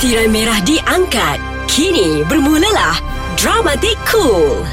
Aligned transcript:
Tirai 0.00 0.32
merah 0.32 0.56
diangkat. 0.64 1.36
Kini 1.68 2.24
bermulalah 2.24 2.96
Dramatik 3.36 4.00
Cool. 4.08 4.64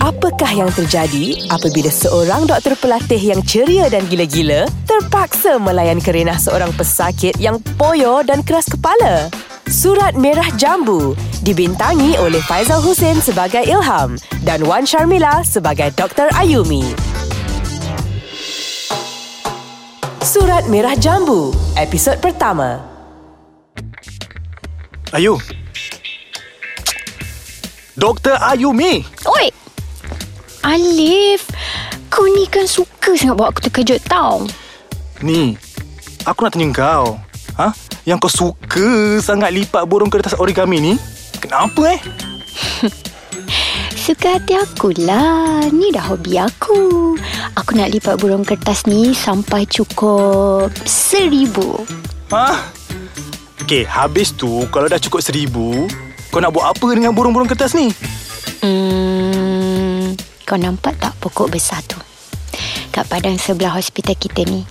Apakah 0.00 0.48
yang 0.56 0.72
terjadi 0.72 1.36
apabila 1.52 1.92
seorang 1.92 2.48
doktor 2.48 2.80
pelatih 2.80 3.20
yang 3.20 3.44
ceria 3.44 3.92
dan 3.92 4.08
gila-gila 4.08 4.64
terpaksa 4.88 5.60
melayan 5.60 6.00
kerenah 6.00 6.40
seorang 6.40 6.72
pesakit 6.80 7.36
yang 7.36 7.60
poyo 7.76 8.24
dan 8.24 8.40
keras 8.40 8.72
kepala? 8.72 9.28
Surat 9.68 10.16
Merah 10.16 10.48
Jambu 10.56 11.12
dibintangi 11.44 12.16
oleh 12.24 12.40
Faizal 12.48 12.80
Hussein 12.80 13.20
sebagai 13.20 13.68
Ilham 13.68 14.16
dan 14.48 14.64
Wan 14.64 14.88
Sharmila 14.88 15.44
sebagai 15.44 15.92
Dr. 15.92 16.32
Ayumi. 16.32 16.88
Surat 20.24 20.64
Merah 20.72 20.96
Jambu, 20.96 21.52
episod 21.76 22.16
pertama. 22.16 22.96
Ayu. 25.16 25.40
Doktor 27.96 28.36
Ayumi. 28.44 29.00
Oi! 29.24 29.48
Alif, 30.60 31.48
kau 32.12 32.28
ni 32.28 32.44
kan 32.44 32.68
suka 32.68 33.16
sangat 33.16 33.40
buat 33.40 33.48
aku 33.48 33.60
terkejut 33.64 34.04
tau. 34.04 34.44
Ni, 35.24 35.56
aku 36.28 36.44
nak 36.44 36.52
tanya 36.52 36.68
kau. 36.76 37.16
Ha? 37.56 37.72
Yang 38.04 38.28
kau 38.28 38.32
suka 38.52 39.16
sangat 39.24 39.48
lipat 39.48 39.88
burung 39.88 40.12
kertas 40.12 40.36
origami 40.36 40.76
ni? 40.76 40.94
Kenapa 41.40 41.96
eh? 41.96 42.00
Suka 44.04 44.36
hati 44.36 44.60
aku 44.60 44.92
lah. 45.08 45.68
Ni 45.72 45.88
dah 45.88 46.04
hobi 46.04 46.36
aku. 46.36 47.16
Aku 47.56 47.70
nak 47.76 47.92
lipat 47.96 48.20
burung 48.20 48.44
kertas 48.44 48.84
ni 48.84 49.16
sampai 49.16 49.64
cukup 49.64 50.68
seribu. 50.84 51.80
Ha? 52.28 52.76
Okey, 53.68 53.84
habis 53.84 54.32
tu 54.32 54.64
kalau 54.72 54.88
dah 54.88 54.96
cukup 54.96 55.20
seribu, 55.20 55.84
kau 56.32 56.40
nak 56.40 56.56
buat 56.56 56.72
apa 56.72 56.88
dengan 56.96 57.12
burung-burung 57.12 57.44
kertas 57.44 57.76
ni? 57.76 57.92
Hmm, 58.64 60.16
kau 60.48 60.56
nampak 60.56 60.96
tak 60.96 61.12
pokok 61.20 61.52
besar 61.52 61.84
tu? 61.84 62.00
Kat 62.88 63.04
padang 63.12 63.36
sebelah 63.36 63.76
hospital 63.76 64.16
kita 64.16 64.48
ni. 64.48 64.64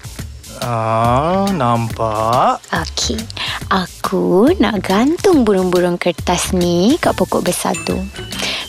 Ah, 0.66 1.46
nampak. 1.54 2.58
Okey, 2.74 3.22
aku 3.70 4.58
nak 4.58 4.82
gantung 4.90 5.46
burung-burung 5.46 6.02
kertas 6.02 6.50
ni 6.58 6.98
kat 6.98 7.14
pokok 7.14 7.46
besar 7.46 7.78
tu. 7.86 8.02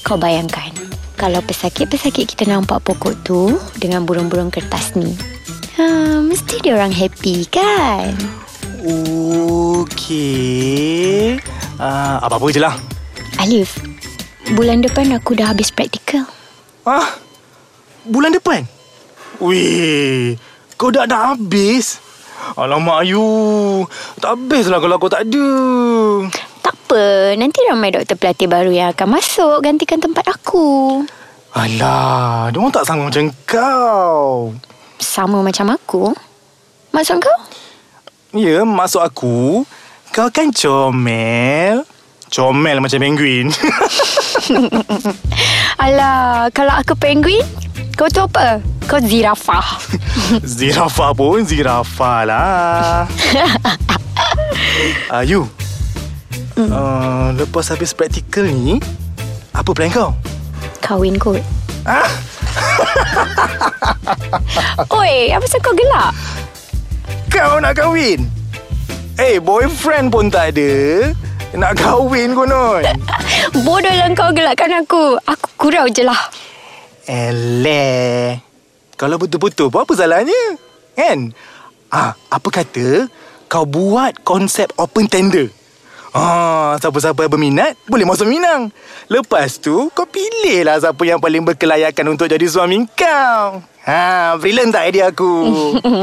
Kau 0.05 0.21
bayangkan, 0.21 0.77
kalau 1.17 1.41
pesakit-pesakit 1.41 2.29
kita 2.29 2.45
nampak 2.45 2.85
pokok 2.85 3.17
tu 3.25 3.57
dengan 3.81 4.05
burung-burung 4.05 4.53
kertas 4.53 4.93
ni. 4.93 5.09
Ha, 5.81 6.21
mesti 6.21 6.61
dia 6.61 6.77
orang 6.77 6.93
happy 6.93 7.49
kan? 7.49 8.13
Okey. 9.83 11.39
Ah, 11.79 12.19
apa-apa 12.23 12.51
je 12.51 12.61
lah. 12.63 12.75
Alif, 13.39 13.79
bulan 14.55 14.83
depan 14.83 15.15
aku 15.15 15.39
dah 15.39 15.55
habis 15.55 15.71
praktikal. 15.71 16.27
Ah, 16.83 17.19
bulan 18.03 18.35
depan? 18.35 18.67
Weh, 19.39 20.35
kau 20.75 20.91
dah 20.91 21.07
dah 21.07 21.35
habis? 21.37 22.03
Alamak, 22.59 23.07
Ayu. 23.07 23.87
Tak 24.19 24.35
habislah 24.35 24.83
kalau 24.83 24.99
kau 24.99 25.11
tak 25.11 25.27
ada. 25.29 25.49
Tak 26.65 26.75
apa, 26.75 27.35
nanti 27.39 27.63
ramai 27.69 27.95
doktor 27.95 28.19
pelatih 28.19 28.51
baru 28.51 28.75
yang 28.75 28.91
akan 28.91 29.09
masuk 29.19 29.63
gantikan 29.63 30.03
tempat 30.03 30.27
aku. 30.27 31.03
Alah, 31.55 32.51
dia 32.51 32.59
orang 32.59 32.75
tak 32.75 32.87
sanggup 32.87 33.11
macam 33.11 33.31
kau. 33.47 34.53
Sama 34.99 35.43
macam 35.43 35.71
aku. 35.75 36.11
Maksud 36.91 37.23
kau? 37.23 37.39
Ya, 38.29 38.61
maksud 38.61 39.01
aku, 39.01 39.65
kau 40.13 40.29
kan 40.29 40.53
comel. 40.53 41.81
Comel 42.29 42.77
macam 42.77 43.01
penguin. 43.01 43.49
Alah, 45.83 46.53
kalau 46.53 46.77
aku 46.77 46.93
penguin, 46.93 47.41
kau 47.97 48.05
tu 48.13 48.21
apa? 48.21 48.61
Kau 48.85 49.01
zirafah. 49.01 49.81
zirafah 50.45 51.17
pun 51.17 51.41
zirafah 51.41 52.19
lah. 52.29 53.09
Ayu, 55.25 55.49
Hmm. 56.59 56.75
uh, 56.75 57.29
lepas 57.39 57.71
habis 57.71 57.95
praktikal 57.95 58.43
ni, 58.43 58.83
apa 59.55 59.71
plan 59.71 59.95
kau? 59.95 60.11
Kahwin 60.83 61.15
kot. 61.15 61.39
Ah, 61.87 62.11
Oi, 64.91 65.31
apa 65.31 65.47
sebab 65.47 65.63
kau 65.63 65.75
gelak? 65.79 66.11
Kau 67.39 67.63
nak 67.63 67.79
kahwin? 67.79 68.27
Eh, 69.15 69.23
hey, 69.23 69.35
boyfriend 69.39 70.11
pun 70.11 70.27
tak 70.27 70.59
ada. 70.59 70.71
Nak 71.55 71.79
kahwin 71.79 72.35
konon. 72.35 72.83
Bodoh 73.67 73.95
lah 73.95 74.11
kau 74.19 74.35
gelakkan 74.35 74.83
aku. 74.83 75.15
Aku 75.23 75.47
kurau 75.55 75.87
je 75.87 76.03
lah. 76.03 76.19
Eleh. 77.07 78.43
Kalau 78.99 79.23
betul-betul 79.23 79.71
pun 79.71 79.87
apa 79.87 79.93
salahnya? 79.95 80.43
Kan? 80.99 81.31
Ah, 81.95 82.19
apa 82.27 82.49
kata 82.51 83.07
kau 83.47 83.65
buat 83.65 84.19
konsep 84.27 84.75
open 84.75 85.07
tender? 85.07 85.47
Ah, 86.17 86.81
siapa-siapa 86.81 87.29
yang 87.29 87.33
berminat 87.33 87.77
boleh 87.85 88.09
masuk 88.09 88.25
minang. 88.25 88.73
Lepas 89.13 89.61
tu 89.61 89.93
kau 89.93 90.09
pilihlah 90.09 90.81
siapa 90.81 91.03
yang 91.05 91.21
paling 91.21 91.45
berkelayakan 91.45 92.17
untuk 92.17 92.33
jadi 92.33 92.49
suami 92.49 92.89
kau. 92.97 93.61
Ha, 93.89 94.37
brilliant 94.37 94.69
tak 94.69 94.93
idea 94.93 95.09
aku? 95.09 95.33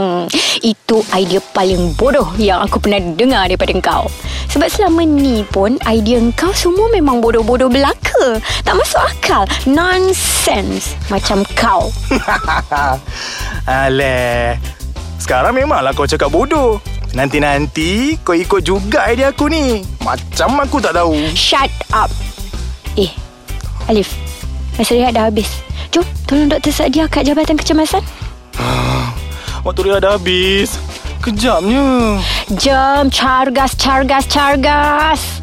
Itu 0.74 1.06
idea 1.14 1.42
paling 1.54 1.94
bodoh 1.94 2.34
yang 2.38 2.62
aku 2.66 2.82
pernah 2.82 2.98
dengar 2.98 3.46
daripada 3.46 3.74
kau. 3.82 4.06
Sebab 4.50 4.70
selama 4.70 5.06
ni 5.06 5.46
pun 5.50 5.78
idea 5.86 6.22
kau 6.34 6.50
semua 6.54 6.90
memang 6.90 7.22
bodoh-bodoh 7.22 7.70
belaka. 7.70 8.42
Tak 8.66 8.74
masuk 8.78 9.02
akal. 9.02 9.44
Nonsense. 9.70 10.98
Macam 11.14 11.46
kau. 11.54 11.94
Aleh. 13.70 14.58
Sekarang 15.22 15.58
memanglah 15.58 15.94
kau 15.94 16.10
cakap 16.10 16.30
bodoh. 16.30 16.78
Nanti-nanti 17.16 18.20
kau 18.28 18.36
ikut 18.36 18.60
juga 18.60 19.08
idea 19.08 19.32
aku 19.32 19.48
ni. 19.48 19.88
Macam 20.04 20.60
aku 20.60 20.84
tak 20.84 21.00
tahu. 21.00 21.16
Shut 21.32 21.72
up. 21.96 22.12
Eh, 23.00 23.08
Alif. 23.88 24.12
Masa 24.76 25.00
rehat 25.00 25.16
dah 25.16 25.32
habis. 25.32 25.48
Jom, 25.96 26.04
tolong 26.28 26.52
doktor 26.52 26.76
sedia 26.76 27.08
kat 27.08 27.24
Jabatan 27.24 27.56
Kecemasan. 27.56 28.04
Waktu 29.64 29.80
dia 29.88 30.04
dah 30.04 30.20
habis. 30.20 30.76
Kejapnya. 31.24 32.20
Jom, 32.60 33.08
cargas, 33.08 33.72
cargas, 33.80 34.28
cargas. 34.28 35.40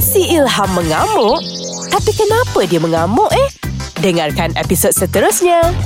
Si 0.00 0.32
Ilham 0.32 0.70
mengamuk? 0.72 1.44
Tapi 1.92 2.10
kenapa 2.16 2.64
dia 2.64 2.80
mengamuk 2.80 3.28
eh? 3.36 3.48
Dengarkan 4.00 4.56
episod 4.56 4.96
seterusnya. 4.96 5.76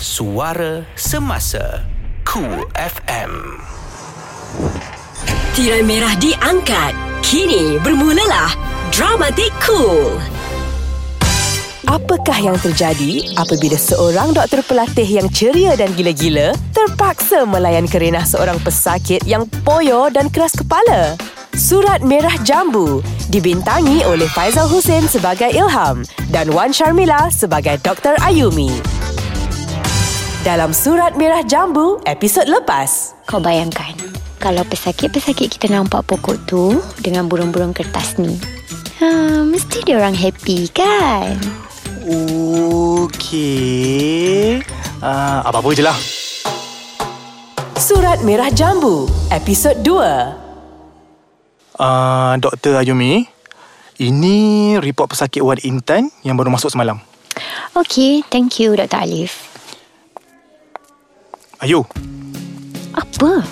Suara 0.00 0.88
Semasa 0.96 1.89
Cool 2.30 2.62
FM 2.78 3.58
Tirai 5.50 5.82
merah 5.82 6.14
diangkat. 6.14 6.94
Kini 7.26 7.74
bermulalah 7.82 8.54
Dramatik 8.94 9.50
Cool. 9.58 10.14
Apakah 11.90 12.38
yang 12.38 12.54
terjadi 12.62 13.34
apabila 13.34 13.74
seorang 13.74 14.30
doktor 14.30 14.62
pelatih 14.62 15.10
yang 15.10 15.26
ceria 15.34 15.74
dan 15.74 15.90
gila-gila 15.98 16.54
terpaksa 16.70 17.42
melayan 17.50 17.90
kerenah 17.90 18.22
seorang 18.22 18.62
pesakit 18.62 19.26
yang 19.26 19.42
poyo 19.66 20.06
dan 20.14 20.30
keras 20.30 20.54
kepala? 20.54 21.18
Surat 21.58 21.98
Merah 22.06 22.38
Jambu 22.46 23.02
dibintangi 23.26 24.06
oleh 24.06 24.30
Faizal 24.30 24.70
Hussein 24.70 25.02
sebagai 25.10 25.50
Ilham 25.50 26.06
dan 26.30 26.46
Wan 26.54 26.70
Sharmila 26.70 27.26
sebagai 27.34 27.82
Dr. 27.82 28.14
Ayumi. 28.22 29.00
Dalam 30.40 30.72
Surat 30.72 31.20
Merah 31.20 31.44
Jambu, 31.44 32.00
episod 32.08 32.48
lepas. 32.48 33.12
Kau 33.28 33.44
bayangkan, 33.44 33.92
kalau 34.40 34.64
pesakit-pesakit 34.64 35.52
kita 35.52 35.68
nampak 35.68 36.00
pokok 36.08 36.40
tu 36.48 36.80
dengan 37.04 37.28
burung-burung 37.28 37.76
kertas 37.76 38.16
ni. 38.16 38.40
Ha, 39.04 39.44
mesti 39.44 39.84
dia 39.84 40.00
orang 40.00 40.16
happy 40.16 40.72
kan? 40.72 41.36
Okey. 43.04 44.64
Uh, 45.04 45.44
apa-apa 45.44 45.76
je 45.76 45.84
lah. 45.84 46.00
Surat 47.76 48.24
Merah 48.24 48.48
Jambu, 48.48 49.12
episod 49.28 49.76
2. 49.84 49.92
Uh, 51.76 52.40
Dr. 52.40 52.80
Ayumi, 52.80 53.28
ini 54.00 54.36
report 54.80 55.12
pesakit 55.12 55.44
ward 55.44 55.60
Intan 55.68 56.08
yang 56.24 56.40
baru 56.40 56.48
masuk 56.48 56.72
semalam. 56.72 56.96
Okay, 57.76 58.24
thank 58.32 58.56
you 58.56 58.72
Dr. 58.72 59.04
Alif. 59.04 59.49
Ayu, 61.60 61.84
Apa? 62.96 63.44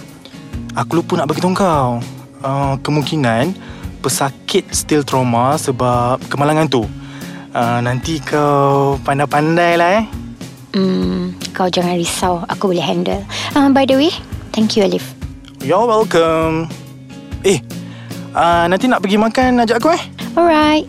aku 0.72 0.96
lupa 0.96 1.20
nak 1.20 1.28
bagi 1.28 1.44
tahu 1.44 1.52
kau. 1.52 2.00
Uh, 2.40 2.80
kemungkinan 2.80 3.52
pesakit 4.00 4.64
still 4.72 5.04
trauma 5.04 5.60
sebab 5.60 6.16
kemalangan 6.32 6.72
tu. 6.72 6.88
Uh, 7.52 7.84
nanti 7.84 8.16
kau 8.24 8.96
pandai-pandai 9.04 9.76
lah 9.76 9.90
eh. 10.00 10.04
Hmm, 10.72 11.36
kau 11.52 11.68
jangan 11.68 12.00
risau, 12.00 12.48
aku 12.48 12.72
boleh 12.72 12.80
handle. 12.80 13.20
Uh, 13.52 13.68
by 13.68 13.84
the 13.84 14.00
way, 14.00 14.08
thank 14.56 14.72
you 14.72 14.88
Alif. 14.88 15.04
You're 15.60 15.84
welcome. 15.84 16.72
Eh, 17.44 17.60
uh, 18.32 18.72
nanti 18.72 18.88
nak 18.88 19.04
pergi 19.04 19.20
makan 19.20 19.68
ajak 19.68 19.84
aku 19.84 19.92
eh? 19.92 20.02
Alright. 20.32 20.88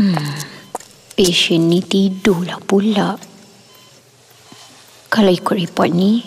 Hmm. 0.00 0.32
Patient 1.12 1.68
ni 1.68 1.84
tidurlah 1.84 2.56
pula. 2.64 3.33
Kalau 5.14 5.30
ikut 5.30 5.54
report 5.54 5.94
ni, 5.94 6.26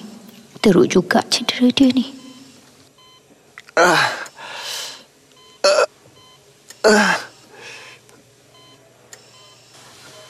teruk 0.63 0.87
juga 0.87 1.19
cedera 1.27 1.67
dia 1.75 1.91
ni. 1.91 2.07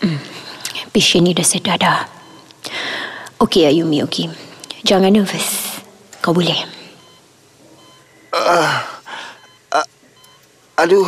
Hmm. 0.02 0.18
Patient 0.90 1.22
ni 1.22 1.38
dah 1.38 1.46
sedar 1.46 1.78
dah. 1.78 2.10
Okey 3.38 3.70
Ayumi, 3.70 4.02
okey. 4.10 4.26
Jangan 4.82 5.14
nervous. 5.14 5.78
Kau 6.26 6.34
boleh. 6.34 6.58
Aduh. 10.82 11.06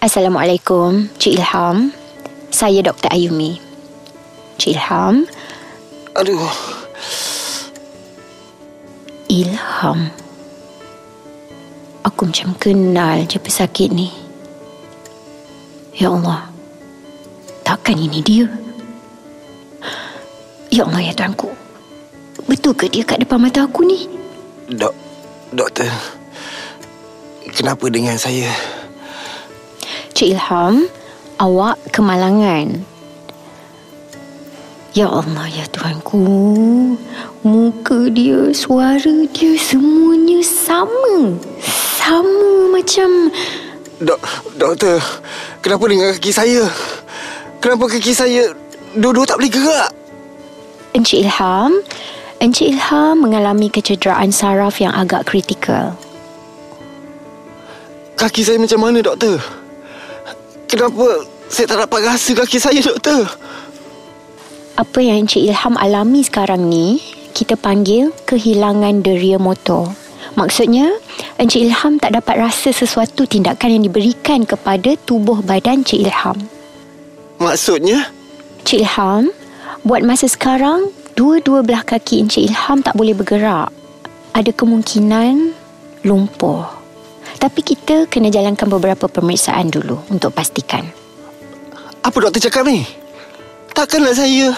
Assalamualaikum, 0.00 1.12
Cik 1.20 1.36
Ilham. 1.36 1.92
Saya 2.48 2.80
Dr. 2.80 3.12
Ayumi. 3.12 3.60
Cik 4.56 4.80
Ilham, 4.80 5.28
Aduh. 6.18 6.50
Ilham. 9.30 10.10
Aku 12.02 12.26
macam 12.26 12.50
kenal 12.58 13.22
je 13.30 13.38
pesakit 13.38 13.94
ni. 13.94 14.10
Ya 15.94 16.10
Allah. 16.10 16.50
Takkan 17.62 17.94
ini 17.94 18.18
dia? 18.24 18.50
Ya 20.74 20.82
Allah 20.82 21.02
ya 21.02 21.14
Tuanku. 21.14 21.54
Betul 22.50 22.74
ke 22.74 22.90
dia 22.90 23.06
kat 23.06 23.22
depan 23.22 23.38
mata 23.38 23.62
aku 23.62 23.86
ni? 23.86 24.10
Dok, 24.66 24.94
doktor. 25.54 25.86
Kenapa 27.54 27.86
dengan 27.86 28.18
saya? 28.18 28.50
Cik 30.14 30.34
Ilham, 30.34 30.90
awak 31.38 31.78
kemalangan. 31.94 32.89
Ya 34.90 35.06
Allah, 35.06 35.46
ya 35.46 35.62
Tuhanku. 35.70 36.18
Muka 37.46 38.10
dia, 38.10 38.50
suara 38.50 39.22
dia, 39.30 39.54
semuanya 39.54 40.42
sama. 40.42 41.38
Sama 41.94 42.74
macam... 42.74 43.30
Dok, 44.02 44.18
doktor. 44.58 44.98
Kenapa 45.62 45.84
dengan 45.86 46.10
kaki 46.10 46.34
saya? 46.34 46.66
Kenapa 47.62 47.86
kaki 47.86 48.10
saya 48.10 48.50
dua-dua 48.98 49.30
tak 49.30 49.38
boleh 49.38 49.52
gerak? 49.52 49.90
Encik 50.90 51.22
Ilham, 51.22 51.78
Encik 52.42 52.74
Ilham 52.74 53.14
mengalami 53.22 53.70
kecederaan 53.70 54.34
saraf 54.34 54.82
yang 54.82 54.90
agak 54.90 55.30
kritikal. 55.30 55.94
Kaki 58.18 58.42
saya 58.42 58.58
macam 58.58 58.90
mana, 58.90 58.98
doktor? 59.06 59.38
Kenapa 60.66 61.22
saya 61.46 61.70
tak 61.70 61.78
dapat 61.86 62.00
rasa 62.10 62.30
kaki 62.34 62.58
saya, 62.58 62.82
doktor? 62.82 63.22
Apa 64.80 65.04
yang 65.04 65.28
Encik 65.28 65.44
Ilham 65.44 65.76
alami 65.76 66.24
sekarang 66.24 66.72
ni, 66.72 67.04
kita 67.36 67.52
panggil 67.52 68.16
kehilangan 68.24 69.04
deria 69.04 69.36
motor. 69.36 69.92
Maksudnya, 70.40 70.96
Encik 71.36 71.68
Ilham 71.68 72.00
tak 72.00 72.16
dapat 72.16 72.40
rasa 72.40 72.72
sesuatu 72.72 73.28
tindakan 73.28 73.76
yang 73.76 73.84
diberikan 73.84 74.48
kepada 74.48 74.96
tubuh 75.04 75.44
badan 75.44 75.84
Cik 75.84 76.08
Ilham. 76.08 76.48
Maksudnya? 77.36 78.08
Cik 78.64 78.80
Ilham, 78.80 79.28
buat 79.84 80.00
masa 80.00 80.32
sekarang, 80.32 80.88
dua-dua 81.12 81.60
belah 81.60 81.84
kaki 81.84 82.24
Encik 82.24 82.48
Ilham 82.48 82.80
tak 82.80 82.96
boleh 82.96 83.12
bergerak. 83.12 83.68
Ada 84.32 84.48
kemungkinan 84.56 85.52
lumpuh. 86.08 86.64
Tapi 87.36 87.60
kita 87.60 88.08
kena 88.08 88.32
jalankan 88.32 88.72
beberapa 88.72 89.12
pemeriksaan 89.12 89.68
dulu 89.68 90.00
untuk 90.08 90.32
pastikan. 90.32 90.88
Apa 92.00 92.16
doktor 92.16 92.48
cakap 92.48 92.64
ni? 92.64 92.99
Takkanlah 93.80 94.12
saya... 94.12 94.52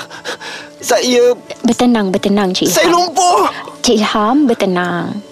Saya... 0.83 1.39
Bertenang, 1.63 2.11
bertenang 2.11 2.51
Cik 2.51 2.67
Ilham. 2.67 2.75
Saya 2.75 2.89
lumpuh! 2.91 3.47
Cik 3.87 4.03
Ilham, 4.03 4.51
bertenang. 4.51 5.23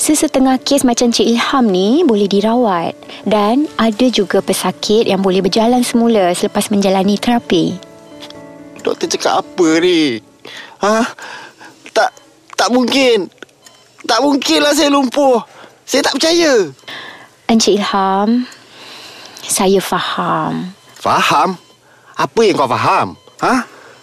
Sesetengah 0.00 0.56
kes 0.64 0.80
macam 0.80 1.12
Cik 1.12 1.28
Ilham 1.28 1.68
ni 1.68 2.00
boleh 2.08 2.24
dirawat 2.24 2.96
dan 3.28 3.68
ada 3.76 4.06
juga 4.08 4.40
pesakit 4.40 5.04
yang 5.04 5.20
boleh 5.20 5.44
berjalan 5.44 5.84
semula 5.84 6.32
selepas 6.32 6.72
menjalani 6.72 7.20
terapi. 7.20 7.76
Doktor 8.80 9.12
cakap 9.12 9.44
apa 9.44 9.68
ni? 9.76 10.24
Ha? 10.80 11.04
Tak... 11.92 12.10
Tak 12.56 12.72
mungkin. 12.72 13.28
Tak 14.08 14.24
mungkinlah 14.24 14.72
saya 14.72 14.88
lumpuh. 14.88 15.44
Saya 15.84 16.00
tak 16.00 16.16
percaya. 16.16 16.72
Encik 17.52 17.76
Ilham, 17.76 18.48
saya 19.44 19.84
faham. 19.84 20.72
Faham? 20.96 21.60
Apa 22.16 22.40
yang 22.40 22.56
kau 22.56 22.72
faham? 22.72 23.20
Ha? 23.44 23.54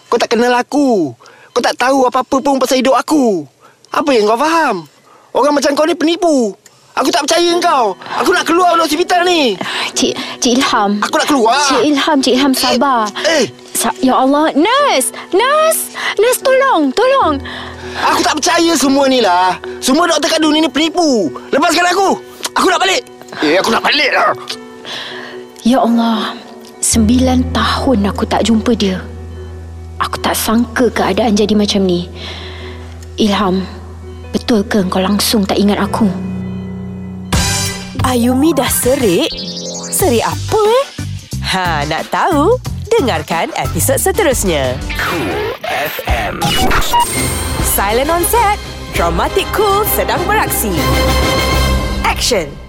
Kau 0.06 0.22
tak 0.22 0.30
kenal 0.30 0.54
aku. 0.54 1.10
Kau 1.50 1.62
tak 1.66 1.74
tahu 1.74 2.06
apa-apa 2.06 2.38
pun 2.38 2.62
pasal 2.62 2.78
hidup 2.78 2.94
aku. 2.94 3.42
Apa 3.90 4.14
yang 4.14 4.30
kau 4.30 4.38
faham? 4.38 4.86
Orang 5.34 5.58
macam 5.58 5.74
kau 5.74 5.90
ni 5.90 5.98
penipu. 5.98 6.54
Aku 6.94 7.08
tak 7.10 7.26
percaya 7.26 7.56
kau. 7.58 7.96
Aku 8.22 8.30
nak 8.30 8.46
keluar 8.46 8.76
dari 8.76 8.84
hospital 8.86 9.22
ni. 9.26 9.56
Cik, 9.96 10.14
Cik 10.44 10.60
Ilham. 10.60 11.00
Aku 11.02 11.16
nak 11.18 11.28
keluar. 11.28 11.58
Cik 11.66 11.82
Ilham, 11.88 12.18
Cik 12.20 12.34
Ilham 12.38 12.54
sabar. 12.54 13.08
Eh, 13.26 13.48
Sa- 13.74 13.96
ya 14.04 14.14
Allah, 14.14 14.52
nurse, 14.54 15.10
nurse, 15.34 15.96
nurse 16.20 16.40
tolong, 16.44 16.92
tolong. 16.94 17.40
aku 17.98 18.22
tak 18.22 18.36
percaya 18.38 18.72
semua 18.78 19.08
ni 19.08 19.24
lah. 19.24 19.58
Semua 19.80 20.06
doktor 20.06 20.30
kandung 20.30 20.54
ni, 20.54 20.62
ni 20.62 20.70
penipu. 20.70 21.32
Lepaskan 21.50 21.90
aku. 21.90 22.20
Aku 22.54 22.68
nak 22.68 22.84
balik. 22.84 23.02
Eh, 23.42 23.58
aku 23.58 23.72
nak 23.72 23.82
balik 23.82 24.12
lah. 24.12 24.36
Ya 25.64 25.80
Allah, 25.80 26.36
sembilan 26.84 27.56
tahun 27.56 28.12
aku 28.12 28.24
tak 28.28 28.46
jumpa 28.46 28.76
dia. 28.76 29.00
Aku 30.01 30.18
tak 30.18 30.33
sangka 30.33 30.89
keadaan 30.89 31.38
jadi 31.38 31.53
macam 31.53 31.86
ni. 31.86 32.09
Ilham, 33.21 33.62
betul 34.33 34.65
ke 34.65 34.81
kau 34.89 34.98
langsung 34.98 35.45
tak 35.45 35.62
ingat 35.62 35.77
aku? 35.77 36.09
Ayumi 38.01 38.50
dah 38.57 38.68
serik? 38.68 39.30
Serik 39.94 40.25
apa 40.25 40.62
eh? 40.81 40.86
Ha, 41.53 41.86
nak 41.86 42.09
tahu? 42.09 42.57
Dengarkan 42.89 43.53
episod 43.56 44.01
seterusnya. 44.01 44.74
Cool 44.98 45.53
FM. 45.69 46.42
Silent 47.64 48.11
on 48.11 48.26
set. 48.28 48.57
Dramatic 48.97 49.47
Cool 49.56 49.87
sedang 49.95 50.19
beraksi. 50.28 50.73
Action. 52.04 52.60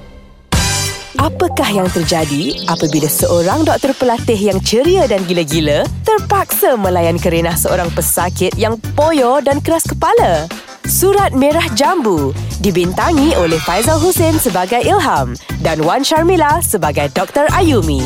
Apakah 1.22 1.70
yang 1.70 1.86
terjadi 1.86 2.66
apabila 2.66 3.06
seorang 3.06 3.62
doktor 3.62 3.94
pelatih 3.94 4.34
yang 4.34 4.58
ceria 4.58 5.06
dan 5.06 5.22
gila-gila 5.22 5.86
terpaksa 6.02 6.74
melayan 6.74 7.14
kerenah 7.14 7.54
seorang 7.54 7.86
pesakit 7.94 8.50
yang 8.58 8.74
poyo 8.98 9.38
dan 9.38 9.62
keras 9.62 9.86
kepala? 9.86 10.50
Surat 10.82 11.30
Merah 11.30 11.62
Jambu 11.78 12.34
dibintangi 12.58 13.38
oleh 13.38 13.54
Faizal 13.62 14.02
Hussein 14.02 14.34
sebagai 14.34 14.82
Ilham 14.82 15.38
dan 15.62 15.78
Wan 15.86 16.02
Sharmila 16.02 16.58
sebagai 16.58 17.06
Dr. 17.14 17.46
Ayumi. 17.54 18.02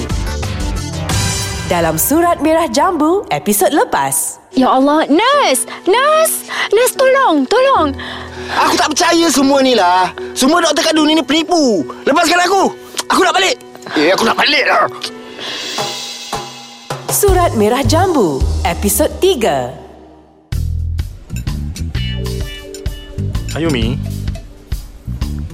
Dalam 1.73 1.97
Surat 1.97 2.45
Merah 2.45 2.69
Jambu 2.69 3.25
episod 3.33 3.73
lepas. 3.73 4.45
Ya 4.53 4.69
Allah, 4.69 5.09
nurse, 5.09 5.65
nurse, 5.89 6.53
nurse 6.69 6.93
tolong, 6.93 7.49
tolong. 7.49 7.97
Aku 8.61 8.77
tak 8.77 8.93
percaya 8.93 9.27
semua 9.33 9.65
ni 9.65 9.73
lah. 9.73 10.13
Semua 10.37 10.61
doktor 10.61 10.93
kandung 10.93 11.09
ni, 11.09 11.17
ni 11.17 11.25
penipu. 11.25 11.81
Lepaskan 12.05 12.45
aku. 12.45 12.86
Aku 13.07 13.23
nak 13.23 13.35
balik. 13.39 13.57
Eh, 13.95 14.11
aku 14.11 14.27
nak 14.27 14.37
balik 14.39 14.65
lah. 14.67 14.91
Surat 17.07 17.55
Merah 17.55 17.87
Jambu 17.87 18.43
episod 18.67 19.09
3. 19.23 19.73
Ayumi 23.57 23.97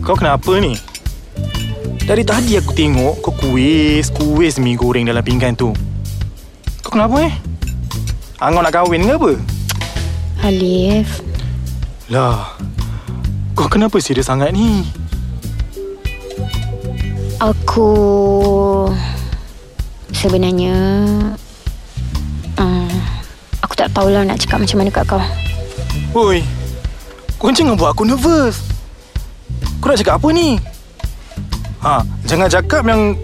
Kau 0.03 0.19
kenapa 0.19 0.59
ni? 0.59 0.75
Dari 2.03 2.27
tadi 2.27 2.59
aku 2.59 2.75
tengok 2.75 3.23
Kau 3.23 3.31
kuis 3.39 4.11
Kuis 4.11 4.59
mi 4.59 4.75
goreng 4.75 5.07
dalam 5.07 5.23
pinggan 5.23 5.55
tu 5.55 5.71
Kau 6.83 6.91
kenapa 6.91 7.31
eh? 7.31 7.35
Angau 8.43 8.59
nak 8.59 8.75
kahwin 8.75 9.07
ke 9.07 9.15
apa? 9.15 9.33
Alif, 10.43 11.23
Lah 12.11 12.59
Kau 13.55 13.71
kenapa 13.71 14.03
serius 14.03 14.27
sangat 14.27 14.51
ni? 14.51 14.83
Aku 17.43 17.91
sebenarnya 20.15 20.79
uh, 22.55 22.99
aku 23.59 23.75
tak 23.75 23.91
tahulah 23.91 24.23
nak 24.23 24.39
cakap 24.39 24.63
macam 24.63 24.79
mana 24.79 24.91
kat 24.95 25.05
kau. 25.11 25.23
Oi 26.15 26.45
Kau 27.41 27.51
jangan 27.51 27.75
buat 27.75 27.97
aku 27.97 28.05
nervous 28.05 28.61
Kau 29.81 29.89
nak 29.91 29.99
cakap 29.99 30.21
apa 30.21 30.29
ni? 30.31 30.61
Ha, 31.83 32.05
jangan 32.29 32.53
cakap 32.53 32.85
yang 32.85 33.17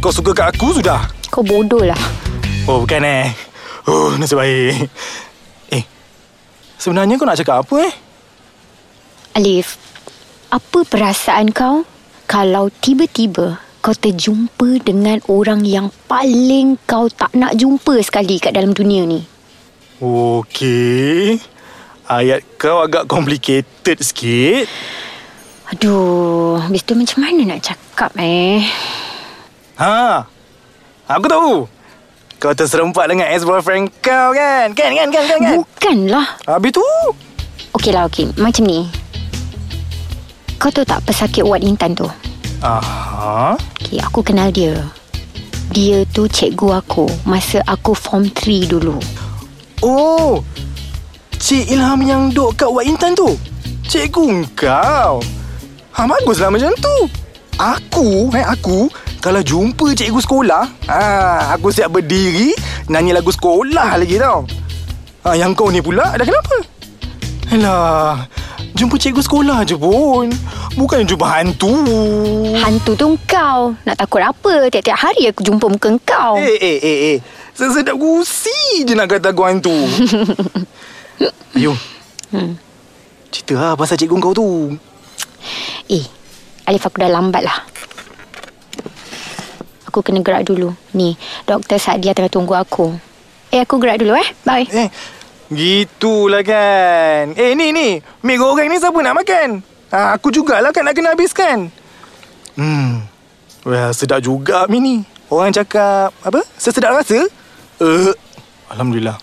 Kau 0.00 0.10
suka 0.10 0.32
kat 0.32 0.56
aku 0.56 0.74
sudah 0.80 1.06
Kau 1.28 1.44
bodoh 1.44 1.84
lah. 1.84 2.00
Oh 2.66 2.82
bukan 2.82 3.04
eh 3.04 3.30
Oh 3.84 4.16
nasib 4.16 4.40
baik 4.40 4.88
Eh 5.70 5.84
Sebenarnya 6.80 7.20
kau 7.20 7.28
nak 7.28 7.38
cakap 7.38 7.62
apa 7.68 7.74
eh? 7.84 7.92
Alif, 9.36 9.76
apa 10.52 10.84
perasaan 10.88 11.52
kau 11.52 11.84
kalau 12.32 12.72
tiba-tiba 12.80 13.60
kau 13.84 13.92
terjumpa 13.92 14.80
dengan 14.80 15.20
orang 15.28 15.68
yang 15.68 15.92
paling 16.08 16.80
kau 16.88 17.12
tak 17.12 17.28
nak 17.36 17.52
jumpa 17.60 18.00
sekali 18.00 18.40
kat 18.40 18.56
dalam 18.56 18.72
dunia 18.72 19.04
ni? 19.04 19.20
Okey. 20.00 21.36
Ayat 22.08 22.40
kau 22.56 22.80
agak 22.80 23.04
complicated 23.04 24.00
sikit. 24.00 24.64
Aduh, 25.76 26.56
habis 26.56 26.80
tu 26.88 26.96
macam 26.96 27.20
mana 27.20 27.52
nak 27.52 27.60
cakap 27.68 28.16
eh? 28.16 28.64
Ha. 29.76 30.24
Aku 31.12 31.28
tahu. 31.28 31.68
Kau 32.40 32.56
terserempak 32.56 33.12
dengan 33.12 33.28
ex-boyfriend 33.28 33.92
kau 34.00 34.32
kan? 34.32 34.72
Kan, 34.72 34.96
kan, 34.96 35.08
kan, 35.12 35.24
kan, 35.28 35.36
kan? 35.36 35.52
Bukanlah. 35.60 36.26
Habis 36.48 36.80
tu? 36.80 36.88
Okey 37.76 37.92
lah, 37.92 38.08
okey. 38.08 38.32
Macam 38.40 38.64
ni. 38.64 39.01
Kau 40.62 40.70
tahu 40.70 40.86
tak 40.86 41.02
pesakit 41.02 41.42
Wat 41.42 41.58
Intan 41.58 41.90
tu? 41.90 42.06
Aha. 42.62 43.58
Okey, 43.58 43.98
aku 43.98 44.22
kenal 44.22 44.54
dia. 44.54 44.78
Dia 45.74 46.06
tu 46.14 46.30
cikgu 46.30 46.78
aku 46.78 47.10
masa 47.26 47.58
aku 47.66 47.98
form 47.98 48.30
3 48.30 48.70
dulu. 48.70 48.94
Oh. 49.82 50.38
Cik 51.42 51.66
Ilham 51.66 51.98
yang 52.06 52.30
duk 52.30 52.54
kat 52.54 52.70
Wat 52.70 52.86
Intan 52.86 53.10
tu? 53.18 53.34
Cikgu 53.90 54.46
kau. 54.54 55.18
Ha, 55.98 56.06
baguslah 56.06 56.54
macam 56.54 56.70
tu. 56.78 57.10
Aku, 57.58 58.30
eh, 58.30 58.46
aku 58.46 58.86
kalau 59.18 59.42
jumpa 59.42 59.98
cikgu 59.98 60.22
sekolah, 60.22 60.62
ha, 60.86 61.02
aku 61.58 61.74
siap 61.74 61.90
berdiri 61.90 62.54
nyanyi 62.86 63.10
lagu 63.18 63.34
sekolah 63.34 63.98
lagi 63.98 64.14
tau. 64.14 64.46
Ha, 65.26 65.34
yang 65.34 65.58
kau 65.58 65.74
ni 65.74 65.82
pula 65.82 66.14
dah 66.14 66.22
kenapa? 66.22 66.56
Alah, 67.50 68.14
jumpa 68.82 68.98
cikgu 68.98 69.22
sekolah 69.22 69.62
je 69.62 69.78
pun. 69.78 70.26
Bukan 70.74 71.06
jumpa 71.06 71.22
hantu. 71.22 71.70
Hantu 72.58 72.98
tu 72.98 73.14
kau. 73.30 73.78
Nak 73.86 73.94
takut 73.94 74.18
apa? 74.18 74.66
Tiap-tiap 74.66 74.98
hari 74.98 75.30
aku 75.30 75.46
jumpa 75.46 75.70
muka 75.70 75.94
kau. 76.02 76.34
Eh, 76.34 76.58
eh, 76.58 76.78
eh, 76.82 76.98
eh. 77.14 77.18
Sesedap 77.54 77.94
gusi 77.94 78.82
je 78.82 78.98
nak 78.98 79.06
kata 79.06 79.30
aku 79.30 79.46
hantu. 79.46 79.70
Ayo. 81.56 81.78
Hmm. 82.34 82.58
Cerita 83.30 83.54
lah 83.54 83.72
pasal 83.78 83.94
cikgu 83.94 84.18
kau 84.18 84.34
tu. 84.34 84.74
Eh, 85.86 86.02
Alif 86.66 86.82
aku 86.82 86.98
dah 86.98 87.10
lambat 87.12 87.46
lah. 87.46 87.58
Aku 89.86 90.02
kena 90.02 90.26
gerak 90.26 90.42
dulu. 90.42 90.74
Ni, 90.98 91.14
Doktor 91.46 91.78
Sadia 91.78 92.16
tengah 92.16 92.32
tunggu 92.32 92.58
aku. 92.58 92.90
Eh, 93.54 93.62
aku 93.62 93.78
gerak 93.78 94.02
dulu 94.02 94.18
eh. 94.18 94.26
Bye. 94.42 94.66
Eh, 94.66 94.88
gitulah 95.54 96.42
kan. 96.44 97.32
Eh, 97.36 97.52
ni, 97.56 97.70
ni. 97.70 98.00
Mi 98.24 98.34
goreng 98.36 98.68
ni 98.68 98.76
siapa 98.80 98.98
nak 99.00 99.22
makan? 99.22 99.62
Ha, 99.92 100.16
aku 100.16 100.32
jugalah 100.32 100.72
kan 100.72 100.88
nak 100.88 100.96
kena 100.96 101.12
habiskan. 101.12 101.68
Hmm. 102.56 103.04
Well, 103.62 103.94
sedap 103.94 104.20
juga 104.24 104.66
Mi 104.66 104.82
ni. 104.82 104.96
Orang 105.32 105.54
cakap, 105.54 106.12
apa? 106.20 106.44
Sesedap 106.60 106.92
rasa? 106.92 107.24
Uh, 107.80 108.12
Alhamdulillah. 108.68 109.16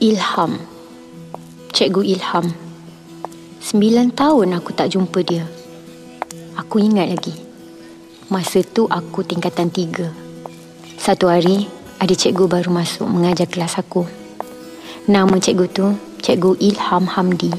Ilham. 0.00 0.60
Cikgu 1.74 2.00
Ilham. 2.16 2.48
Sembilan 3.60 4.12
tahun 4.12 4.56
aku 4.56 4.72
tak 4.72 4.92
jumpa 4.92 5.20
dia. 5.20 5.44
Aku 6.56 6.80
ingat 6.80 7.12
lagi. 7.12 7.34
Masa 8.32 8.64
tu 8.64 8.88
aku 8.88 9.20
tingkatan 9.20 9.68
tiga. 9.68 10.08
Satu 10.96 11.28
hari, 11.28 11.68
ada 11.98 12.14
cikgu 12.14 12.50
baru 12.50 12.70
masuk 12.70 13.06
mengajar 13.06 13.46
kelas 13.46 13.78
aku. 13.78 14.06
Nama 15.04 15.36
cikgu 15.36 15.66
tu, 15.68 15.86
Cikgu 16.24 16.56
Ilham 16.56 17.04
Hamdi. 17.04 17.52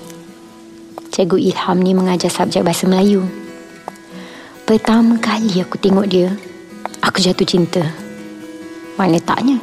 Cikgu 1.14 1.38
Ilham 1.38 1.78
ni 1.86 1.94
mengajar 1.94 2.34
subjek 2.34 2.66
Bahasa 2.66 2.90
Melayu. 2.90 3.22
Pertama 4.66 5.22
kali 5.22 5.62
aku 5.62 5.78
tengok 5.78 6.10
dia, 6.10 6.34
aku 7.06 7.22
jatuh 7.22 7.46
cinta. 7.46 7.86
Mana 8.98 9.22
taknya? 9.22 9.62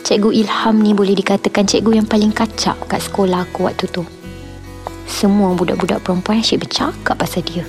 Cikgu 0.00 0.32
Ilham 0.32 0.80
ni 0.80 0.96
boleh 0.96 1.12
dikatakan 1.12 1.68
cikgu 1.68 2.00
yang 2.00 2.08
paling 2.08 2.32
kacak 2.32 2.80
kat 2.88 3.04
sekolah 3.04 3.44
aku 3.44 3.68
waktu 3.68 3.84
tu. 3.92 4.00
Semua 5.04 5.52
budak-budak 5.52 6.00
perempuan 6.00 6.40
asyik 6.40 6.64
bercakap 6.64 7.20
pasal 7.20 7.44
dia. 7.44 7.68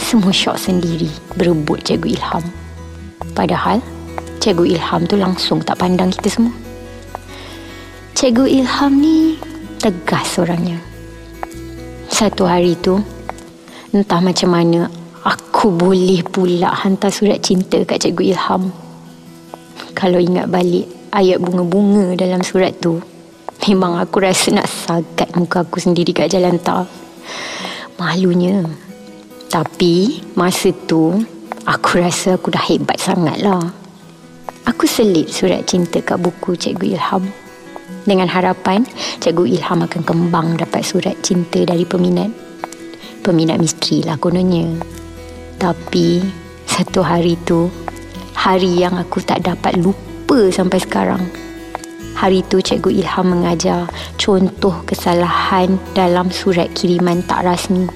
Semua 0.00 0.32
syok 0.32 0.56
sendiri 0.56 1.12
berebut 1.36 1.84
Cikgu 1.84 2.16
Ilham. 2.16 2.44
Padahal, 3.36 3.84
Cikgu 4.38 4.64
Ilham 4.76 5.02
tu 5.08 5.16
langsung 5.18 5.58
tak 5.64 5.80
pandang 5.80 6.12
kita 6.12 6.28
semua. 6.30 6.54
Cikgu 8.16 8.44
Ilham 8.48 8.92
ni 8.96 9.36
tegas 9.76 10.40
orangnya. 10.40 10.80
Satu 12.08 12.48
hari 12.48 12.78
tu, 12.80 12.96
entah 13.92 14.20
macam 14.24 14.56
mana 14.56 14.88
aku 15.26 15.68
boleh 15.74 16.24
pula 16.24 16.72
hantar 16.72 17.12
surat 17.12 17.42
cinta 17.42 17.82
kat 17.84 18.00
Cikgu 18.00 18.32
Ilham. 18.32 18.72
Kalau 19.92 20.20
ingat 20.20 20.48
balik 20.48 20.88
ayat 21.12 21.40
bunga-bunga 21.40 22.16
dalam 22.16 22.40
surat 22.44 22.72
tu, 22.80 23.00
memang 23.68 24.00
aku 24.00 24.20
rasa 24.20 24.52
nak 24.52 24.68
sagat 24.68 25.32
muka 25.34 25.64
aku 25.64 25.80
sendiri 25.80 26.12
kat 26.12 26.32
jalan 26.32 26.60
tak. 26.60 26.88
Malunya. 27.96 28.64
Tapi 29.48 30.20
masa 30.36 30.72
tu, 30.84 31.16
aku 31.64 32.00
rasa 32.00 32.36
aku 32.36 32.52
dah 32.52 32.60
hebat 32.60 33.00
sangat 33.00 33.40
lah. 33.40 33.85
Aku 34.66 34.82
selit 34.82 35.30
surat 35.30 35.62
cinta 35.62 36.02
kat 36.02 36.18
buku 36.18 36.58
Cikgu 36.58 36.98
Ilham. 36.98 37.22
Dengan 38.02 38.26
harapan 38.26 38.82
Cikgu 39.22 39.46
Ilham 39.46 39.86
akan 39.86 40.02
kembang 40.02 40.58
dapat 40.58 40.82
surat 40.82 41.14
cinta 41.22 41.62
dari 41.62 41.86
peminat. 41.86 42.34
Peminat 43.22 43.62
misteri 43.62 44.02
lah 44.02 44.18
kononnya. 44.18 44.66
Tapi 45.62 46.18
satu 46.66 47.06
hari 47.06 47.38
tu, 47.46 47.70
hari 48.34 48.82
yang 48.82 48.98
aku 48.98 49.22
tak 49.22 49.46
dapat 49.46 49.78
lupa 49.78 50.50
sampai 50.50 50.82
sekarang. 50.82 51.22
Hari 52.18 52.42
tu 52.50 52.58
Cikgu 52.58 52.90
Ilham 53.06 53.38
mengajar 53.38 53.86
contoh 54.18 54.82
kesalahan 54.82 55.78
dalam 55.94 56.34
surat 56.34 56.74
kiriman 56.74 57.22
tak 57.22 57.46
rasmi. 57.46 57.86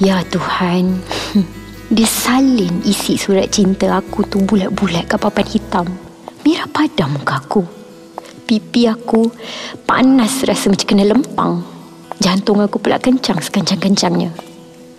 Ya 0.00 0.24
Tuhan, 0.32 1.04
dia 1.94 2.10
salin 2.10 2.82
isi 2.82 3.14
surat 3.14 3.54
cinta 3.54 3.86
aku 3.94 4.26
tu 4.26 4.42
bulat-bulat 4.42 5.06
kat 5.06 5.14
papan 5.14 5.46
hitam. 5.46 5.86
Merah 6.42 6.66
padam 6.66 7.14
muka 7.14 7.38
aku. 7.38 7.62
Pipi 8.50 8.90
aku 8.90 9.30
panas 9.86 10.42
rasa 10.42 10.74
macam 10.74 10.90
kena 10.90 11.06
lempang. 11.06 11.62
Jantung 12.18 12.58
aku 12.58 12.82
pula 12.82 12.98
kencang 12.98 13.38
sekencang-kencangnya. 13.38 14.34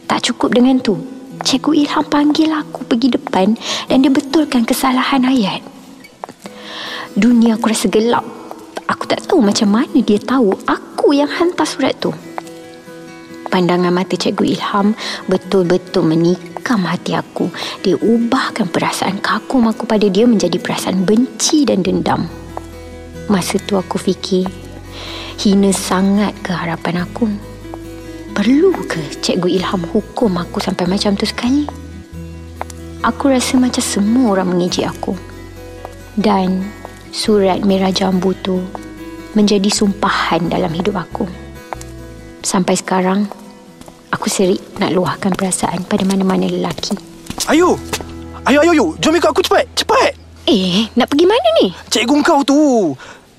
Tak 0.08 0.32
cukup 0.32 0.56
dengan 0.56 0.80
tu. 0.80 0.96
Cikgu 1.44 1.84
Ilham 1.84 2.08
panggil 2.08 2.48
aku 2.56 2.88
pergi 2.88 3.12
depan 3.12 3.60
dan 3.92 4.00
dia 4.00 4.08
betulkan 4.08 4.64
kesalahan 4.64 5.28
ayat. 5.28 5.60
Dunia 7.12 7.60
aku 7.60 7.76
rasa 7.76 7.92
gelap. 7.92 8.24
Aku 8.88 9.04
tak 9.04 9.28
tahu 9.28 9.44
macam 9.44 9.68
mana 9.68 10.00
dia 10.00 10.16
tahu 10.16 10.56
aku 10.64 11.12
yang 11.12 11.28
hantar 11.28 11.68
surat 11.68 11.92
tu. 12.00 12.16
Pandangan 13.52 13.92
mata 13.92 14.16
Cikgu 14.16 14.48
Ilham 14.48 14.96
betul-betul 15.28 16.08
menikam 16.66 16.90
hati 16.90 17.14
aku. 17.14 17.54
Dia 17.86 17.94
ubahkan 17.94 18.66
perasaan 18.74 19.22
kagum 19.22 19.70
aku 19.70 19.86
pada 19.86 20.10
dia 20.10 20.26
menjadi 20.26 20.58
perasaan 20.58 21.06
benci 21.06 21.62
dan 21.62 21.86
dendam. 21.86 22.26
Masa 23.30 23.62
tu 23.62 23.78
aku 23.78 24.02
fikir, 24.02 24.50
hina 25.46 25.70
sangat 25.70 26.34
ke 26.42 26.50
harapan 26.50 27.06
aku. 27.06 27.30
Perlu 28.34 28.74
ke 28.90 28.98
Cikgu 29.22 29.62
Ilham 29.62 29.86
hukum 29.94 30.42
aku 30.42 30.58
sampai 30.58 30.90
macam 30.90 31.14
tu 31.14 31.30
sekali? 31.30 31.70
Aku 33.06 33.30
rasa 33.30 33.62
macam 33.62 33.86
semua 33.86 34.34
orang 34.34 34.58
mengejek 34.58 34.90
aku. 34.90 35.14
Dan 36.18 36.66
surat 37.14 37.62
merah 37.62 37.94
jambu 37.94 38.34
tu 38.42 38.58
menjadi 39.38 39.70
sumpahan 39.70 40.50
dalam 40.50 40.74
hidup 40.74 40.98
aku. 40.98 41.30
Sampai 42.42 42.74
sekarang, 42.74 43.30
aku 44.16 44.32
serik 44.32 44.64
nak 44.80 44.96
luahkan 44.96 45.36
perasaan 45.36 45.84
pada 45.84 46.08
mana-mana 46.08 46.48
lelaki. 46.48 46.96
Ayo. 47.52 47.76
Ayo, 48.48 48.64
ayo, 48.64 48.72
ayo. 48.72 48.86
Jom 49.04 49.14
ikut 49.20 49.30
aku 49.30 49.44
cepat. 49.44 49.68
Cepat. 49.76 50.16
Eh, 50.48 50.88
nak 50.96 51.12
pergi 51.12 51.26
mana 51.28 51.48
ni? 51.60 51.76
Cikgu 51.92 52.16
kau 52.24 52.42
tu. 52.48 52.94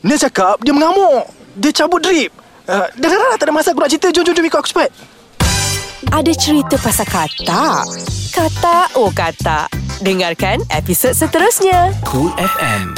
Dia 0.05 0.21
cakap 0.29 0.61
dia 0.61 0.77
mengamuk. 0.77 1.25
Dia 1.57 1.73
cabut 1.73 2.05
drip. 2.05 2.31
Uh, 2.67 2.85
dah, 2.99 3.09
dah, 3.09 3.19
dah, 3.19 3.39
tak 3.39 3.47
ada 3.49 3.55
masa 3.55 3.73
aku 3.73 3.81
nak 3.81 3.91
cerita. 3.91 4.13
Jom, 4.13 4.23
jom, 4.27 4.35
jom 4.37 4.45
ikut 4.45 4.61
aku 4.61 4.71
cepat. 4.71 4.91
Ada 6.13 6.33
cerita 6.37 6.77
pasal 6.79 7.07
kata? 7.09 7.83
Kata 8.37 8.77
oh 9.01 9.09
kata. 9.11 9.67
Dengarkan 10.05 10.61
episod 10.77 11.17
seterusnya. 11.17 11.97
Cool 12.05 12.31
FM. 12.37 12.93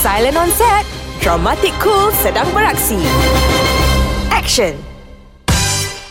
Silent 0.00 0.40
on 0.40 0.50
set. 0.56 0.88
Dramatic 1.20 1.76
Cool 1.82 2.08
sedang 2.24 2.48
beraksi. 2.56 2.96
Action. 4.32 4.97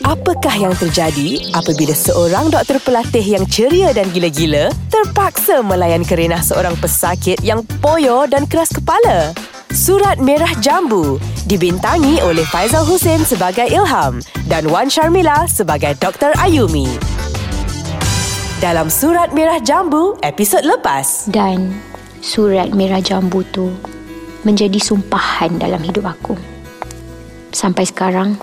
Apakah 0.08 0.56
yang 0.56 0.72
terjadi 0.72 1.52
apabila 1.52 1.92
seorang 1.92 2.48
doktor 2.48 2.80
pelatih 2.80 3.20
yang 3.20 3.44
ceria 3.44 3.92
dan 3.92 4.08
gila-gila 4.08 4.72
terpaksa 4.88 5.60
melayan 5.60 6.00
kerenah 6.00 6.40
seorang 6.40 6.72
pesakit 6.80 7.36
yang 7.44 7.60
poyo 7.84 8.24
dan 8.24 8.48
keras 8.48 8.72
kepala? 8.72 9.36
Surat 9.68 10.16
Merah 10.16 10.48
Jambu 10.64 11.20
dibintangi 11.44 12.24
oleh 12.24 12.40
Faizal 12.48 12.88
Hussein 12.88 13.20
sebagai 13.20 13.68
Ilham 13.68 14.24
dan 14.48 14.64
Wan 14.72 14.88
Sharmila 14.88 15.44
sebagai 15.44 15.92
Dr. 16.00 16.32
Ayumi. 16.40 16.88
Dalam 18.64 18.88
Surat 18.88 19.36
Merah 19.36 19.60
Jambu 19.60 20.16
episod 20.24 20.64
lepas. 20.64 21.28
Dan 21.28 21.68
surat 22.24 22.72
merah 22.72 23.04
jambu 23.04 23.44
tu 23.52 23.68
menjadi 24.48 24.80
sumpahan 24.80 25.60
dalam 25.60 25.84
hidup 25.84 26.16
aku. 26.16 26.32
Sampai 27.52 27.84
sekarang, 27.84 28.40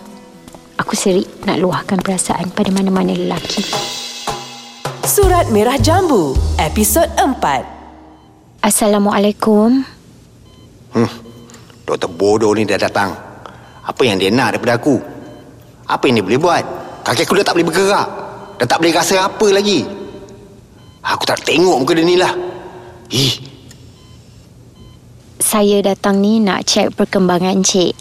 aku 0.75 0.93
serik 0.93 1.27
nak 1.45 1.59
luahkan 1.59 1.99
perasaan 1.99 2.51
pada 2.51 2.69
mana-mana 2.71 3.15
lelaki. 3.15 3.63
Surat 5.05 5.47
Merah 5.53 5.77
Jambu 5.77 6.33
episod 6.57 7.05
4. 7.13 8.65
Assalamualaikum. 8.65 9.85
Hmm. 10.91 11.11
Doktor 11.85 12.09
bodoh 12.09 12.51
ni 12.57 12.65
dah 12.65 12.81
datang. 12.81 13.13
Apa 13.85 14.01
yang 14.01 14.17
dia 14.17 14.33
nak 14.33 14.57
daripada 14.57 14.81
aku? 14.81 14.97
Apa 15.85 16.09
yang 16.09 16.17
dia 16.17 16.25
boleh 16.25 16.41
buat? 16.41 16.63
Kaki 17.05 17.21
aku 17.21 17.37
dah 17.37 17.45
tak 17.45 17.53
boleh 17.53 17.69
bergerak. 17.69 18.07
Dah 18.57 18.65
tak 18.65 18.81
boleh 18.81 18.93
rasa 18.97 19.21
apa 19.21 19.47
lagi. 19.53 19.85
Aku 21.05 21.21
tak 21.29 21.45
tengok 21.45 21.77
muka 21.77 21.93
dia 21.93 22.01
ni 22.01 22.17
lah. 22.17 22.33
Ih, 23.13 23.37
Saya 25.37 25.85
datang 25.85 26.17
ni 26.17 26.41
nak 26.41 26.65
cek 26.65 26.97
perkembangan 26.97 27.61
cik. 27.61 27.93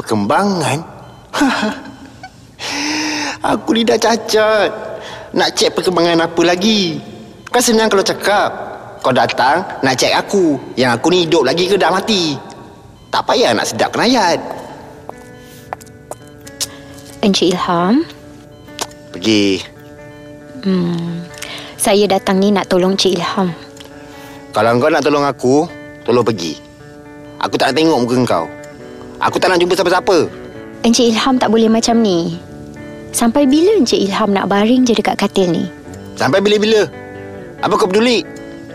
perkembangan? 0.00 0.95
aku 3.52 3.68
ni 3.76 3.82
dah 3.84 3.98
cacat. 4.00 4.70
Nak 5.36 5.52
cek 5.52 5.76
perkembangan 5.76 6.24
apa 6.24 6.42
lagi? 6.46 6.96
Kan 7.52 7.62
senang 7.62 7.92
kalau 7.92 8.04
cakap. 8.04 8.50
Kau 9.04 9.12
datang 9.12 9.62
nak 9.84 9.94
cek 9.94 10.16
aku. 10.16 10.58
Yang 10.74 10.90
aku 10.98 11.06
ni 11.12 11.18
hidup 11.28 11.42
lagi 11.44 11.68
ke 11.68 11.76
dah 11.76 11.92
mati. 11.92 12.34
Tak 13.12 13.22
payah 13.28 13.54
nak 13.54 13.68
sedap 13.68 13.94
kenayat. 13.94 14.40
Encik 17.24 17.56
Ilham, 17.56 18.06
Pergi. 19.10 19.58
saya 21.74 22.06
datang 22.06 22.38
ni 22.38 22.54
nak 22.54 22.70
tolong 22.70 22.94
Cik 22.94 23.18
Ilham. 23.18 23.50
Kalau 24.54 24.78
kau 24.78 24.92
nak 24.92 25.02
tolong 25.02 25.26
aku, 25.26 25.66
tolong 26.06 26.22
pergi. 26.22 26.54
Aku 27.42 27.58
tak 27.58 27.72
nak 27.72 27.82
tengok 27.82 27.98
muka 27.98 28.16
kau. 28.24 28.46
Aku 29.18 29.42
tak 29.42 29.50
nak 29.50 29.58
jumpa 29.58 29.74
siapa-siapa. 29.74 30.45
Encik 30.84 31.14
Ilham 31.14 31.40
tak 31.40 31.48
boleh 31.48 31.70
macam 31.72 32.02
ni. 32.02 32.36
Sampai 33.16 33.48
bila 33.48 33.72
Encik 33.80 33.96
Ilham 33.96 34.36
nak 34.36 34.52
baring 34.52 34.84
je 34.84 34.92
dekat 34.92 35.16
katil 35.16 35.48
ni? 35.48 35.64
Sampai 36.16 36.44
bila-bila? 36.44 36.84
Apa 37.64 37.76
kau 37.80 37.88
peduli? 37.88 38.20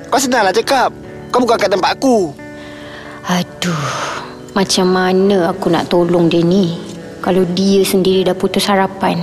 Kau 0.09 0.17
senanglah 0.17 0.53
cakap. 0.53 0.89
Kau 1.29 1.41
bukan 1.41 1.57
kat 1.61 1.69
tempat 1.69 1.93
aku. 1.97 2.33
Aduh, 3.29 3.87
macam 4.57 4.89
mana 4.89 5.53
aku 5.53 5.69
nak 5.69 5.87
tolong 5.93 6.25
dia 6.25 6.41
ni? 6.41 6.73
Kalau 7.21 7.45
dia 7.53 7.85
sendiri 7.85 8.25
dah 8.25 8.33
putus 8.33 8.65
harapan. 8.65 9.21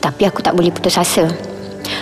Tapi 0.00 0.24
aku 0.24 0.40
tak 0.40 0.56
boleh 0.56 0.72
putus 0.72 0.96
asa. 0.96 1.28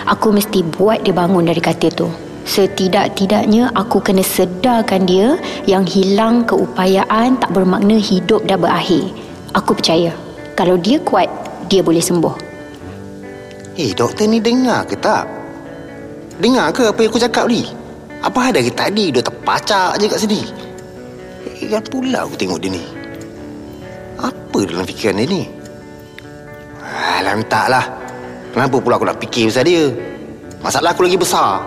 Aku 0.07 0.31
mesti 0.33 0.63
buat 0.63 1.03
dia 1.03 1.13
bangun 1.13 1.45
dari 1.45 1.59
katil 1.59 1.91
tu. 1.91 2.07
Setidak-tidaknya 2.41 3.69
aku 3.77 4.01
kena 4.01 4.25
sedarkan 4.25 5.05
dia 5.05 5.37
yang 5.69 5.85
hilang 5.85 6.41
keupayaan 6.49 7.37
tak 7.37 7.53
bermakna 7.53 8.01
hidup 8.01 8.41
dah 8.49 8.57
berakhir. 8.57 9.13
Aku 9.51 9.75
percaya. 9.75 10.15
Kalau 10.55 10.79
dia 10.79 10.95
kuat, 11.03 11.27
dia 11.67 11.83
boleh 11.83 11.99
sembuh. 11.99 12.35
Eh, 13.75 13.91
doktor 13.91 14.27
ni 14.27 14.39
dengar 14.39 14.87
ke 14.87 14.95
tak? 14.99 15.27
Dengar 16.39 16.71
ke 16.71 16.87
apa 16.87 16.99
yang 17.03 17.11
aku 17.11 17.19
cakap 17.19 17.45
ni? 17.51 17.67
Apa 18.21 18.53
ada 18.53 18.59
ke 18.63 18.71
tadi 18.71 19.11
dia 19.11 19.23
terpacak 19.23 19.99
je 19.99 20.05
kat 20.07 20.19
sini? 20.23 20.41
Eh, 21.59 21.67
kan 21.67 21.83
pula 21.87 22.23
aku 22.23 22.35
tengok 22.39 22.59
dia 22.63 22.71
ni. 22.71 22.83
Apa 24.21 24.59
dalam 24.67 24.87
fikiran 24.87 25.19
dia 25.19 25.27
ni? 25.27 25.43
Alah, 26.83 27.35
entahlah. 27.35 27.85
Kenapa 28.51 28.75
pula 28.79 28.99
aku 28.99 29.07
nak 29.07 29.19
fikir 29.19 29.51
pasal 29.51 29.67
dia? 29.67 29.91
Masalah 30.59 30.91
aku 30.95 31.07
lagi 31.07 31.17
besar. 31.19 31.63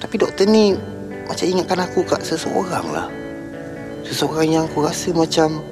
Tapi 0.00 0.14
doktor 0.20 0.44
ni 0.46 0.76
macam 1.24 1.44
ingatkan 1.48 1.80
aku 1.84 2.04
kat 2.04 2.20
seseorang 2.20 2.86
lah. 2.92 3.08
Seseorang 4.04 4.46
yang 4.46 4.64
aku 4.68 4.84
rasa 4.84 5.10
macam 5.16 5.64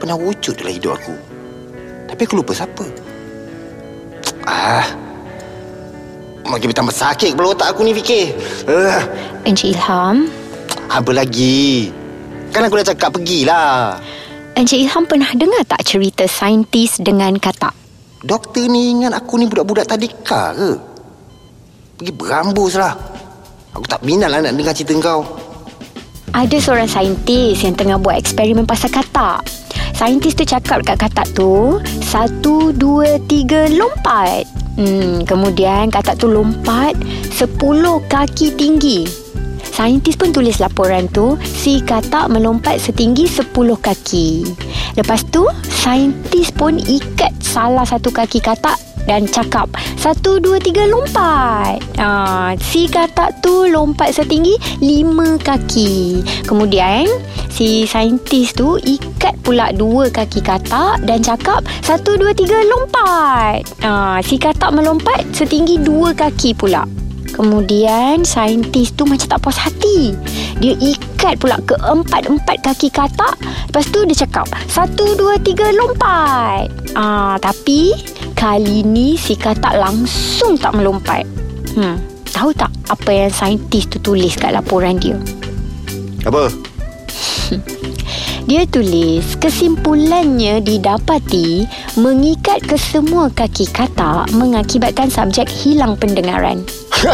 pernah 0.00 0.16
wujud 0.16 0.56
dalam 0.56 0.72
hidup 0.72 0.96
aku. 0.96 1.14
Tapi 2.08 2.20
aku 2.24 2.34
lupa 2.40 2.56
siapa. 2.56 2.84
Ah. 4.48 4.88
Makin 6.48 6.72
bertambah 6.72 6.96
sakit 6.96 7.36
kepala 7.36 7.54
otak 7.54 7.76
aku 7.76 7.86
ni 7.86 7.94
fikir. 7.94 8.34
Uh, 8.66 8.98
Encik 9.46 9.76
Ilham, 9.76 10.26
apa 10.90 11.10
lagi? 11.14 11.92
Kan 12.50 12.66
aku 12.66 12.80
dah 12.82 12.90
cakap 12.90 13.14
pergilah. 13.14 14.00
Encik 14.58 14.82
Ilham 14.82 15.06
pernah 15.06 15.30
dengar 15.36 15.62
tak 15.62 15.86
cerita 15.86 16.26
saintis 16.26 16.98
dengan 16.98 17.38
katak? 17.38 17.70
Doktor 18.26 18.66
ni 18.66 18.90
ingat 18.90 19.14
aku 19.14 19.38
ni 19.38 19.46
budak-budak 19.46 19.86
tadika 19.86 20.50
ke? 20.56 20.72
Pergi 22.00 22.12
berambus 22.16 22.74
lah. 22.74 22.98
Aku 23.76 23.86
tak 23.86 24.02
minat 24.02 24.34
lah 24.34 24.42
nak 24.42 24.56
dengar 24.56 24.74
cerita 24.74 24.98
kau. 24.98 25.22
Ada 26.34 26.56
seorang 26.58 26.90
saintis 26.90 27.62
yang 27.62 27.78
tengah 27.78 27.98
buat 28.02 28.18
eksperimen 28.18 28.66
pasal 28.66 28.90
katak. 28.90 29.59
Saintis 29.94 30.36
tu 30.36 30.44
cakap 30.44 30.82
dekat 30.82 31.08
katak 31.08 31.26
tu, 31.36 31.78
satu, 32.04 32.72
dua, 32.74 33.20
tiga, 33.28 33.68
lompat. 33.68 34.48
Hmm, 34.80 35.26
kemudian 35.28 35.92
katak 35.92 36.16
tu 36.16 36.30
lompat 36.30 36.96
sepuluh 37.34 38.00
kaki 38.08 38.54
tinggi. 38.56 39.29
Saintis 39.70 40.18
pun 40.18 40.34
tulis 40.34 40.58
laporan 40.60 41.08
tu, 41.08 41.38
si 41.42 41.80
katak 41.80 42.28
melompat 42.28 42.82
setinggi 42.82 43.24
sepuluh 43.24 43.78
kaki. 43.78 44.44
Lepas 44.98 45.24
tu, 45.30 45.46
saintis 45.64 46.52
pun 46.52 46.76
ikat 46.76 47.32
salah 47.40 47.86
satu 47.86 48.12
kaki 48.12 48.42
katak 48.42 48.76
dan 49.08 49.24
cakap 49.26 49.66
Satu, 49.98 50.40
dua, 50.40 50.62
tiga, 50.62 50.86
lompat. 50.88 51.82
Ha, 51.98 52.54
Si 52.56 52.88
katak 52.88 53.42
tu 53.42 53.68
lompat 53.68 54.14
setinggi 54.14 54.56
lima 54.80 55.36
kaki. 55.40 56.22
Kemudian 56.44 57.08
Si 57.50 57.84
saintis 57.90 58.54
tu 58.54 58.78
ikat 58.78 59.34
pula 59.42 59.74
dua 59.74 60.08
kaki 60.08 60.40
katak 60.40 61.02
Dan 61.04 61.20
cakap 61.20 61.66
Satu, 61.82 62.16
dua, 62.16 62.32
tiga, 62.32 62.60
lompat. 62.64 63.66
Ha, 63.82 64.20
Si 64.24 64.38
katak 64.38 64.72
melompat 64.72 65.26
setinggi 65.34 65.80
dua 65.82 66.14
kaki 66.14 66.54
pula 66.54 66.99
Kemudian 67.40 68.20
saintis 68.20 68.92
tu 68.92 69.08
macam 69.08 69.24
tak 69.24 69.40
puas 69.40 69.56
hati. 69.56 70.12
Dia 70.60 70.76
ikat 70.76 71.40
pula 71.40 71.56
ke 71.64 71.72
empat-empat 71.72 72.60
kaki 72.60 72.92
katak. 72.92 73.40
Lepas 73.40 73.88
tu 73.88 74.04
dia 74.04 74.28
cakap, 74.28 74.44
satu, 74.68 75.16
dua, 75.16 75.40
tiga, 75.40 75.72
lompat. 75.72 76.68
Ah, 76.92 77.40
tapi 77.40 77.96
kali 78.36 78.84
ni 78.84 79.16
si 79.16 79.40
katak 79.40 79.72
langsung 79.72 80.60
tak 80.60 80.76
melompat. 80.76 81.24
Hmm, 81.72 81.96
tahu 82.28 82.52
tak 82.52 82.68
apa 82.92 83.08
yang 83.08 83.32
saintis 83.32 83.88
tu 83.88 83.96
tulis 84.04 84.36
kat 84.36 84.52
laporan 84.52 85.00
dia? 85.00 85.16
Apa? 86.28 86.52
Dia 88.50 88.66
tulis 88.66 89.38
kesimpulannya 89.38 90.58
didapati 90.58 91.70
mengikat 92.02 92.58
ke 92.66 92.74
semua 92.74 93.30
kaki 93.30 93.70
katak 93.70 94.26
mengakibatkan 94.34 95.06
subjek 95.06 95.46
hilang 95.46 95.94
pendengaran. 95.94 96.58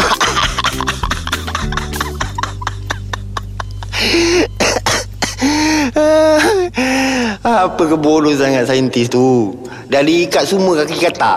Apa 7.44 7.82
kebodoh 7.84 8.32
sangat 8.32 8.72
saintis 8.72 9.12
tu? 9.12 9.52
Dah 9.92 10.00
diikat 10.00 10.48
semua 10.48 10.80
kaki 10.80 10.96
katak. 10.96 11.36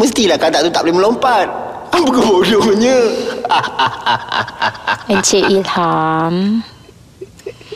Mestilah 0.00 0.40
katak 0.40 0.64
tu 0.64 0.72
tak 0.72 0.88
boleh 0.88 0.96
melompat. 0.96 1.44
Apa 1.92 2.08
kebodohnya? 2.08 2.96
Encik 5.12 5.44
Ilham. 5.44 6.64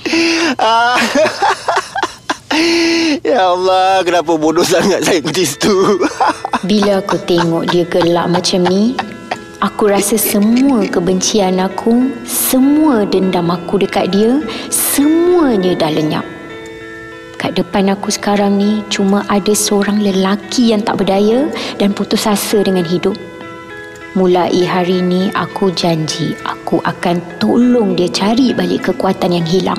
ya 3.30 3.54
Allah, 3.54 4.02
kenapa 4.04 4.36
bodoh 4.36 4.66
sangat 4.66 5.06
saintis 5.06 5.56
tu? 5.56 5.72
bila 6.68 7.00
aku 7.00 7.16
tengok 7.24 7.64
dia 7.70 7.84
gelak 7.88 8.28
macam 8.28 8.64
ni, 8.68 8.96
aku 9.62 9.92
rasa 9.92 10.16
semua 10.16 10.88
kebencian 10.88 11.60
aku, 11.60 12.10
semua 12.26 13.06
dendam 13.06 13.50
aku 13.52 13.78
dekat 13.80 14.12
dia, 14.12 14.40
semuanya 14.68 15.76
dah 15.76 15.92
lenyap. 15.92 16.26
Kat 17.40 17.56
depan 17.56 17.88
aku 17.88 18.12
sekarang 18.12 18.60
ni 18.60 18.84
cuma 18.92 19.24
ada 19.32 19.56
seorang 19.56 20.04
lelaki 20.04 20.76
yang 20.76 20.84
tak 20.84 21.00
berdaya 21.00 21.48
dan 21.80 21.96
putus 21.96 22.28
asa 22.28 22.60
dengan 22.60 22.84
hidup. 22.84 23.16
Mulai 24.18 24.66
hari 24.66 25.06
ni 25.06 25.30
aku 25.38 25.70
janji 25.70 26.34
aku 26.42 26.82
akan 26.82 27.22
tolong 27.38 27.94
dia 27.94 28.10
cari 28.10 28.50
balik 28.50 28.90
kekuatan 28.90 29.38
yang 29.38 29.46
hilang. 29.46 29.78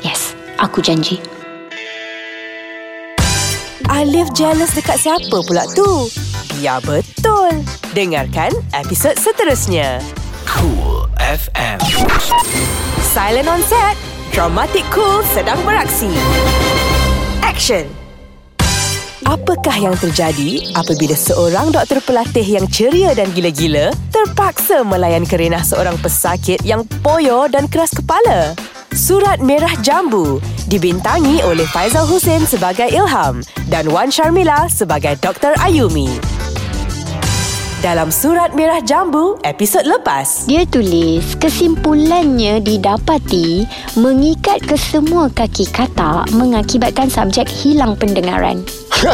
Yes, 0.00 0.32
aku 0.56 0.80
janji. 0.80 1.20
Alif 3.92 4.32
jealous 4.32 4.72
dekat 4.72 4.96
siapa 5.04 5.44
pula 5.44 5.68
tu? 5.76 6.08
Ya 6.64 6.80
betul. 6.80 7.60
Dengarkan 7.92 8.56
episod 8.72 9.12
seterusnya. 9.20 10.00
Cool 10.48 11.04
FM. 11.20 11.76
Silent 13.04 13.52
on 13.52 13.60
set. 13.68 14.00
Dramatic 14.32 14.88
Cool 14.88 15.20
sedang 15.28 15.60
beraksi. 15.68 16.08
Action. 17.44 18.07
Apakah 19.28 19.76
yang 19.76 19.92
terjadi 20.00 20.72
apabila 20.72 21.12
seorang 21.12 21.68
doktor 21.68 22.00
pelatih 22.00 22.48
yang 22.48 22.64
ceria 22.72 23.12
dan 23.12 23.28
gila-gila 23.36 23.92
terpaksa 24.08 24.80
melayan 24.80 25.28
kerenah 25.28 25.60
seorang 25.60 26.00
pesakit 26.00 26.56
yang 26.64 26.80
poyo 27.04 27.44
dan 27.44 27.68
keras 27.68 27.92
kepala? 27.92 28.56
Surat 28.96 29.36
Merah 29.44 29.76
Jambu 29.84 30.40
dibintangi 30.72 31.44
oleh 31.44 31.68
Faizal 31.68 32.08
Hussein 32.08 32.48
sebagai 32.48 32.88
Ilham 32.88 33.44
dan 33.68 33.92
Wan 33.92 34.08
Sharmila 34.08 34.64
sebagai 34.72 35.20
Dr. 35.20 35.52
Ayumi. 35.60 36.08
Dalam 37.78 38.10
Surat 38.10 38.58
Merah 38.58 38.82
Jambu 38.82 39.38
episod 39.46 39.86
lepas, 39.86 40.50
Dia 40.50 40.66
tulis 40.66 41.38
kesimpulannya 41.38 42.58
didapati 42.58 43.62
mengikat 43.94 44.66
ke 44.66 44.74
semua 44.74 45.30
kaki 45.30 45.62
katak 45.70 46.26
mengakibatkan 46.34 47.06
subjek 47.06 47.46
hilang 47.46 47.94
pendengaran. 47.94 48.66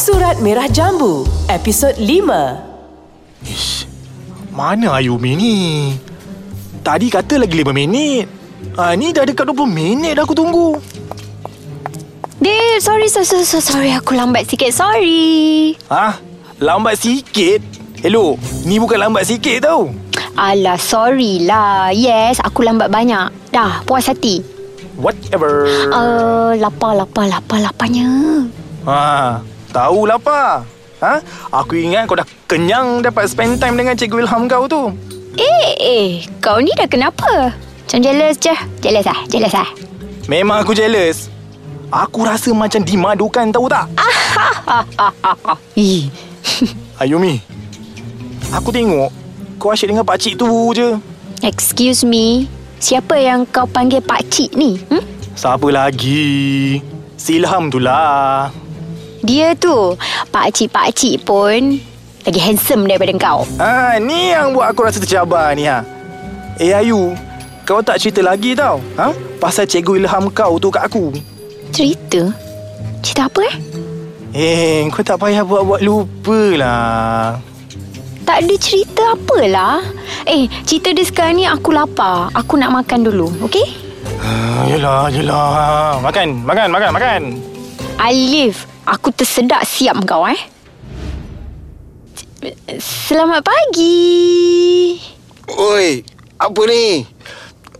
Surat 0.00 0.40
Merah 0.40 0.72
Jambu 0.72 1.28
episod 1.52 1.92
5. 2.00 3.44
Ish, 3.44 3.84
mana 4.48 4.96
Ayumi 4.96 5.36
ni? 5.36 5.92
Tadi 6.80 7.12
kata 7.12 7.36
lagi 7.36 7.52
5 7.52 7.68
minit. 7.76 8.24
Ah, 8.80 8.96
ni 8.96 9.12
dah 9.12 9.28
dekat 9.28 9.44
20 9.44 9.68
minit 9.68 10.16
dah 10.16 10.24
aku 10.24 10.32
tunggu. 10.32 10.95
Dave, 12.36 12.84
sorry, 12.84 13.08
sorry, 13.08 13.24
sorry, 13.24 13.48
sorry, 13.48 13.64
sorry. 13.64 13.90
Aku 13.96 14.12
lambat 14.12 14.44
sikit. 14.44 14.68
Sorry. 14.68 15.72
Ah, 15.88 16.20
lambat 16.60 17.00
sikit. 17.00 17.64
Hello, 18.04 18.36
ni 18.68 18.76
bukan 18.76 19.00
lambat 19.00 19.24
sikit 19.24 19.64
tau. 19.64 19.88
Alah, 20.36 20.76
sorry 20.76 21.48
lah. 21.48 21.88
Yes, 21.96 22.36
aku 22.44 22.60
lambat 22.60 22.92
banyak. 22.92 23.32
Dah, 23.48 23.80
puas 23.88 24.04
hati. 24.04 24.44
Whatever. 25.00 25.64
Uh, 25.88 26.52
lapar, 26.60 26.92
lapar, 26.92 27.24
lapar, 27.24 27.56
laparnya. 27.64 28.04
Ha, 28.84 29.40
tahu 29.72 30.04
lapar. 30.04 30.68
Ha? 31.00 31.20
Aku 31.52 31.76
ingat 31.76 32.04
kau 32.04 32.16
dah 32.16 32.28
kenyang 32.48 33.00
dapat 33.00 33.28
spend 33.32 33.60
time 33.60 33.80
dengan 33.80 33.96
Cikgu 33.96 34.28
Ilham 34.28 34.44
kau 34.44 34.68
tu. 34.68 34.92
Eh, 35.36 35.68
eh, 35.76 36.08
kau 36.40 36.60
ni 36.60 36.72
dah 36.76 36.88
kenapa? 36.88 37.52
Macam 37.52 38.00
jealous 38.04 38.36
je. 38.36 38.52
Jealous 38.84 39.08
ah, 39.08 39.20
jealous 39.28 39.56
ah. 39.56 39.68
Memang 40.28 40.64
aku 40.64 40.76
jealous. 40.76 41.32
Aku 41.86 42.26
rasa 42.26 42.50
macam 42.50 42.82
dimadukan 42.82 43.54
tahu 43.54 43.70
tak? 43.70 43.86
Ih, 45.78 46.10
Ayumi, 47.00 47.38
aku 48.50 48.74
tengok 48.74 49.10
kau 49.56 49.70
asyik 49.70 49.94
dengan 49.94 50.04
pakcik 50.04 50.34
tu 50.34 50.46
je. 50.74 50.98
excuse 51.40 52.02
me. 52.02 52.50
Siapa 52.76 53.16
yang 53.16 53.48
kau 53.48 53.64
panggil 53.64 54.04
Pak 54.04 54.20
Cik 54.28 54.52
ni? 54.52 54.76
Hmm? 54.92 55.00
Siapa 55.32 55.64
lagi? 55.72 56.76
Si 57.16 57.40
Ilham 57.40 57.72
tu 57.72 57.80
lah. 57.80 58.52
Dia 59.24 59.56
tu, 59.56 59.96
Pak 60.28 60.52
Cik-Pak 60.52 60.92
Cik 60.92 61.24
pun 61.24 61.80
lagi 62.20 62.40
handsome 62.42 62.84
daripada 62.84 63.16
kau. 63.16 63.48
Ha, 63.56 63.96
ni 63.96 64.28
yang 64.28 64.52
buat 64.52 64.68
aku 64.68 64.84
rasa 64.84 65.00
tercabar 65.00 65.56
ni 65.56 65.64
ha. 65.64 65.80
Eh 66.60 66.76
Ayu, 66.76 67.16
kau 67.64 67.80
tak 67.80 67.96
cerita 67.96 68.20
lagi 68.20 68.52
tau. 68.52 68.76
Ha? 69.00 69.16
Pasal 69.40 69.64
cikgu 69.64 70.04
Ilham 70.04 70.28
kau 70.28 70.60
tu 70.60 70.68
kat 70.68 70.84
aku. 70.84 71.16
Cerita? 71.76 72.32
Cerita 73.04 73.28
apa 73.28 73.40
eh? 73.44 73.56
Eh, 74.32 74.88
kau 74.88 75.04
tak 75.04 75.20
payah 75.20 75.44
buat-buat 75.44 75.84
lupa 75.84 76.56
lah. 76.56 77.36
Tak 78.24 78.48
ada 78.48 78.54
cerita 78.56 79.12
apalah. 79.12 79.84
Eh, 80.24 80.48
cerita 80.64 80.96
dia 80.96 81.04
sekarang 81.04 81.36
ni 81.36 81.44
aku 81.44 81.76
lapar. 81.76 82.32
Aku 82.32 82.56
nak 82.56 82.72
makan 82.72 83.04
dulu, 83.04 83.28
okey? 83.44 83.76
Ha, 84.24 84.64
yelah, 84.72 85.12
yelah. 85.12 86.00
Makan, 86.00 86.48
makan, 86.48 86.68
makan, 86.72 86.90
makan. 86.96 87.22
Alif, 88.00 88.64
aku 88.88 89.12
tersedak 89.12 89.60
siap 89.68 90.00
kau 90.08 90.24
eh. 90.24 90.40
Selamat 92.80 93.44
pagi. 93.44 94.96
Oi, 95.52 96.00
apa 96.40 96.60
ni? 96.72 97.04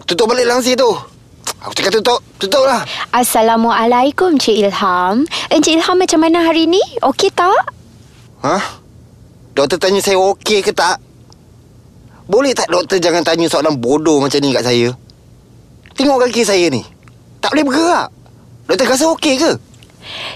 Tutup 0.04 0.28
balik 0.28 0.44
langsir 0.44 0.76
tu. 0.76 1.15
Aku 1.66 1.74
cakap 1.74 1.98
tutup. 1.98 2.22
Tutup 2.38 2.62
lah. 2.62 2.86
Assalamualaikum 3.10 4.38
Cik 4.38 4.70
Ilham. 4.70 5.26
Encik 5.50 5.74
Ilham 5.74 5.98
macam 5.98 6.22
mana 6.22 6.46
hari 6.46 6.70
ni? 6.70 6.78
Okey 7.02 7.34
tak? 7.34 7.74
Ha? 8.46 8.78
Doktor 9.50 9.82
tanya 9.82 9.98
saya 9.98 10.14
okey 10.14 10.62
ke 10.62 10.70
tak? 10.70 11.02
Boleh 12.30 12.54
tak 12.54 12.70
doktor 12.70 13.02
jangan 13.02 13.26
tanya 13.26 13.50
soalan 13.50 13.82
bodoh 13.82 14.22
macam 14.22 14.38
ni 14.38 14.54
kat 14.54 14.62
saya? 14.62 14.94
Tengok 15.98 16.30
kaki 16.30 16.46
saya 16.46 16.70
ni. 16.70 16.86
Tak 17.42 17.50
boleh 17.50 17.66
bergerak. 17.66 18.14
Doktor 18.70 18.86
rasa 18.86 19.04
okey 19.18 19.34
ke? 19.34 19.52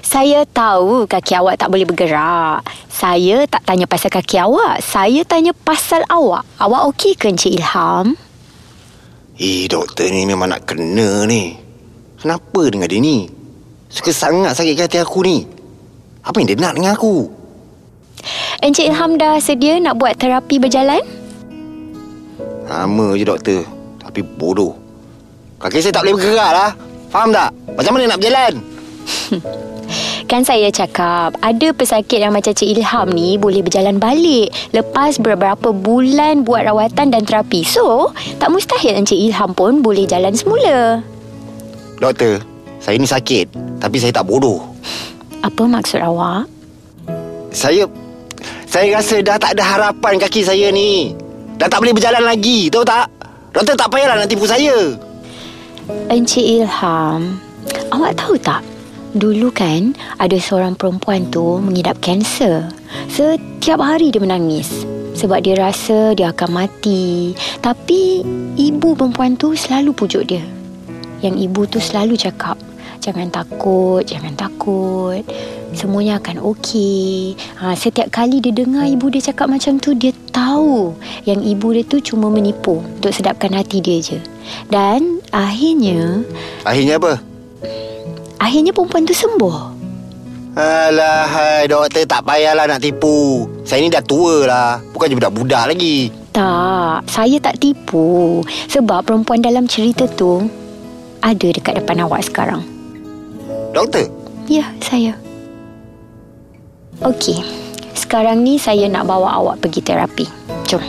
Saya 0.02 0.42
tahu 0.50 1.06
kaki 1.06 1.38
awak 1.38 1.62
tak 1.62 1.70
boleh 1.70 1.86
bergerak. 1.86 2.66
Saya 2.90 3.46
tak 3.46 3.62
tanya 3.70 3.86
pasal 3.86 4.10
kaki 4.10 4.34
awak. 4.42 4.82
Saya 4.82 5.22
tanya 5.22 5.54
pasal 5.54 6.02
awak. 6.10 6.42
Awak 6.58 6.90
okey 6.90 7.14
ke 7.14 7.30
Encik 7.30 7.54
Ilham? 7.54 8.18
Eh, 9.40 9.64
doktor 9.72 10.12
ni 10.12 10.28
memang 10.28 10.52
nak 10.52 10.68
kena 10.68 11.24
ni. 11.24 11.56
Kenapa 12.20 12.68
dengan 12.68 12.84
dia 12.84 13.00
ni? 13.00 13.24
Suka 13.88 14.12
sangat 14.12 14.52
sakit 14.52 14.76
hati 14.76 15.00
aku 15.00 15.24
ni. 15.24 15.48
Apa 16.20 16.44
yang 16.44 16.52
dia 16.52 16.60
nak 16.60 16.76
dengan 16.76 16.92
aku? 16.92 17.24
Encik 18.60 18.92
Ilham 18.92 19.16
dah 19.16 19.40
sedia 19.40 19.80
nak 19.80 19.96
buat 19.96 20.12
terapi 20.20 20.60
berjalan? 20.60 21.00
Lama 22.68 23.16
je 23.16 23.24
doktor. 23.24 23.64
Tapi 24.04 24.20
bodoh. 24.20 24.76
Kaki 25.56 25.80
saya 25.80 25.96
tak 25.96 26.04
boleh 26.04 26.20
bergerak 26.20 26.50
lah. 26.52 26.70
Faham 27.08 27.32
tak? 27.32 27.48
Macam 27.80 27.96
mana 27.96 28.12
nak 28.12 28.20
berjalan? 28.20 28.52
Kan 30.30 30.46
saya 30.46 30.70
cakap 30.70 31.34
Ada 31.42 31.74
pesakit 31.74 32.22
yang 32.22 32.30
macam 32.30 32.54
Cik 32.54 32.78
Ilham 32.78 33.10
ni 33.10 33.34
Boleh 33.34 33.66
berjalan 33.66 33.98
balik 33.98 34.54
Lepas 34.70 35.18
beberapa 35.18 35.74
bulan 35.74 36.46
Buat 36.46 36.70
rawatan 36.70 37.10
dan 37.10 37.26
terapi 37.26 37.66
So 37.66 38.14
Tak 38.38 38.54
mustahil 38.54 38.94
Encik 38.94 39.18
Ilham 39.18 39.50
pun 39.58 39.82
Boleh 39.82 40.06
jalan 40.06 40.30
semula 40.30 41.02
Doktor, 42.00 42.40
saya 42.80 42.96
ni 42.96 43.04
sakit. 43.04 43.52
Tapi 43.76 43.96
saya 44.00 44.08
tak 44.08 44.24
bodoh. 44.24 44.64
Apa 45.44 45.68
maksud 45.68 46.00
awak? 46.00 46.48
Saya 47.52 47.84
saya 48.64 48.96
rasa 48.96 49.20
dah 49.20 49.36
tak 49.36 49.52
ada 49.60 49.64
harapan 49.68 50.16
kaki 50.16 50.40
saya 50.40 50.72
ni. 50.72 51.12
Dah 51.60 51.68
tak 51.68 51.84
boleh 51.84 51.92
berjalan 51.92 52.24
lagi, 52.24 52.72
tahu 52.72 52.88
tak? 52.88 53.04
Doktor 53.52 53.76
tak 53.76 53.92
payahlah 53.92 54.16
nak 54.24 54.32
tipu 54.32 54.48
saya. 54.48 54.96
Encik 56.08 56.46
Ilham 56.46 57.36
Awak 57.92 58.14
tahu 58.16 58.38
tak 58.38 58.62
Dulu 59.10 59.50
kan 59.50 59.98
Ada 60.22 60.38
seorang 60.38 60.78
perempuan 60.78 61.26
tu 61.34 61.58
Mengidap 61.58 61.98
kanser. 61.98 62.70
Setiap 63.10 63.82
hari 63.82 64.14
dia 64.14 64.22
menangis. 64.22 64.86
Sebab 65.18 65.42
dia 65.42 65.58
rasa 65.58 66.14
Dia 66.14 66.30
akan 66.30 66.50
mati. 66.54 67.34
Tapi 67.58 68.22
Ibu 68.54 68.94
perempuan 68.94 69.34
tu 69.34 69.58
Selalu 69.58 69.90
pujuk 69.90 70.30
dia. 70.30 70.42
Yang 71.26 71.50
ibu 71.50 71.60
tu 71.66 71.82
selalu 71.82 72.14
cakap 72.14 72.54
Jangan 73.02 73.34
takut 73.34 74.06
Jangan 74.06 74.38
takut. 74.38 75.26
Semuanya 75.74 76.22
akan 76.22 76.42
okey. 76.54 77.34
Ha, 77.58 77.74
Setiap 77.74 78.14
kali 78.14 78.38
dia 78.38 78.54
dengar 78.54 78.86
Ibu 78.86 79.10
dia 79.10 79.26
cakap 79.26 79.50
macam 79.50 79.82
tu 79.82 79.90
Dia 79.98 80.14
tahu 80.30 80.94
Yang 81.26 81.40
ibu 81.58 81.66
dia 81.74 81.84
tu 81.86 81.98
Cuma 81.98 82.30
menipu 82.30 82.78
Untuk 82.78 83.10
sedapkan 83.10 83.58
hati 83.58 83.82
dia 83.82 83.98
je. 83.98 84.18
Dan 84.70 85.18
Akhirnya 85.34 86.22
Akhirnya 86.62 86.98
apa? 87.02 87.29
Akhirnya 88.40 88.72
perempuan 88.72 89.04
tu 89.04 89.12
sembuh 89.12 89.78
Alah, 90.50 91.30
hai, 91.30 91.70
doktor 91.70 92.02
tak 92.10 92.26
payahlah 92.26 92.66
nak 92.66 92.82
tipu. 92.82 93.46
Saya 93.62 93.86
ni 93.86 93.92
dah 93.92 94.02
tua 94.02 94.48
lah. 94.50 94.82
Bukan 94.90 95.06
je 95.06 95.14
budak-budak 95.14 95.70
lagi. 95.70 96.10
Tak 96.30 97.10
Saya 97.10 97.42
tak 97.42 97.58
tipu 97.58 98.38
Sebab 98.70 99.02
perempuan 99.02 99.42
dalam 99.42 99.66
cerita 99.66 100.06
tu 100.14 100.46
Ada 101.26 101.50
dekat 101.50 101.82
depan 101.82 102.06
awak 102.06 102.22
sekarang 102.22 102.62
Doktor? 103.74 104.06
Ya 104.46 104.70
saya 104.78 105.18
Okey 107.02 107.42
Sekarang 107.98 108.46
ni 108.46 108.62
saya 108.62 108.86
nak 108.86 109.10
bawa 109.10 109.42
awak 109.42 109.58
pergi 109.58 109.82
terapi 109.82 110.26
Jom 110.70 110.82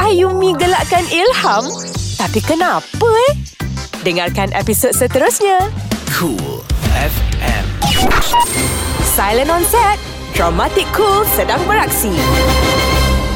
Ayumi 0.00 0.50
gelakkan 0.58 1.06
Ilham. 1.14 1.70
Tapi 2.18 2.40
kenapa 2.42 3.06
eh? 3.30 3.59
Dengarkan 4.00 4.48
episod 4.56 4.96
seterusnya. 4.96 5.60
Cool 6.16 6.64
FM. 6.96 7.64
Silent 9.04 9.52
on 9.52 9.60
set. 9.68 10.00
Dramatic 10.32 10.88
Cool 10.96 11.28
sedang 11.36 11.60
beraksi. 11.68 12.08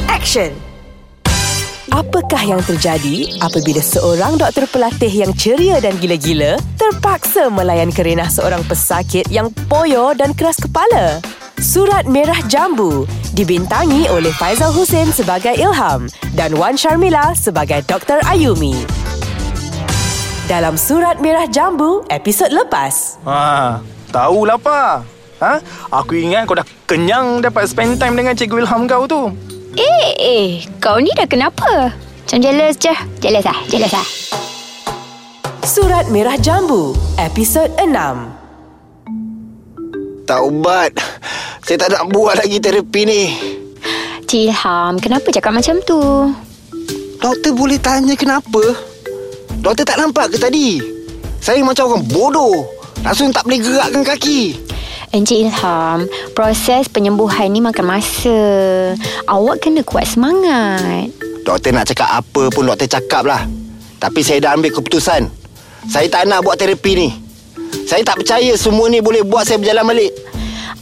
Action. 0.09 0.57
Apakah 1.93 2.41
yang 2.41 2.65
terjadi 2.65 3.29
apabila 3.45 3.85
seorang 3.85 4.41
doktor 4.41 4.65
pelatih 4.73 5.13
yang 5.13 5.37
ceria 5.37 5.85
dan 5.85 6.01
gila-gila 6.01 6.57
terpaksa 6.81 7.53
melayan 7.53 7.93
kerenah 7.93 8.33
seorang 8.33 8.65
pesakit 8.65 9.29
yang 9.29 9.53
poyo 9.69 10.17
dan 10.17 10.33
keras 10.33 10.57
kepala? 10.57 11.21
Surat 11.61 12.09
Merah 12.09 12.41
Jambu 12.49 13.05
Dibintangi 13.37 14.09
oleh 14.11 14.33
Faizal 14.33 14.73
Hussein 14.73 15.13
sebagai 15.13 15.55
Ilham 15.61 16.09
dan 16.33 16.57
Wan 16.57 16.75
Sharmila 16.75 17.37
sebagai 17.37 17.85
Dr. 17.85 18.25
Ayumi. 18.25 19.04
Dalam 20.45 20.77
Surat 20.77 21.25
Merah 21.25 21.49
Jambu, 21.49 22.05
episod 22.13 22.53
lepas. 22.53 23.17
Ha, 23.25 23.81
tahulah 24.13 24.61
apa. 24.61 25.01
Ha? 25.41 25.57
Aku 25.89 26.21
ingat 26.21 26.45
kau 26.45 26.53
dah 26.53 26.69
kenyang 26.85 27.41
dapat 27.41 27.65
spend 27.65 27.97
time 27.97 28.13
dengan 28.13 28.37
Cikgu 28.37 28.61
Ilham 28.61 28.85
kau 28.85 29.09
tu. 29.09 29.33
Eh, 29.73 30.13
eh, 30.21 30.61
kau 30.85 31.01
ni 31.01 31.09
dah 31.17 31.25
kenapa? 31.25 31.97
Macam 31.97 32.39
jealous 32.45 32.77
je. 32.77 32.93
Jealous 33.25 33.49
ah, 33.49 33.57
jealous 33.73 33.97
ah. 33.97 34.05
Surat 35.65 36.13
Merah 36.13 36.37
Jambu, 36.37 36.93
episod 37.17 37.73
6. 37.81 40.29
Taubat. 40.29 40.93
Saya 41.65 41.89
tak 41.89 41.97
nak 41.97 42.13
buat 42.13 42.37
lagi 42.37 42.61
terapi 42.61 43.01
ni. 43.09 43.23
Cik 44.29 44.53
Ilham, 44.53 45.01
kenapa 45.01 45.25
cakap 45.33 45.57
macam 45.57 45.81
tu? 45.89 46.29
Doktor 47.17 47.57
boleh 47.57 47.81
tanya 47.81 48.13
kenapa? 48.13 48.93
Doktor 49.65 49.89
tak 49.89 49.97
nampak 49.97 50.29
ke 50.29 50.37
tadi? 50.37 50.77
Saya 51.41 51.65
macam 51.65 51.89
orang 51.89 52.05
bodoh. 52.13 52.69
Langsung 53.01 53.33
tak 53.33 53.49
boleh 53.49 53.65
gerakkan 53.65 54.05
kaki. 54.05 54.61
Encik 55.09 55.49
Ilham, 55.49 56.05
proses 56.37 56.85
penyembuhan 56.93 57.49
ni 57.49 57.65
makan 57.65 57.97
masa. 57.97 58.41
Awak 59.25 59.65
kena 59.65 59.81
kuat 59.81 60.05
semangat. 60.05 61.09
Doktor 61.49 61.73
nak 61.73 61.89
cakap 61.89 62.13
apa 62.13 62.53
pun 62.53 62.69
doktor 62.69 62.93
cakap 62.93 63.25
lah. 63.25 63.49
Tapi 63.97 64.21
saya 64.21 64.45
dah 64.45 64.53
ambil 64.53 64.69
keputusan. 64.69 65.33
Saya 65.89 66.13
tak 66.13 66.29
nak 66.29 66.45
buat 66.45 66.61
terapi 66.61 66.93
ni. 67.01 67.09
Saya 67.89 68.05
tak 68.05 68.21
percaya 68.21 68.53
semua 68.61 68.93
ni 68.93 69.01
boleh 69.01 69.25
buat 69.25 69.49
saya 69.49 69.57
berjalan 69.57 69.89
balik. 69.89 70.13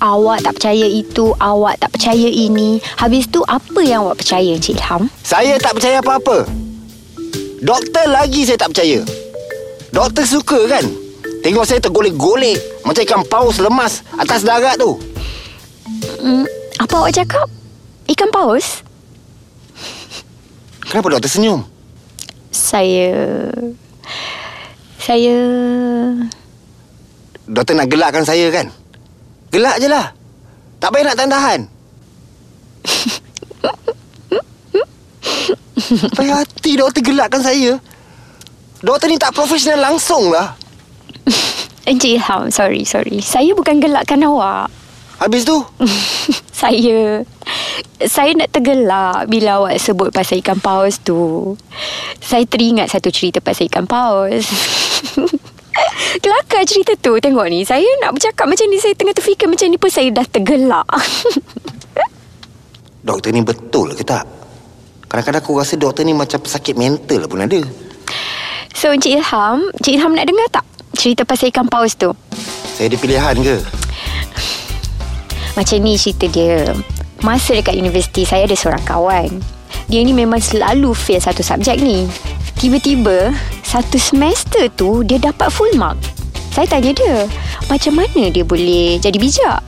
Awak 0.03 0.42
tak 0.42 0.59
percaya 0.59 0.87
itu, 0.90 1.31
awak 1.38 1.79
tak 1.79 1.95
percaya 1.95 2.27
ini. 2.27 2.83
Habis 2.99 3.31
tu 3.31 3.47
apa 3.47 3.79
yang 3.87 4.11
awak 4.11 4.27
percaya, 4.27 4.59
Encik 4.59 4.75
Ilham? 4.75 5.07
Saya 5.23 5.55
tak 5.62 5.79
percaya 5.79 6.03
apa-apa. 6.03 6.51
Doktor 7.62 8.11
lagi 8.11 8.42
saya 8.42 8.59
tak 8.59 8.75
percaya. 8.75 9.07
Doktor 9.94 10.27
suka 10.27 10.66
kan? 10.66 10.83
Tengok 11.46 11.62
saya 11.62 11.79
tergolek-golek 11.79 12.59
macam 12.83 13.03
ikan 13.07 13.22
paus 13.22 13.62
lemas 13.62 14.03
atas 14.18 14.42
darat 14.42 14.75
tu. 14.75 14.98
Hmm, 16.18 16.42
apa 16.83 16.94
awak 16.98 17.14
cakap? 17.14 17.46
Ikan 18.11 18.35
paus? 18.35 18.83
Kenapa 20.90 21.07
doktor 21.14 21.31
senyum? 21.31 21.62
Saya... 22.51 23.14
Saya... 24.98 25.38
Doktor 27.46 27.79
nak 27.79 27.87
gelakkan 27.87 28.27
saya 28.27 28.51
kan? 28.51 28.75
Gelak 29.55 29.79
je 29.79 29.87
lah. 29.87 30.11
Tak 30.83 30.90
payah 30.90 31.07
nak 31.07 31.16
tahan-tahan. 31.16 31.61
Payah 36.19 36.45
hati 36.45 36.79
doktor 36.79 37.03
gelakkan 37.05 37.43
saya. 37.45 37.77
Doktor 38.83 39.07
ni 39.13 39.19
tak 39.21 39.37
profesional 39.37 39.93
langsung 39.93 40.33
lah. 40.33 40.57
Encik 41.89 42.19
Ilham, 42.19 42.51
sorry, 42.51 42.83
sorry. 42.87 43.19
Saya 43.23 43.55
bukan 43.55 43.79
gelakkan 43.83 44.23
awak. 44.27 44.71
Habis 45.23 45.47
tu, 45.47 45.63
saya... 46.63 47.23
Saya 48.03 48.35
nak 48.35 48.51
tergelak 48.51 49.31
bila 49.31 49.63
awak 49.63 49.79
sebut 49.79 50.11
pasal 50.11 50.43
ikan 50.43 50.59
paus 50.59 50.99
tu. 50.99 51.55
Saya 52.19 52.43
teringat 52.43 52.91
satu 52.91 53.15
cerita 53.15 53.39
pasal 53.39 53.71
ikan 53.71 53.87
paus. 53.87 54.51
Kelakar 56.23 56.67
cerita 56.67 56.99
tu. 56.99 57.23
Tengok 57.23 57.47
ni. 57.47 57.63
Saya 57.63 57.87
nak 58.03 58.19
bercakap 58.19 58.51
macam 58.51 58.67
ni. 58.67 58.83
Saya 58.83 58.99
tengah 58.99 59.15
terfikir 59.15 59.47
macam 59.47 59.67
ni 59.71 59.79
pun 59.79 59.91
saya 59.91 60.11
dah 60.11 60.27
tergelak. 60.27 60.87
doktor 63.07 63.31
ni 63.31 63.43
betul 63.47 63.95
ke 63.95 64.03
tak? 64.03 64.27
Kadang-kadang 65.12 65.44
aku 65.44 65.61
rasa 65.61 65.77
doktor 65.77 66.09
ni 66.09 66.16
macam 66.16 66.40
pesakit 66.40 66.72
mental 66.72 67.29
pun 67.29 67.44
ada. 67.44 67.61
so, 68.72 68.88
Encik 68.96 69.20
Ilham. 69.20 69.61
Encik 69.77 70.01
Ilham 70.01 70.16
nak 70.16 70.25
dengar 70.25 70.48
tak? 70.48 70.64
Cerita 70.96 71.29
pasal 71.29 71.53
ikan 71.53 71.68
paus 71.68 71.92
tu. 72.01 72.16
Saya 72.72 72.88
ada 72.88 72.96
pilihan 72.96 73.37
ke? 73.44 73.61
Macam 75.53 75.77
ni 75.85 76.01
cerita 76.01 76.33
dia. 76.33 76.64
Masa 77.20 77.53
dekat 77.53 77.77
universiti 77.77 78.25
saya 78.25 78.48
ada 78.48 78.57
seorang 78.57 78.81
kawan. 78.88 79.29
Dia 79.92 80.01
ni 80.01 80.16
memang 80.16 80.40
selalu 80.40 80.96
fail 80.96 81.20
satu 81.20 81.44
subjek 81.44 81.77
ni. 81.85 82.09
Tiba-tiba 82.57 83.37
satu 83.61 84.01
semester 84.01 84.72
tu 84.72 85.05
dia 85.05 85.20
dapat 85.20 85.53
full 85.53 85.77
mark. 85.77 86.01
Saya 86.57 86.64
tanya 86.64 86.96
dia, 86.96 87.29
macam 87.68 88.01
mana 88.01 88.33
dia 88.33 88.48
boleh 88.48 88.96
jadi 88.96 89.20
bijak? 89.20 89.61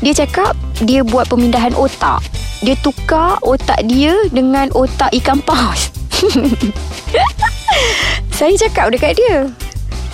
Dia 0.00 0.24
cakap 0.24 0.56
dia 0.80 1.04
buat 1.04 1.28
pemindahan 1.28 1.76
otak. 1.76 2.24
Dia 2.60 2.76
tukar 2.84 3.40
otak 3.40 3.80
dia 3.88 4.12
dengan 4.28 4.68
otak 4.76 5.08
ikan 5.24 5.40
paus. 5.40 5.88
saya 8.36 8.52
cakap 8.60 8.92
dekat 8.92 9.16
dia, 9.16 9.48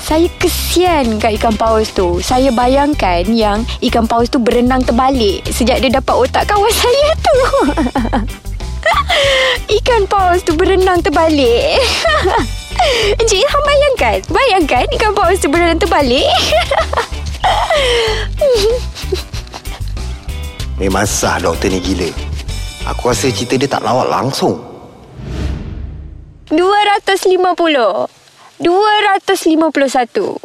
saya 0.07 0.31
kesian 0.39 1.19
kat 1.19 1.35
ikan 1.43 1.59
paus 1.59 1.91
tu. 1.91 2.23
Saya 2.23 2.55
bayangkan 2.55 3.27
yang 3.27 3.67
ikan 3.91 4.07
paus 4.07 4.31
tu 4.31 4.39
berenang 4.39 4.79
terbalik 4.87 5.43
sejak 5.51 5.83
dia 5.83 5.91
dapat 5.99 6.15
otak 6.15 6.47
kawan 6.47 6.71
saya 6.87 7.11
tu. 7.19 7.39
ikan 9.83 10.07
paus 10.07 10.47
tu 10.47 10.55
berenang 10.55 11.03
terbalik. 11.03 11.83
Encik 13.19 13.43
Ilham 13.43 13.63
bayangkan. 13.67 14.19
Bayangkan 14.31 14.87
ikan 14.95 15.11
paus 15.11 15.43
tu 15.43 15.51
berenang 15.51 15.83
terbalik. 15.83 16.31
Memang 20.79 21.03
sah 21.03 21.43
doktor 21.43 21.75
ni 21.75 21.83
gila. 21.83 22.36
Aku 22.87 23.11
rasa 23.11 23.27
cerita 23.35 23.59
dia 23.59 23.67
tak 23.67 23.83
lawak 23.83 24.07
langsung. 24.07 24.63
250. 26.55 28.07
251. 28.63 30.39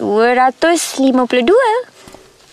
252. 0.00 1.52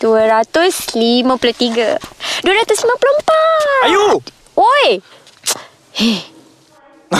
253. 0.03 1.97
254. 2.43 3.87
Ayu! 3.87 4.19
Oi! 4.57 4.99
Hei, 5.97 6.21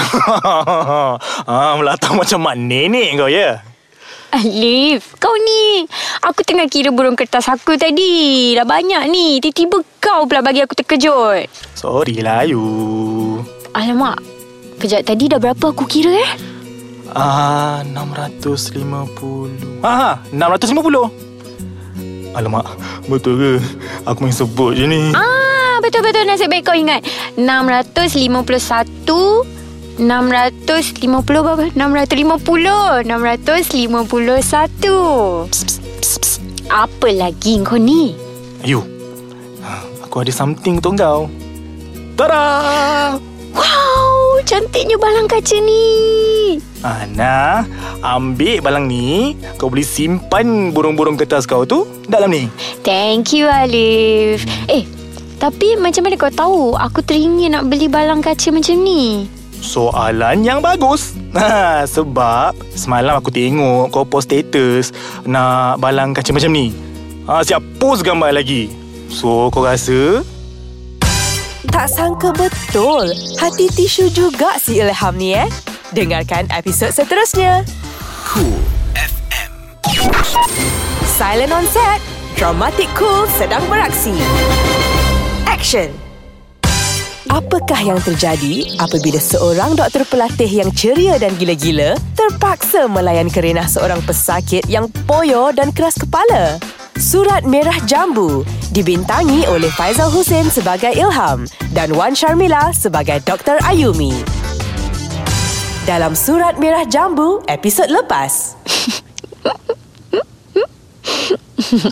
ah, 1.47 1.73
melata 1.79 2.11
macam 2.11 2.43
mana 2.43 2.79
ni 2.91 3.15
kau 3.15 3.31
ya? 3.31 3.63
Alif, 4.27 5.15
kau 5.23 5.31
ni. 5.31 5.87
Aku 6.19 6.43
tengah 6.43 6.67
kira 6.67 6.91
burung 6.91 7.15
kertas 7.15 7.47
aku 7.47 7.79
tadi. 7.79 8.51
Dah 8.53 8.67
banyak 8.67 9.07
ni. 9.07 9.39
Tiba-tiba 9.39 9.79
kau 10.03 10.27
pula 10.27 10.43
bagi 10.43 10.59
aku 10.59 10.75
terkejut. 10.75 11.47
Sorry 11.71 12.19
lah 12.19 12.43
Ayu. 12.43 13.39
Alamak. 13.71 14.19
Kejap 14.77 15.07
tadi 15.07 15.31
dah 15.31 15.39
berapa 15.39 15.71
aku 15.71 15.87
kira 15.87 16.11
eh? 16.11 16.31
Ah, 17.15 17.81
650. 17.87 19.79
Ah, 19.81 20.19
650. 20.35 21.07
Alamak, 22.37 22.67
betul 23.09 23.41
ke? 23.41 23.57
Aku 24.05 24.21
main 24.21 24.35
sebut 24.35 24.77
je 24.77 24.85
ni. 24.85 25.09
Ah, 25.17 25.81
betul-betul 25.81 26.29
nasib 26.29 26.53
baik 26.53 26.69
kau 26.69 26.77
ingat. 26.77 27.01
651 27.39 29.56
650 29.97 31.25
berapa? 31.25 31.73
650 31.73 33.09
651 33.09 35.49
Apa 36.69 37.09
lagi 37.09 37.57
kau 37.65 37.81
ni? 37.81 38.13
Ayu, 38.61 38.85
ah, 39.61 39.81
aku 40.05 40.21
ada 40.21 40.29
something 40.29 40.77
untuk 40.77 40.93
kau. 40.97 41.25
Tada! 42.13 43.17
Wow, 43.53 44.41
cantiknya 44.45 44.97
balang 45.01 45.25
kaca 45.25 45.57
ni 45.57 45.81
Ana, 46.85 47.65
ambil 48.05 48.61
balang 48.61 48.85
ni. 48.85 49.33
Kau 49.57 49.69
boleh 49.69 49.81
simpan 49.81 50.69
burung-burung 50.69 51.17
kertas 51.17 51.49
kau 51.49 51.65
tu 51.65 51.89
dalam 52.05 52.29
ni. 52.29 52.45
Thank 52.85 53.33
you 53.33 53.49
Alif 53.49 54.45
Eh, 54.69 54.85
tapi 55.37 55.77
macam 55.77 56.05
mana 56.05 56.17
kau 56.17 56.29
tahu 56.29 56.73
Aku 56.73 57.01
teringin 57.01 57.53
nak 57.53 57.65
beli 57.65 57.89
balang 57.89 58.21
kaca 58.21 58.49
macam 58.49 58.77
ni 58.81 59.29
Soalan 59.61 60.45
yang 60.45 60.59
bagus. 60.61 61.17
Ha, 61.33 61.83
sebab 61.95 62.53
semalam 62.73 63.17
aku 63.17 63.33
tengok 63.33 63.89
kau 63.89 64.05
post 64.05 64.29
status 64.29 64.93
nak 65.25 65.81
balang 65.81 66.13
kaca 66.13 66.31
macam 66.33 66.53
ni. 66.53 66.73
Ha, 67.27 67.43
siap 67.43 67.59
post 67.81 68.05
gambar 68.07 68.31
lagi. 68.37 68.71
So, 69.07 69.47
kau 69.51 69.63
rasa 69.63 70.23
Tak 71.67 71.87
sangka 71.91 72.31
betul. 72.35 73.11
Hati 73.39 73.67
tisu 73.71 74.11
juga 74.11 74.55
si 74.59 74.79
Ilham 74.79 75.15
ni 75.15 75.35
eh. 75.35 75.47
Dengarkan 75.91 76.47
episod 76.51 76.91
seterusnya. 76.91 77.63
Cool 78.27 78.59
FM. 78.95 79.51
Silent 81.05 81.51
on 81.55 81.65
set. 81.67 81.99
Dramatic 82.37 82.91
Cool 82.93 83.25
sedang 83.35 83.63
beraksi. 83.71 84.13
Action. 85.47 86.06
Apakah 87.27 87.83
yang 87.83 87.99
terjadi 87.99 88.79
apabila 88.79 89.19
seorang 89.19 89.75
doktor 89.75 90.07
pelatih 90.07 90.47
yang 90.47 90.71
ceria 90.71 91.19
dan 91.19 91.35
gila-gila 91.35 91.99
terpaksa 92.15 92.87
melayan 92.87 93.27
kerenah 93.27 93.67
seorang 93.67 93.99
pesakit 94.07 94.63
yang 94.71 94.87
poyo 95.03 95.51
dan 95.51 95.75
keras 95.75 95.99
kepala? 95.99 96.55
Surat 96.95 97.43
Merah 97.43 97.75
Jambu 97.83 98.47
dibintangi 98.71 99.43
oleh 99.51 99.67
Faizal 99.75 100.07
Hussein 100.07 100.47
sebagai 100.47 100.95
Ilham 100.95 101.43
dan 101.75 101.91
Wan 101.91 102.15
Sharmila 102.15 102.71
sebagai 102.71 103.19
Dr. 103.27 103.59
Ayumi. 103.67 104.15
Dalam 105.83 106.15
Surat 106.15 106.55
Merah 106.55 106.87
Jambu, 106.87 107.43
episod 107.51 107.91
lepas. 107.91 108.55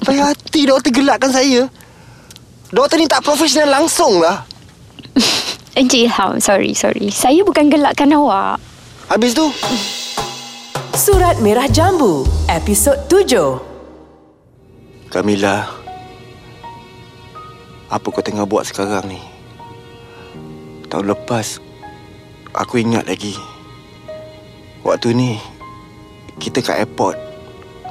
Hati 0.08 0.62
doktor 0.64 0.92
gelakkan 0.96 1.36
saya. 1.36 1.68
Doktor 2.72 2.98
ni 3.04 3.08
tak 3.12 3.28
profesional 3.28 3.84
langsung 3.84 4.24
lah. 4.24 4.55
Encik 5.76 6.08
Ilham, 6.08 6.40
sorry, 6.40 6.72
sorry. 6.72 7.12
Saya 7.12 7.44
bukan 7.44 7.68
gelakkan 7.68 8.08
awak. 8.16 8.64
Habis 9.12 9.36
tu, 9.36 9.52
Surat 10.96 11.36
Merah 11.44 11.68
Jambu, 11.68 12.24
episod 12.48 12.96
7. 13.12 13.60
Kamila. 15.12 15.68
Apa 17.92 18.08
kau 18.08 18.24
tengah 18.24 18.48
buat 18.48 18.64
sekarang 18.64 19.04
ni? 19.12 19.20
Tahun 20.88 21.12
lepas, 21.12 21.60
aku 22.56 22.80
ingat 22.80 23.04
lagi. 23.12 23.36
Waktu 24.80 25.12
ni, 25.12 25.36
kita 26.40 26.64
kat 26.64 26.88
airport. 26.88 27.20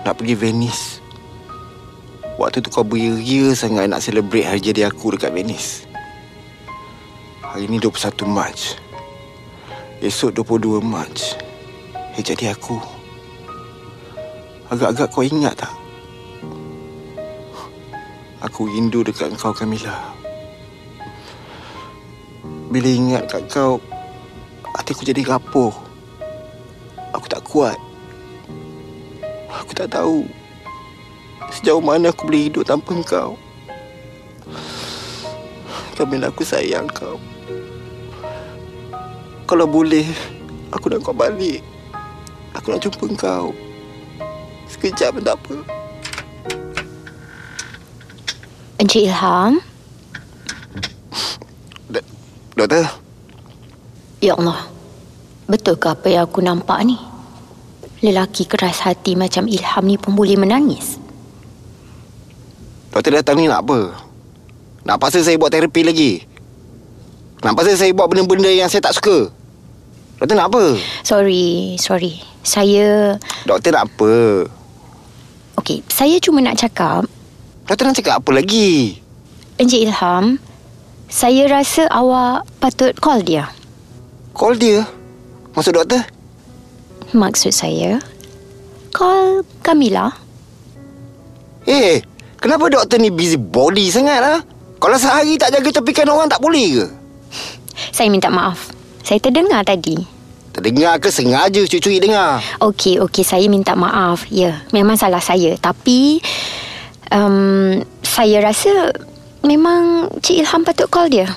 Nak 0.08 0.16
pergi 0.16 0.32
Venice. 0.32 1.04
Waktu 2.40 2.64
tu 2.64 2.72
kau 2.72 2.80
beria 2.80 3.52
sangat 3.52 3.92
nak 3.92 4.00
celebrate 4.00 4.48
hari 4.48 4.72
jadi 4.72 4.88
aku 4.88 5.20
dekat 5.20 5.36
Venice. 5.36 5.83
Hari 7.54 7.70
ni 7.70 7.78
21 7.78 8.26
Mac. 8.26 8.82
Esok 10.02 10.42
22 10.42 10.82
Mac. 10.82 11.38
Hari 11.94 12.18
jadi 12.26 12.50
aku. 12.50 12.82
Agak-agak 14.74 15.14
kau 15.14 15.22
ingat 15.22 15.62
tak? 15.62 15.70
Aku 18.42 18.66
rindu 18.66 19.06
dekat 19.06 19.30
kau 19.38 19.54
Kamila. 19.54 19.94
Bila 22.74 22.90
ingat 22.90 23.30
kat 23.30 23.46
kau, 23.46 23.78
hatiku 24.74 25.06
jadi 25.06 25.22
rapuh. 25.22 25.70
Aku 27.14 27.30
tak 27.30 27.46
kuat. 27.46 27.78
Aku 29.62 29.70
tak 29.78 29.94
tahu 29.94 30.26
sejauh 31.54 31.78
mana 31.78 32.10
aku 32.10 32.26
boleh 32.26 32.50
hidup 32.50 32.66
tanpa 32.66 32.98
kau. 33.06 33.38
Kamila, 35.94 36.34
aku 36.34 36.42
sayang 36.42 36.90
kau. 36.90 37.14
Kalau 39.44 39.68
boleh, 39.68 40.08
aku 40.72 40.88
nak 40.88 41.04
kau 41.04 41.12
balik. 41.12 41.60
Aku 42.56 42.72
nak 42.72 42.80
jumpa 42.80 43.04
kau. 43.12 43.52
Sekejap 44.64 45.20
pun 45.20 45.22
tak 45.22 45.36
apa. 45.36 45.54
Encik 48.80 49.04
Ilham? 49.04 49.60
Dok- 51.92 52.10
Doktor, 52.56 52.84
Ya 54.24 54.32
Allah. 54.40 54.64
Betul 55.44 55.76
ke 55.76 55.92
apa 55.92 56.08
yang 56.08 56.24
aku 56.24 56.40
nampak 56.40 56.80
ni? 56.88 56.96
Lelaki 58.00 58.48
keras 58.48 58.80
hati 58.80 59.12
macam 59.12 59.44
Ilham 59.44 59.84
ni 59.84 60.00
pun 60.00 60.16
boleh 60.16 60.40
menangis. 60.40 60.96
doktor 62.88 63.20
datang 63.20 63.36
ni 63.36 63.50
nak 63.50 63.60
apa? 63.68 63.92
Nak 64.88 64.96
paksa 64.96 65.20
saya 65.20 65.36
buat 65.36 65.52
terapi 65.52 65.82
lagi? 65.84 66.12
Nak 67.44 67.60
paksa 67.60 67.76
saya 67.76 67.92
buat 67.92 68.08
benda-benda 68.08 68.48
yang 68.48 68.72
saya 68.72 68.80
tak 68.80 68.96
suka? 68.96 69.28
Doktor 70.16 70.32
nak 70.32 70.48
apa? 70.48 70.80
Sorry, 71.04 71.76
sorry. 71.76 72.24
Saya... 72.40 73.20
Doktor 73.44 73.76
nak 73.76 73.92
apa? 73.92 74.12
Okey, 75.60 75.84
saya 75.92 76.16
cuma 76.24 76.40
nak 76.40 76.56
cakap... 76.56 77.04
Doktor 77.68 77.84
nak 77.84 78.00
cakap 78.00 78.24
apa 78.24 78.30
lagi? 78.32 78.96
Encik 79.60 79.84
Ilham, 79.84 80.40
saya 81.12 81.44
rasa 81.52 81.84
awak 81.92 82.48
patut 82.64 82.96
call 82.96 83.20
dia. 83.20 83.52
Call 84.32 84.56
dia? 84.56 84.88
Maksud 85.52 85.76
doktor? 85.76 86.00
Maksud 87.12 87.52
saya, 87.52 88.00
call 88.96 89.44
Kamila. 89.60 90.16
Eh, 91.68 92.00
kenapa 92.40 92.72
doktor 92.72 92.96
ni 92.96 93.12
busy 93.12 93.36
body 93.36 93.92
sangat 93.92 94.24
lah? 94.24 94.40
Kalau 94.80 94.96
sehari 94.96 95.36
tak 95.36 95.52
jaga 95.52 95.68
tepikan 95.76 96.08
orang 96.08 96.32
tak 96.32 96.40
boleh 96.40 96.80
ke? 96.80 97.03
Saya 97.90 98.08
minta 98.08 98.32
maaf. 98.32 98.70
Saya 99.04 99.20
terdengar 99.20 99.66
tadi. 99.66 100.00
Terdengar 100.54 101.02
ke 101.02 101.10
sengaja 101.10 101.66
cucui 101.66 101.98
dengar? 101.98 102.38
Okey, 102.62 103.02
okey, 103.02 103.26
saya 103.26 103.44
minta 103.50 103.74
maaf. 103.74 104.24
Ya, 104.30 104.62
memang 104.70 104.94
salah 104.94 105.20
saya. 105.20 105.58
Tapi 105.58 106.22
um, 107.10 107.82
saya 108.06 108.38
rasa 108.38 108.94
memang 109.42 110.08
Cik 110.22 110.46
Ilham 110.46 110.62
patut 110.62 110.88
call 110.88 111.10
dia. 111.10 111.28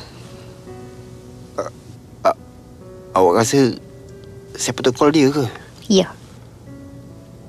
Awak 3.18 3.34
rasa 3.34 3.74
saya 4.54 4.78
patut 4.78 4.94
call 4.94 5.10
dia 5.10 5.34
ke? 5.34 5.50
Ya. 5.90 6.14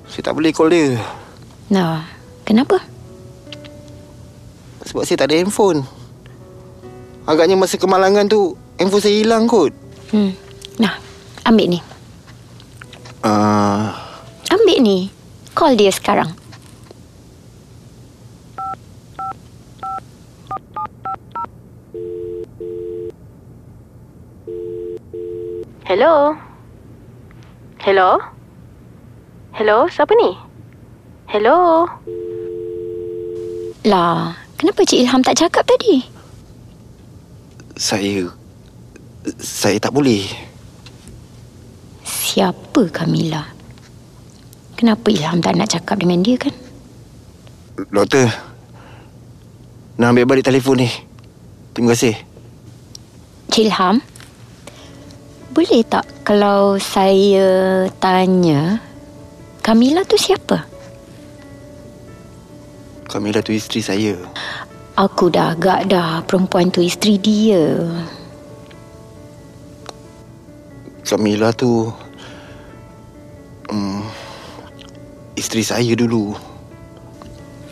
Saya 0.09 0.25
tak 0.25 0.33
boleh 0.33 0.49
call 0.49 0.73
dia. 0.73 0.97
Nah, 1.69 2.01
kenapa? 2.41 2.81
Sebab 4.89 5.05
saya 5.05 5.21
tak 5.21 5.29
ada 5.29 5.37
handphone. 5.37 5.85
Agaknya 7.29 7.53
masa 7.53 7.77
kemalangan 7.77 8.25
tu, 8.25 8.57
handphone 8.79 9.03
saya 9.03 9.15
hilang 9.19 9.45
kot. 9.45 9.75
Hmm. 10.15 10.31
Nah, 10.79 10.95
ambil 11.43 11.75
ni. 11.75 11.79
Uh, 13.19 13.91
Ambil 14.49 14.79
ni. 14.79 14.97
Call 15.51 15.75
dia 15.75 15.91
sekarang. 15.91 16.31
Hello? 25.83 26.37
Hello? 27.83 28.21
Hello, 29.51 29.89
siapa 29.91 30.13
ni? 30.15 30.31
Hello? 31.27 31.83
Lah, 33.83 34.37
kenapa 34.55 34.85
Cik 34.85 35.03
Ilham 35.03 35.25
tak 35.25 35.43
cakap 35.43 35.65
tadi? 35.65 36.19
saya... 37.79 38.38
Saya 39.39 39.77
tak 39.83 39.91
boleh. 39.91 40.23
Siapa 42.05 42.87
Kamila? 42.93 43.43
Kenapa 44.79 45.11
Ilham 45.11 45.43
tak 45.43 45.59
nak 45.59 45.67
cakap 45.67 45.99
dengan 45.99 46.23
dia 46.23 46.39
kan? 46.39 46.55
Doktor. 47.91 48.31
Nak 49.99 50.15
ambil 50.15 50.23
balik 50.23 50.47
telefon 50.47 50.79
ni. 50.79 50.89
Terima 51.75 51.91
kasih. 51.91 52.15
Cik 53.51 53.67
Ilham, 53.67 53.99
boleh 55.51 55.83
tak 55.83 56.07
kalau 56.23 56.79
saya 56.79 57.83
tanya 57.99 58.79
Kamila 59.59 60.05
tu 60.07 60.15
siapa? 60.15 60.63
Kamila 63.09 63.41
tu 63.43 63.51
isteri 63.51 63.81
saya. 63.83 64.13
Aku 64.95 65.27
dah 65.33 65.57
agak 65.57 65.89
dah 65.89 66.21
perempuan 66.23 66.69
tu 66.69 66.79
isteri 66.79 67.17
dia. 67.17 67.83
Kamila 71.09 71.49
tu... 71.57 71.89
Um, 73.73 74.05
isteri 75.33 75.65
saya 75.65 75.93
dulu. 75.97 76.37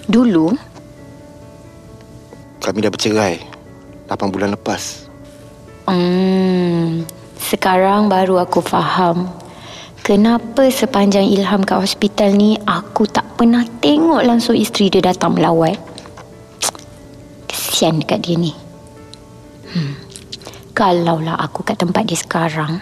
Dulu, 0.10 0.58
Kami 2.58 2.82
dah 2.82 2.90
bercerai. 2.90 3.38
8 4.10 4.34
bulan 4.34 4.58
lepas. 4.58 5.08
hmm, 5.86 7.06
sekarang 7.38 8.10
baru 8.10 8.42
aku 8.44 8.60
faham 8.60 9.30
kenapa 10.04 10.68
sepanjang 10.72 11.28
Ilham 11.28 11.64
kat 11.64 11.80
hospital 11.80 12.36
ni 12.36 12.56
aku 12.64 13.04
tak 13.08 13.24
pernah 13.36 13.68
tengok 13.84 14.24
langsung 14.24 14.56
isteri 14.56 14.88
dia 14.88 15.14
datang 15.14 15.36
melawat. 15.36 15.76
Kesian 17.46 18.02
dekat 18.02 18.26
dia 18.26 18.36
ni. 18.40 18.52
Hmm. 19.72 19.96
Kalaulah 20.72 21.40
aku 21.40 21.64
kat 21.68 21.80
tempat 21.80 22.08
dia 22.08 22.20
sekarang, 22.20 22.80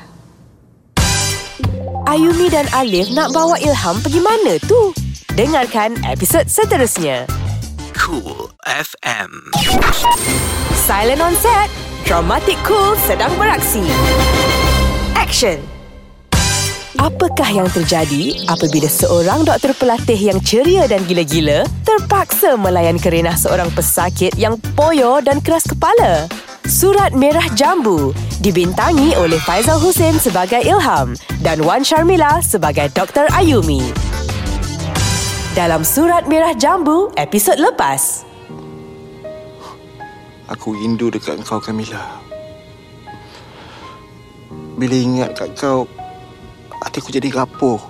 Ayumi 2.05 2.53
dan 2.53 2.69
Alif 2.77 3.09
nak 3.17 3.33
bawa 3.33 3.57
Ilham 3.57 3.97
pergi 3.97 4.21
mana 4.21 4.61
tu? 4.69 4.93
Dengarkan 5.33 5.97
episod 6.05 6.45
seterusnya. 6.45 7.25
Cool 7.97 8.53
FM. 8.61 9.49
Silent 10.85 11.17
on 11.17 11.33
set. 11.33 11.65
Dramatic 12.05 12.61
Cool 12.61 12.93
sedang 13.09 13.33
beraksi. 13.41 13.81
Action. 15.17 15.57
Apakah 17.01 17.49
yang 17.49 17.69
terjadi 17.73 18.37
apabila 18.53 18.85
seorang 18.85 19.41
doktor 19.41 19.73
pelatih 19.73 20.29
yang 20.29 20.37
ceria 20.45 20.85
dan 20.85 21.01
gila-gila 21.09 21.65
terpaksa 21.81 22.53
melayan 22.53 23.01
kerenah 23.01 23.33
seorang 23.33 23.73
pesakit 23.73 24.31
yang 24.37 24.61
poyo 24.77 25.25
dan 25.25 25.41
keras 25.41 25.65
kepala? 25.65 26.29
Surat 26.65 27.13
Merah 27.13 27.45
Jambu 27.53 28.09
dibintangi 28.41 29.13
oleh 29.21 29.37
Faizal 29.37 29.77
Hussein 29.77 30.17
sebagai 30.17 30.65
Ilham 30.65 31.13
dan 31.45 31.61
Wan 31.61 31.85
Sharmila 31.85 32.41
sebagai 32.41 32.89
Dr. 32.89 33.29
Ayumi. 33.37 33.85
Dalam 35.53 35.85
Surat 35.85 36.25
Merah 36.25 36.57
Jambu, 36.57 37.13
episod 37.21 37.61
lepas. 37.61 38.25
Aku 40.49 40.73
rindu 40.73 41.13
dekat 41.13 41.37
kau 41.45 41.61
Kamila 41.61 42.01
Bila 44.81 44.97
ingat 44.97 45.37
kat 45.37 45.53
kau 45.53 45.85
Hatiku 46.81 47.13
jadi 47.13 47.29
rapuh 47.29 47.81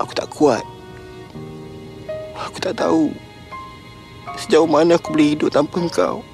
Aku 0.00 0.12
tak 0.16 0.32
kuat 0.32 0.64
Aku 2.40 2.56
tak 2.56 2.76
tahu 2.76 3.12
Sejauh 4.36 4.68
mana 4.68 4.96
aku 4.96 5.12
boleh 5.12 5.36
hidup 5.36 5.48
tanpa 5.52 5.80
kau 5.92 6.24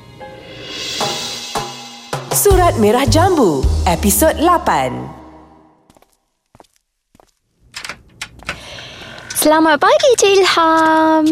Surat 2.30 2.72
Merah 2.80 3.04
Jambu, 3.04 3.60
episod 3.84 4.32
8. 4.36 4.96
Selamat 9.36 9.76
pagi, 9.76 10.10
Cik 10.16 10.32
Ilham. 10.40 11.24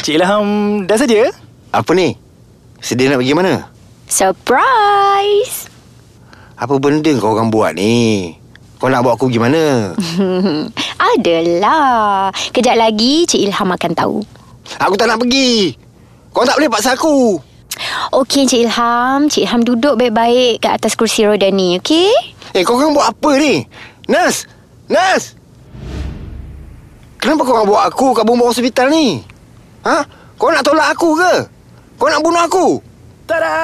Cik 0.00 0.14
Ilham 0.20 0.46
dah 0.88 0.96
saja? 0.96 1.28
Apa 1.72 1.92
ni? 1.92 2.16
Sedih 2.80 3.12
nak 3.12 3.20
pergi 3.20 3.34
mana? 3.36 3.68
Surprise! 4.08 5.68
Apa 6.56 6.80
benda 6.80 7.12
kau 7.20 7.36
orang 7.36 7.52
buat 7.52 7.76
ni? 7.76 8.32
Kau 8.80 8.88
nak 8.88 9.04
bawa 9.04 9.16
aku 9.16 9.28
pergi 9.28 9.40
mana? 9.40 9.92
Adalah. 11.16 12.32
Kejap 12.52 12.76
lagi, 12.76 13.28
Cik 13.28 13.52
Ilham 13.52 13.68
akan 13.72 13.92
tahu. 13.92 14.18
Aku 14.80 14.96
tak 14.96 15.12
nak 15.12 15.20
pergi 15.20 15.76
Kau 16.32 16.42
tak 16.42 16.56
boleh 16.56 16.72
paksa 16.72 16.96
aku 16.96 17.36
Okey, 18.14 18.46
Cik 18.46 18.70
Ilham. 18.70 19.26
Cik 19.26 19.44
Ilham 19.46 19.62
duduk 19.66 19.98
baik-baik 19.98 20.62
kat 20.62 20.78
atas 20.78 20.94
kursi 20.94 21.26
roda 21.26 21.50
ni, 21.50 21.78
okey? 21.82 22.10
Eh 22.54 22.62
kau 22.62 22.78
orang 22.78 22.94
buat 22.94 23.10
apa 23.10 23.30
ni? 23.40 23.66
Nas! 24.06 24.46
Nas! 24.86 25.34
Kenapa 27.18 27.42
kau 27.42 27.64
bawa 27.64 27.88
aku 27.88 28.12
kat 28.14 28.22
bumbung 28.22 28.52
hospital 28.52 28.92
ni? 28.92 29.24
Ha? 29.82 30.04
Kau 30.36 30.52
nak 30.52 30.62
tolak 30.62 30.92
aku 30.92 31.16
ke? 31.18 31.34
Kau 31.96 32.06
nak 32.06 32.20
bunuh 32.20 32.42
aku? 32.44 32.66
Tada! 33.24 33.54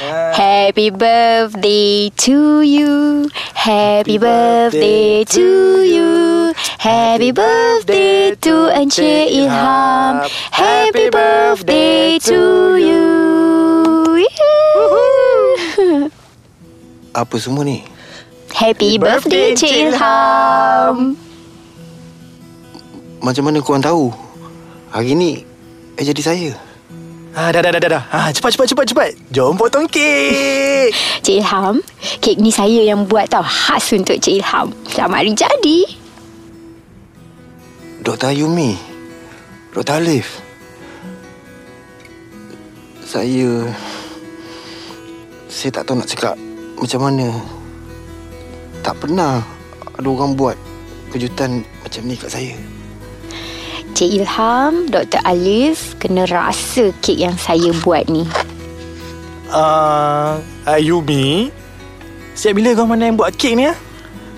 Happy 0.00 0.88
birthday 0.88 2.08
to 2.24 2.64
you. 2.64 3.28
Happy 3.52 4.16
birthday 4.16 5.24
to 5.28 5.84
you. 5.84 6.10
Happy 6.80 7.28
birthday 7.36 8.32
to 8.40 8.72
Encik 8.72 9.28
Ilham. 9.28 10.24
Happy 10.56 11.12
birthday 11.12 12.16
to 12.16 12.40
you. 12.80 13.04
Apa 17.12 17.36
semua 17.36 17.68
ni? 17.68 17.84
Happy 18.56 18.96
birthday, 18.96 19.52
Cik 19.52 19.92
Ilham. 19.92 21.12
Macam 23.20 23.42
mana 23.44 23.60
kau 23.60 23.76
orang 23.76 23.84
tahu? 23.84 24.04
Hari 24.96 25.12
ni 25.12 25.44
eh 26.00 26.04
jadi 26.08 26.22
saya. 26.24 26.69
Ah, 27.30 27.54
dah, 27.54 27.62
dah, 27.62 27.70
dah, 27.70 27.78
dah, 27.78 27.90
dah. 27.94 28.04
Ah, 28.10 28.28
cepat, 28.34 28.58
cepat, 28.58 28.66
cepat, 28.74 28.86
cepat. 28.90 29.10
Jom 29.30 29.54
potong 29.54 29.86
kek. 29.86 30.90
Cik 31.24 31.38
Ilham, 31.38 31.78
kek 32.18 32.42
ni 32.42 32.50
saya 32.50 32.82
yang 32.82 33.06
buat 33.06 33.30
tau. 33.30 33.46
Khas 33.46 33.94
untuk 33.94 34.18
Cik 34.18 34.42
Ilham. 34.42 34.74
Selamat 34.90 35.22
hari 35.22 35.32
jadi. 35.38 35.78
Dr. 38.02 38.34
Ayumi. 38.34 38.74
Dr. 39.70 40.02
Alif. 40.02 40.42
Saya... 43.06 43.70
Saya 45.46 45.70
tak 45.70 45.86
tahu 45.86 46.02
nak 46.02 46.10
cakap 46.10 46.34
macam 46.82 47.00
mana. 47.06 47.30
Tak 48.82 48.98
pernah 48.98 49.38
ada 49.94 50.08
orang 50.10 50.34
buat 50.34 50.58
kejutan 51.14 51.62
macam 51.86 52.02
ni 52.10 52.18
kat 52.18 52.30
saya. 52.34 52.58
Cik 53.90 54.10
Ilham, 54.22 54.86
Dr. 54.86 55.20
Alif 55.26 55.98
kena 55.98 56.22
rasa 56.30 56.94
kek 57.02 57.18
yang 57.18 57.34
saya 57.34 57.74
buat 57.82 58.06
ni. 58.06 58.22
Ah, 59.50 60.38
Ayumi. 60.62 61.50
Siap 62.38 62.54
bila 62.54 62.72
kau 62.78 62.86
mana 62.86 63.10
yang 63.10 63.18
buat 63.18 63.34
kek 63.34 63.58
ni 63.58 63.66
ah? 63.66 63.76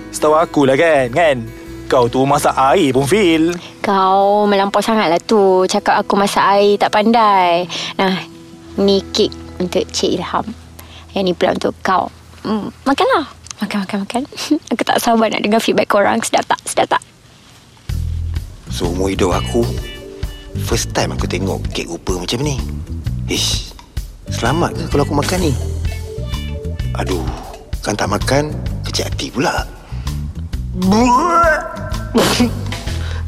Setahu 0.08 0.34
aku 0.40 0.64
lah 0.64 0.76
kan, 0.76 1.12
kan? 1.12 1.36
Kau 1.84 2.08
tu 2.08 2.24
masak 2.24 2.56
air 2.56 2.96
pun 2.96 3.04
feel. 3.04 3.52
Kau 3.84 4.48
melampau 4.48 4.80
sangat 4.80 5.12
lah 5.12 5.20
tu. 5.20 5.68
Cakap 5.68 6.00
aku 6.00 6.16
masak 6.16 6.40
air 6.56 6.80
tak 6.80 6.88
pandai. 6.88 7.68
Nah, 8.00 8.24
ni 8.80 9.04
kek 9.12 9.28
untuk 9.60 9.84
Cik 9.92 10.16
Ilham. 10.16 10.48
Yang 11.12 11.24
ni 11.28 11.32
pula 11.36 11.52
untuk 11.52 11.76
kau. 11.84 12.08
Hmm, 12.40 12.72
makanlah. 12.88 13.28
Makan, 13.60 13.78
makan, 13.84 13.98
makan. 14.08 14.22
aku 14.72 14.82
tak 14.82 14.98
sabar 14.98 15.28
nak 15.28 15.44
dengar 15.44 15.60
feedback 15.60 15.92
korang. 15.92 16.18
Sedap 16.24 16.48
tak? 16.48 16.58
Sedap 16.64 16.98
tak? 16.98 17.02
Seumur 18.72 19.12
hidup 19.12 19.36
aku 19.36 19.60
First 20.64 20.96
time 20.96 21.12
aku 21.12 21.28
tengok 21.28 21.60
kek 21.76 21.92
rupa 21.92 22.16
macam 22.16 22.40
ni 22.40 22.56
Ish 23.28 23.76
Selamat 24.32 24.72
ke 24.72 24.88
kalau 24.88 25.04
aku 25.04 25.12
makan 25.12 25.44
ni? 25.44 25.52
Aduh 26.96 27.28
Kan 27.84 28.00
tak 28.00 28.08
makan 28.08 28.48
Kecil 28.88 29.08
hati 29.08 29.28
pula. 29.32 29.64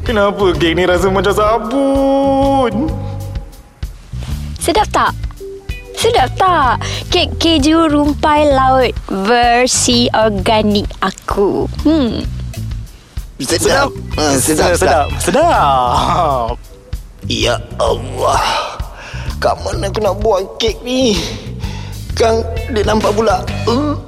Kenapa 0.05 0.45
kek 0.53 0.73
ni 0.77 0.85
rasa 0.85 1.09
macam 1.09 1.33
sabun? 1.33 2.89
Sedap 4.61 4.85
tak? 4.93 5.13
Sedap 5.97 6.29
tak? 6.37 6.81
Kek 7.09 7.33
keju 7.41 7.89
rumpai 7.89 8.45
laut 8.49 8.93
versi 9.09 10.05
organik 10.13 10.85
aku. 11.01 11.65
Hmm. 11.81 12.21
Sedap 13.35 13.91
ha, 14.15 14.39
Sedap, 14.39 14.79
sedap. 14.79 15.07
sedap. 15.19 16.55
Ya 17.27 17.59
Allah 17.75 18.39
Kat 19.43 19.59
mana 19.59 19.91
aku 19.91 19.99
nak 19.99 20.23
buat 20.23 20.55
kek 20.55 20.79
ni? 20.87 21.19
Kan 22.15 22.47
dia 22.71 22.87
nampak 22.87 23.11
pula 23.11 23.43
uh. 23.67 23.99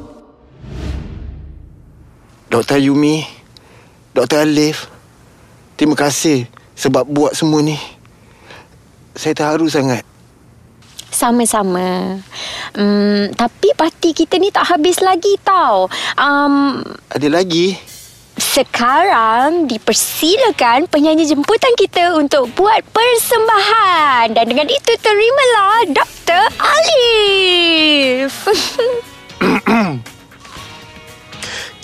Dr. 2.47 2.79
Yumi 2.79 3.27
Dr. 4.15 4.47
Alif 4.47 4.87
Terima 5.75 5.99
kasih 5.99 6.47
Sebab 6.79 7.03
buat 7.11 7.35
semua 7.35 7.59
ni 7.59 7.75
Saya 9.11 9.35
terharu 9.35 9.67
sangat 9.67 10.07
Sama-sama. 11.11 12.15
Hmm, 12.77 13.33
tapi 13.35 13.73
parti 13.75 14.13
kita 14.13 14.37
ni 14.37 14.53
tak 14.53 14.69
habis 14.69 15.01
lagi 15.01 15.33
tau. 15.41 15.89
Um, 16.13 16.77
Ada 17.09 17.25
lagi? 17.41 17.73
Sekarang 18.57 19.69
dipersilakan 19.69 20.89
penyanyi 20.89 21.29
jemputan 21.29 21.77
kita 21.77 22.17
untuk 22.17 22.49
buat 22.57 22.81
persembahan. 22.89 24.33
Dan 24.33 24.49
dengan 24.49 24.65
itu 24.65 24.97
terimalah 24.97 25.85
Dr. 25.93 26.43
Alif. 26.57 28.33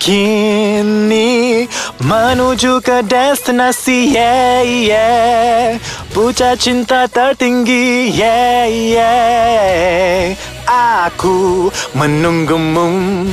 Kini 0.04 1.64
menuju 2.04 2.84
ke 2.84 3.08
destinasi 3.08 4.12
yeah 4.12 4.60
yeah 4.60 5.80
Puncak 6.12 6.60
cinta 6.60 7.08
tertinggi 7.08 8.12
yeah 8.12 8.68
yeah 8.68 10.36
Aku 10.68 11.72
menunggumu 11.96 13.32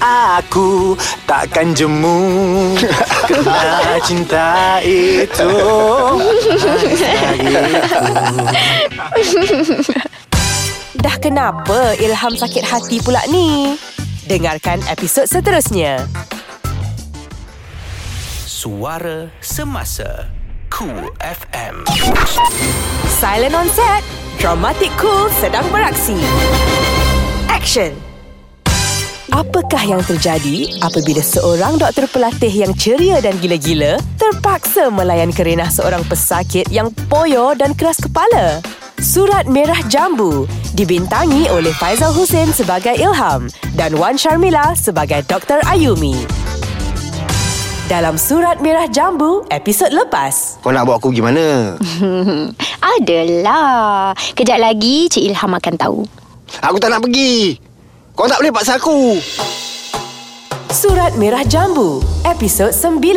Aku 0.00 0.92
takkan 1.24 1.72
jemu 1.72 2.20
Kerana 3.24 3.96
cinta 4.04 4.76
itu 4.84 5.52
Dah 11.00 11.16
kenapa 11.16 11.96
Ilham 11.96 12.34
sakit 12.36 12.64
hati 12.64 13.00
pula 13.00 13.24
ni? 13.32 13.76
Dengarkan 14.26 14.82
episod 14.90 15.24
seterusnya. 15.24 16.02
Suara 18.44 19.30
Semasa 19.38 20.28
Cool 20.68 21.08
FM 21.22 21.86
Silent 23.06 23.54
on 23.54 23.68
set. 23.72 24.02
Dramatic 24.36 24.92
Cool 25.00 25.32
sedang 25.40 25.64
beraksi. 25.72 26.18
Action. 27.48 28.15
Apakah 29.34 29.82
yang 29.82 30.02
terjadi 30.06 30.70
apabila 30.86 31.18
seorang 31.18 31.82
doktor 31.82 32.06
pelatih 32.14 32.50
yang 32.62 32.70
ceria 32.78 33.18
dan 33.18 33.34
gila-gila 33.42 33.98
terpaksa 34.22 34.86
melayan 34.86 35.34
kerenah 35.34 35.66
seorang 35.66 36.06
pesakit 36.06 36.62
yang 36.70 36.94
poyo 37.10 37.50
dan 37.58 37.74
keras 37.74 37.98
kepala? 37.98 38.62
Surat 39.02 39.50
Merah 39.50 39.82
Jambu 39.90 40.46
dibintangi 40.78 41.50
oleh 41.50 41.74
Faizal 41.74 42.14
Hussein 42.14 42.54
sebagai 42.54 42.94
Ilham 42.94 43.50
dan 43.74 43.98
Wan 43.98 44.14
Sharmila 44.14 44.78
sebagai 44.78 45.26
Dr. 45.26 45.58
Ayumi. 45.66 46.14
Dalam 47.90 48.14
Surat 48.14 48.62
Merah 48.62 48.86
Jambu, 48.86 49.42
episod 49.50 49.90
lepas. 49.90 50.62
Kau 50.62 50.70
nak 50.70 50.86
bawa 50.86 51.02
aku 51.02 51.10
pergi 51.10 51.22
mana? 51.26 51.46
Adalah. 52.98 54.14
Kejap 54.38 54.62
lagi 54.62 55.10
Cik 55.10 55.34
Ilham 55.34 55.50
akan 55.50 55.74
tahu. 55.74 56.00
Aku 56.62 56.78
tak 56.78 56.94
nak 56.94 57.02
pergi 57.02 57.65
Kau 58.16 58.24
tak 58.24 58.40
boleh 58.40 58.48
paksa 58.48 58.80
aku 58.80 59.20
Surat 60.72 61.12
Merah 61.20 61.44
Jambu, 61.44 62.00
episod 62.24 62.72
9. 62.72 63.12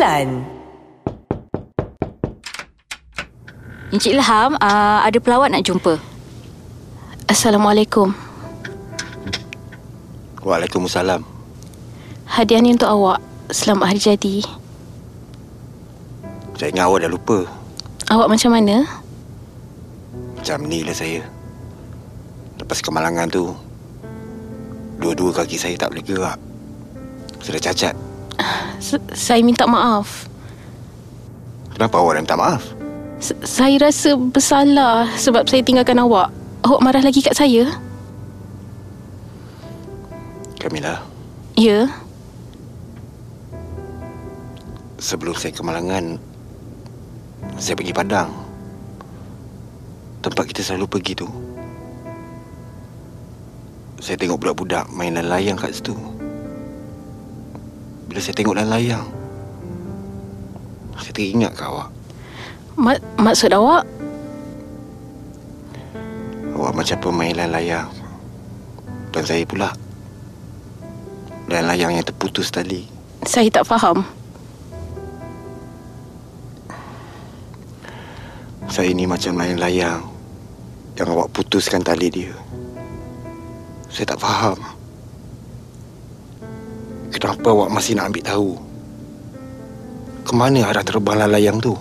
Encik 3.96 4.12
Ilham, 4.12 4.60
uh, 4.60 5.00
ada 5.00 5.16
pelawat 5.16 5.56
nak 5.56 5.64
jumpa. 5.64 5.96
Assalamualaikum. 7.32 8.12
Waalaikumsalam. 10.44 11.24
Hadiah 12.28 12.60
ni 12.60 12.76
untuk 12.76 12.92
awak. 12.92 13.24
Selamat 13.48 13.96
hari 13.96 14.04
jadi. 14.04 14.44
Saya 16.60 16.76
ingat 16.76 16.84
awak 16.92 17.08
dah 17.08 17.10
lupa. 17.12 17.48
Awak 18.12 18.28
macam 18.36 18.52
mana? 18.52 18.84
Macam 20.36 20.68
ni 20.68 20.84
lah 20.84 20.92
saya. 20.92 21.24
Lepas 22.60 22.84
kemalangan 22.84 23.32
tu, 23.32 23.56
dua-dua 25.00 25.32
kaki 25.32 25.56
saya 25.56 25.74
tak 25.74 25.90
boleh 25.90 26.04
gerak. 26.04 26.38
Sudah 27.40 27.58
cacat. 27.58 27.96
S- 28.76 29.00
saya 29.16 29.40
minta 29.40 29.64
maaf. 29.64 30.28
Kenapa 31.72 31.96
awak 31.96 32.20
nak 32.20 32.24
minta 32.28 32.36
maaf? 32.36 32.62
S- 33.16 33.36
saya 33.42 33.80
rasa 33.80 34.16
bersalah 34.16 35.08
sebab 35.16 35.48
saya 35.48 35.64
tinggalkan 35.64 35.96
awak. 35.96 36.28
Awak 36.60 36.80
marah 36.84 37.00
lagi 37.00 37.24
kat 37.24 37.32
saya? 37.32 37.64
Kamila, 40.60 41.00
Ya. 41.56 41.88
sebelum 45.00 45.32
saya 45.32 45.56
kemalangan, 45.56 46.20
saya 47.56 47.72
pergi 47.72 47.96
Padang. 47.96 48.28
Tempat 50.20 50.52
kita 50.52 50.60
selalu 50.60 50.84
pergi 50.84 51.16
tu. 51.16 51.28
Saya 54.00 54.16
tengok 54.16 54.40
budak-budak 54.40 54.88
main 54.96 55.12
layang 55.12 55.60
kat 55.60 55.76
situ. 55.76 55.92
Bila 58.08 58.16
saya 58.16 58.32
tengok 58.32 58.56
layang, 58.56 59.04
saya 60.96 61.12
teringat 61.12 61.52
kat 61.52 61.68
awak. 61.68 61.92
Ma- 62.80 63.04
maksud 63.20 63.52
awak? 63.52 63.84
Awak 66.56 66.72
macam 66.72 66.96
pemain 67.04 67.36
layang. 67.44 67.92
Dan 69.12 69.22
saya 69.28 69.44
pula. 69.44 69.68
Dan 71.44 71.68
layang 71.68 71.92
yang 71.92 72.06
terputus 72.06 72.48
tali. 72.48 72.88
Saya 73.28 73.52
tak 73.52 73.68
faham. 73.68 74.00
Saya 78.64 78.96
ni 78.96 79.04
macam 79.04 79.36
main 79.36 79.60
layang. 79.60 80.08
Yang 80.96 81.08
awak 81.12 81.28
putuskan 81.36 81.84
tali 81.84 82.08
dia. 82.08 82.32
Saya 83.90 84.06
tak 84.14 84.22
faham. 84.22 84.58
Kenapa 87.10 87.50
awak 87.52 87.74
masih 87.74 87.98
nak 87.98 88.14
ambil 88.14 88.24
tahu? 88.24 88.50
Kemana 90.24 90.70
arah 90.70 90.86
terbanglah 90.86 91.26
layang 91.26 91.58
tu? 91.58 91.74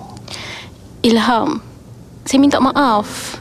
Ilham, 1.05 1.61
saya 2.25 2.41
minta 2.41 2.57
maaf. 2.57 3.39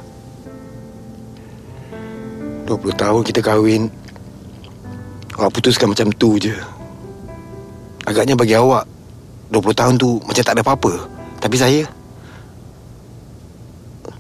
20 2.68 2.92
tahun 2.94 3.22
kita 3.24 3.40
kahwin. 3.40 3.90
Awak 5.40 5.52
putuskan 5.56 5.90
macam 5.90 6.12
tu 6.14 6.36
je. 6.36 6.54
Agaknya 8.04 8.36
bagi 8.36 8.54
awak, 8.54 8.84
20 9.50 9.72
tahun 9.74 9.94
tu 9.96 10.20
macam 10.28 10.44
tak 10.44 10.54
ada 10.54 10.62
apa-apa. 10.62 10.92
Tapi 11.40 11.56
saya, 11.56 11.82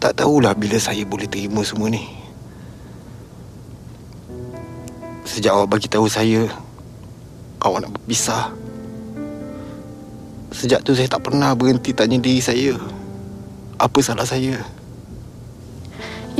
tak 0.02 0.18
tahulah 0.18 0.56
bila 0.56 0.80
saya 0.80 1.06
boleh 1.06 1.30
terima 1.30 1.60
semua 1.62 1.92
ni. 1.92 2.17
Sejak 5.28 5.52
awak 5.52 5.76
bagi 5.76 5.92
tahu 5.92 6.08
saya, 6.08 6.48
awak 7.60 7.84
nak 7.84 7.92
berpisah. 8.00 8.48
Sejak 10.48 10.80
tu 10.80 10.96
saya 10.96 11.04
tak 11.04 11.28
pernah 11.28 11.52
berhenti 11.52 11.92
tanya 11.92 12.16
diri 12.16 12.40
saya. 12.40 12.72
Apa 13.76 14.00
salah 14.00 14.24
saya? 14.24 14.56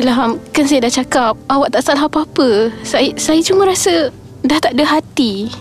Ilham, 0.01 0.41
kan 0.57 0.65
saya 0.65 0.89
dah 0.89 0.93
cakap 1.05 1.37
awak 1.53 1.69
tak 1.69 1.85
salah 1.85 2.09
apa-apa. 2.09 2.73
Saya 2.81 3.13
saya 3.21 3.45
cuma 3.45 3.69
rasa 3.69 4.09
dah 4.41 4.57
tak 4.57 4.73
ada 4.73 4.85
hati. 4.89 5.53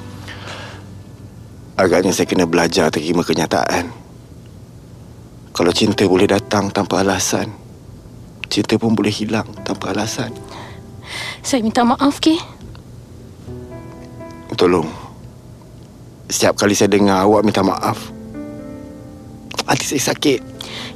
Agaknya 1.76 2.16
saya 2.16 2.32
kena 2.32 2.48
belajar 2.48 2.88
terima 2.96 3.28
kenyataan. 3.28 3.92
Kalau 5.52 5.74
cinta 5.76 6.08
boleh 6.08 6.32
datang 6.32 6.72
tanpa 6.72 7.04
alasan, 7.04 7.52
cinta 8.48 8.80
pun 8.80 8.96
boleh 8.96 9.12
hilang 9.12 9.52
tanpa 9.68 9.92
alasan. 9.92 10.32
Saya 11.44 11.60
minta 11.60 11.84
maaf, 11.84 12.24
ke? 12.24 12.57
Tolong. 14.58 14.90
Setiap 16.28 16.58
kali 16.58 16.74
saya 16.74 16.90
dengar 16.90 17.24
awak 17.24 17.46
minta 17.46 17.62
maaf, 17.62 18.10
hati 19.70 19.86
saya 19.86 20.12
sakit. 20.12 20.42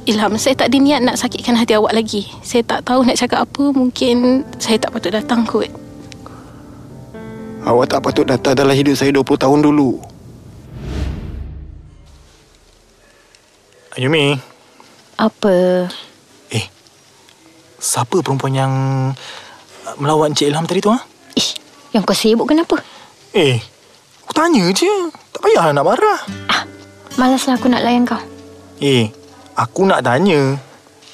Ilham, 0.04 0.34
saya 0.34 0.58
tak 0.58 0.68
ada 0.68 0.76
niat 0.82 1.00
nak 1.00 1.16
sakitkan 1.16 1.54
hati 1.54 1.78
awak 1.78 1.94
lagi. 1.94 2.26
Saya 2.42 2.66
tak 2.66 2.82
tahu 2.84 3.06
nak 3.06 3.14
cakap 3.14 3.46
apa. 3.46 3.64
Mungkin 3.70 4.42
saya 4.58 4.76
tak 4.82 4.90
patut 4.92 5.14
datang 5.14 5.46
kot. 5.46 5.70
Awak 7.62 7.86
tak 7.86 8.02
patut 8.02 8.26
datang 8.26 8.58
dalam 8.58 8.74
hidup 8.74 8.98
saya 8.98 9.14
20 9.14 9.22
tahun 9.38 9.62
dulu. 9.62 10.02
Ayumi, 13.92 14.40
Apa? 15.20 15.86
eh, 16.48 16.66
siapa 17.76 18.24
perempuan 18.24 18.56
yang 18.56 18.72
melawat 20.00 20.32
Encik 20.32 20.48
Ilham 20.48 20.64
tadi 20.64 20.80
tu, 20.80 20.88
ha? 20.88 20.96
Ish, 21.36 21.60
yang 21.92 22.00
kau 22.00 22.16
sibuk 22.16 22.48
kenapa? 22.48 22.80
Eh, 23.32 23.56
aku 24.20 24.32
tanya 24.36 24.68
je. 24.76 25.08
Tak 25.32 25.40
payahlah 25.40 25.72
nak 25.72 25.88
marah. 25.88 26.20
Malaslah 27.16 27.56
aku 27.56 27.72
nak 27.72 27.80
layan 27.80 28.04
kau. 28.04 28.20
Eh, 28.76 29.08
aku 29.56 29.88
nak 29.88 30.04
tanya. 30.04 30.60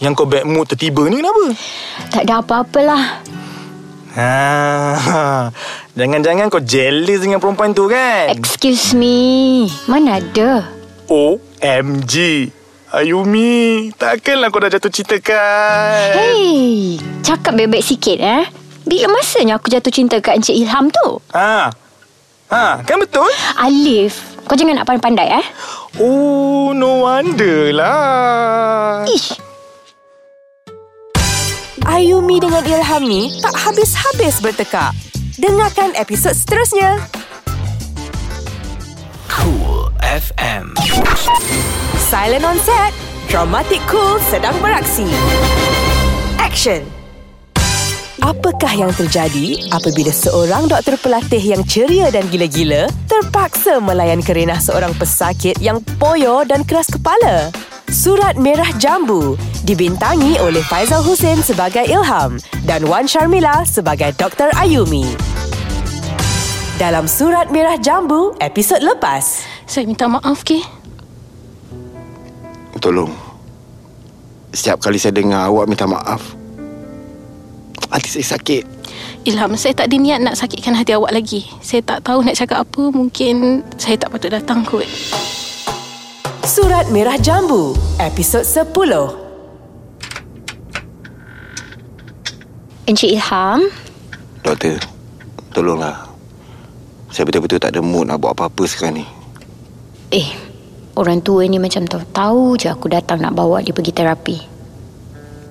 Yang 0.02 0.12
kau 0.18 0.26
bad 0.26 0.42
mood 0.42 0.66
tertiba 0.66 1.06
ni 1.06 1.22
kenapa? 1.22 1.54
Tak 2.10 2.22
ada 2.26 2.42
apa-apalah. 2.42 3.22
Ha, 4.18 5.54
jangan-jangan 5.94 6.50
kau 6.50 6.58
jealous 6.58 7.22
dengan 7.22 7.38
perempuan 7.38 7.70
tu 7.70 7.86
kan? 7.86 8.34
Excuse 8.34 8.98
me. 8.98 9.70
Mana 9.86 10.18
ada? 10.18 10.66
OMG. 11.06 12.14
Ayumi, 12.88 13.94
takkanlah 13.94 14.50
kau 14.50 14.58
dah 14.58 14.74
jatuh 14.74 14.90
cinta 14.90 15.22
kan? 15.22 16.18
Hey, 16.18 16.98
cakap 17.22 17.54
bebek 17.54 17.84
sikit 17.84 18.18
eh. 18.18 18.42
Bila 18.82 19.06
masanya 19.14 19.62
aku 19.62 19.70
jatuh 19.70 19.94
cinta 19.94 20.18
kat 20.18 20.42
Encik 20.42 20.58
Ilham 20.58 20.90
tu? 20.90 21.22
Ha. 21.30 21.70
Ha, 22.48 22.80
kan 22.80 22.96
betul? 22.96 23.28
Alif, 23.60 24.40
kau 24.48 24.56
jangan 24.56 24.80
nak 24.80 24.88
pandai-pandai 24.88 25.28
eh. 25.36 25.46
Oh, 26.00 26.72
no 26.72 27.04
wonder 27.04 27.76
lah. 27.76 29.04
Ish, 29.04 29.36
Ayumi 31.88 32.36
dengan 32.36 32.60
Ilham 32.68 33.02
ni 33.08 33.32
tak 33.40 33.56
habis-habis 33.56 34.44
bertekak. 34.44 34.92
Dengarkan 35.40 35.96
episod 35.96 36.36
seterusnya. 36.36 37.00
Cool 39.32 39.88
FM. 40.04 40.76
Silent 41.96 42.44
on 42.44 42.60
set. 42.60 42.92
Dramatic 43.32 43.80
Cool 43.88 44.20
sedang 44.28 44.52
beraksi. 44.60 45.08
Action. 46.36 46.97
Apakah 48.18 48.74
yang 48.74 48.90
terjadi 48.90 49.70
apabila 49.70 50.10
seorang 50.10 50.66
doktor 50.66 50.98
pelatih 50.98 51.38
yang 51.38 51.62
ceria 51.62 52.10
dan 52.10 52.26
gila-gila 52.26 52.90
terpaksa 53.06 53.78
melayan 53.78 54.18
kerenah 54.18 54.58
seorang 54.58 54.90
pesakit 54.98 55.54
yang 55.62 55.78
poyo 56.02 56.42
dan 56.42 56.66
keras 56.66 56.90
kepala? 56.90 57.54
Surat 57.88 58.34
Merah 58.34 58.68
Jambu 58.82 59.38
dibintangi 59.62 60.34
oleh 60.42 60.60
Faizal 60.66 61.00
Hussein 61.06 61.38
sebagai 61.46 61.86
Ilham 61.86 62.42
dan 62.66 62.84
Wan 62.90 63.06
Sharmila 63.06 63.62
sebagai 63.62 64.10
Dr. 64.18 64.50
Ayumi. 64.58 65.06
Dalam 66.78 67.06
Surat 67.06 67.54
Merah 67.54 67.78
Jambu, 67.78 68.34
episod 68.42 68.82
lepas. 68.82 69.46
Saya 69.66 69.86
minta 69.86 70.06
maaf, 70.06 70.46
ke? 70.46 70.62
Tolong. 72.78 73.10
Setiap 74.54 74.78
kali 74.78 75.02
saya 75.02 75.10
dengar 75.10 75.50
awak 75.50 75.66
minta 75.66 75.82
maaf, 75.90 76.37
hati 77.88 78.08
saya 78.08 78.36
sakit. 78.36 78.62
Ilham, 79.24 79.56
saya 79.56 79.76
tak 79.76 79.92
ada 79.92 79.96
niat 80.00 80.20
nak 80.24 80.36
sakitkan 80.36 80.76
hati 80.76 80.96
awak 80.96 81.12
lagi. 81.12 81.44
Saya 81.60 81.84
tak 81.84 82.04
tahu 82.04 82.24
nak 82.24 82.36
cakap 82.36 82.64
apa. 82.64 82.82
Mungkin 82.92 83.64
saya 83.76 83.96
tak 84.00 84.12
patut 84.12 84.32
datang 84.32 84.64
kot. 84.64 84.86
Surat 86.48 86.88
Merah 86.88 87.20
Jambu, 87.20 87.76
episod 88.00 88.40
10. 88.40 88.72
Encik 92.88 93.12
Ilham, 93.12 93.68
Doktor, 94.40 94.80
tolonglah. 95.52 96.08
Saya 97.12 97.28
betul-betul 97.28 97.60
tak 97.60 97.76
ada 97.76 97.84
mood 97.84 98.08
nak 98.08 98.16
buat 98.16 98.32
apa-apa 98.32 98.64
sekarang 98.64 99.04
ni. 99.04 99.06
eh, 100.08 100.28
orang 100.96 101.20
tua 101.20 101.44
ni 101.44 101.60
macam 101.60 101.84
tahu-tahu 101.84 102.56
je 102.56 102.72
aku 102.72 102.88
datang 102.88 103.20
nak 103.20 103.36
bawa 103.36 103.60
dia 103.60 103.76
pergi 103.76 103.92
terapi. 103.92 104.36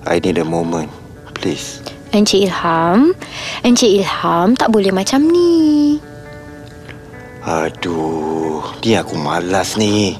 I 0.02 0.18
need 0.18 0.42
a 0.42 0.46
moment. 0.46 0.90
Please. 1.38 1.78
Encik 2.08 2.48
Ilham, 2.48 3.12
Encik 3.60 4.00
Ilham 4.00 4.56
tak 4.56 4.72
boleh 4.72 4.88
macam 4.88 5.28
ni. 5.28 6.00
Aduh, 7.44 8.64
ni 8.80 8.96
aku 8.96 9.14
malas 9.20 9.76
ni. 9.76 10.16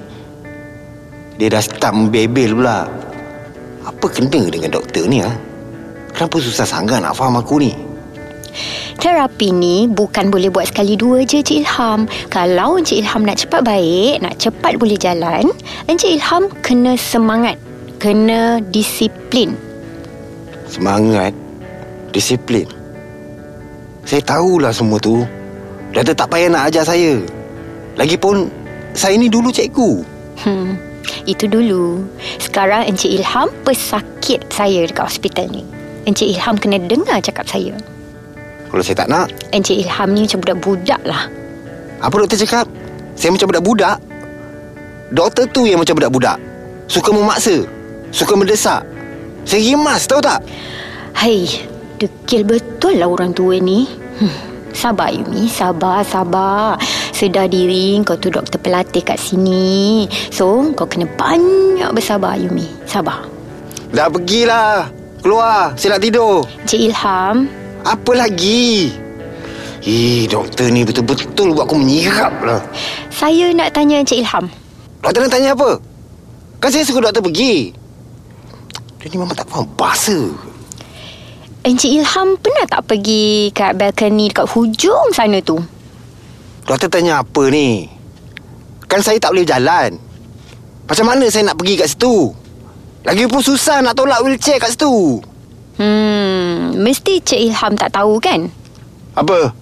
Dia 1.41 1.49
dah 1.49 1.65
start 1.65 1.97
membebel 1.97 2.53
pula. 2.53 2.85
Apa 3.89 4.07
kena 4.13 4.53
dengan 4.53 4.77
doktor 4.77 5.09
ni 5.09 5.25
ha? 5.25 5.33
Kenapa 6.13 6.37
susah 6.43 6.69
sangat 6.69 7.01
nak 7.01 7.17
faham 7.17 7.41
aku 7.41 7.63
ni? 7.63 7.73
Terapi 8.99 9.55
ni 9.55 9.87
bukan 9.89 10.29
boleh 10.29 10.51
buat 10.51 10.69
sekali 10.69 10.99
dua 10.99 11.23
je 11.25 11.41
Cik 11.41 11.65
Ilham. 11.65 12.05
Kalau 12.29 12.77
Encik 12.77 13.01
Ilham 13.01 13.25
nak 13.25 13.41
cepat 13.41 13.65
baik, 13.65 14.21
nak 14.21 14.37
cepat 14.37 14.77
boleh 14.77 14.99
jalan, 15.01 15.49
Encik 15.89 16.21
Ilham 16.21 16.53
kena 16.61 17.01
semangat, 17.01 17.57
kena 17.97 18.61
disiplin. 18.75 19.57
Semangat, 20.69 21.33
disiplin. 22.13 22.67
Saya 24.09 24.25
tahulah 24.25 24.73
semua 24.73 24.97
tu. 24.97 25.25
Doktor 25.93 26.17
tak 26.17 26.29
payah 26.33 26.49
nak 26.53 26.73
ajar 26.73 26.85
saya. 26.85 27.21
Lagipun, 27.97 28.49
saya 28.93 29.17
ni 29.17 29.29
dulu 29.29 29.53
cikgu. 29.53 30.05
Hmm, 30.45 30.79
itu 31.27 31.45
dulu. 31.45 32.05
Sekarang 32.39 32.87
Encik 32.87 33.11
Ilham 33.11 33.49
pesakit 33.67 34.41
saya 34.53 34.87
dekat 34.87 35.09
hospital 35.09 35.49
ni. 35.51 35.63
Encik 36.09 36.29
Ilham 36.29 36.57
kena 36.57 36.81
dengar 36.81 37.21
cakap 37.21 37.45
saya. 37.49 37.77
Kalau 38.69 38.85
saya 38.85 38.97
tak 39.05 39.09
nak, 39.09 39.29
Encik 39.53 39.81
Ilham 39.81 40.13
ni 40.13 40.29
macam 40.29 40.41
budak-budak 40.45 41.01
lah. 41.05 41.29
apa 41.99 42.15
doktor 42.15 42.39
cakap? 42.39 42.67
Saya 43.19 43.35
macam 43.35 43.51
budak-budak. 43.51 43.99
Doktor 45.11 45.45
tu 45.51 45.67
yang 45.67 45.81
macam 45.81 45.97
budak-budak. 45.99 46.37
Suka 46.87 47.11
memaksa. 47.11 47.65
Suka 48.13 48.33
mendesak. 48.37 48.85
Saya 49.49 49.61
rimas, 49.65 50.05
tahu 50.05 50.21
tak? 50.21 50.45
Hai, 51.17 51.49
dekil 51.99 52.47
betul 52.47 52.95
lah 52.97 53.11
orang 53.11 53.35
tua 53.35 53.59
ni. 53.59 53.91
Hmm. 54.23 54.31
Sabar 54.71 55.11
Yumi, 55.11 55.51
sabar, 55.51 56.07
sabar. 56.07 56.79
Sedar 57.11 57.51
diri 57.51 57.99
kau 58.07 58.15
tu 58.15 58.31
doktor 58.31 58.63
pelatih 58.63 59.03
kat 59.03 59.19
sini. 59.19 60.07
So, 60.31 60.71
kau 60.79 60.87
kena 60.87 61.11
banyak 61.19 61.91
bersabar 61.91 62.39
Yumi. 62.39 62.69
Sabar. 62.87 63.27
Dah 63.91 64.07
pergilah. 64.07 64.87
Keluar. 65.19 65.75
Saya 65.75 65.99
nak 65.99 66.03
tidur. 66.07 66.47
Encik 66.63 66.95
Ilham, 66.95 67.51
Apa 67.83 68.13
lagi? 68.15 68.95
Eh, 69.83 70.29
doktor 70.31 70.71
ni 70.71 70.87
betul-betul 70.87 71.55
buat 71.55 71.67
aku 71.67 71.75
menyirap 71.81 72.35
lah. 72.45 72.63
saya 73.11 73.51
nak 73.51 73.75
tanya 73.75 73.99
Encik 73.99 74.23
Ilham. 74.23 74.47
Doktor 75.03 75.27
nak 75.27 75.33
tanya 75.33 75.59
apa? 75.59 75.81
Kan 76.63 76.71
saya 76.71 76.87
suruh 76.87 77.03
doktor 77.03 77.25
pergi. 77.25 77.75
Dia 78.99 79.07
ni 79.11 79.17
memang 79.19 79.35
tak 79.35 79.47
faham 79.51 79.67
bahasa. 79.75 80.31
Encik 81.69 82.01
Ilham 82.01 82.41
pernah 82.41 82.65
tak 82.65 82.89
pergi 82.89 83.53
kat 83.53 83.77
balcony 83.77 84.33
dekat 84.33 84.49
hujung 84.57 85.13
sana 85.13 85.37
tu? 85.45 85.61
Doktor 86.65 86.89
tanya 86.89 87.21
apa 87.21 87.45
ni? 87.53 87.85
Kan 88.89 89.05
saya 89.05 89.21
tak 89.21 89.37
boleh 89.37 89.45
jalan. 89.45 90.01
Macam 90.89 91.05
mana 91.13 91.29
saya 91.29 91.53
nak 91.53 91.61
pergi 91.61 91.77
kat 91.77 91.93
situ? 91.93 92.33
Lagipun 93.05 93.45
susah 93.45 93.85
nak 93.85 94.01
tolak 94.01 94.25
wheelchair 94.25 94.57
kat 94.57 94.73
situ. 94.73 95.21
Hmm, 95.77 96.73
mesti 96.81 97.21
Cik 97.21 97.53
Ilham 97.53 97.77
tak 97.77 97.93
tahu 97.93 98.17
kan? 98.17 98.49
Apa? 99.13 99.53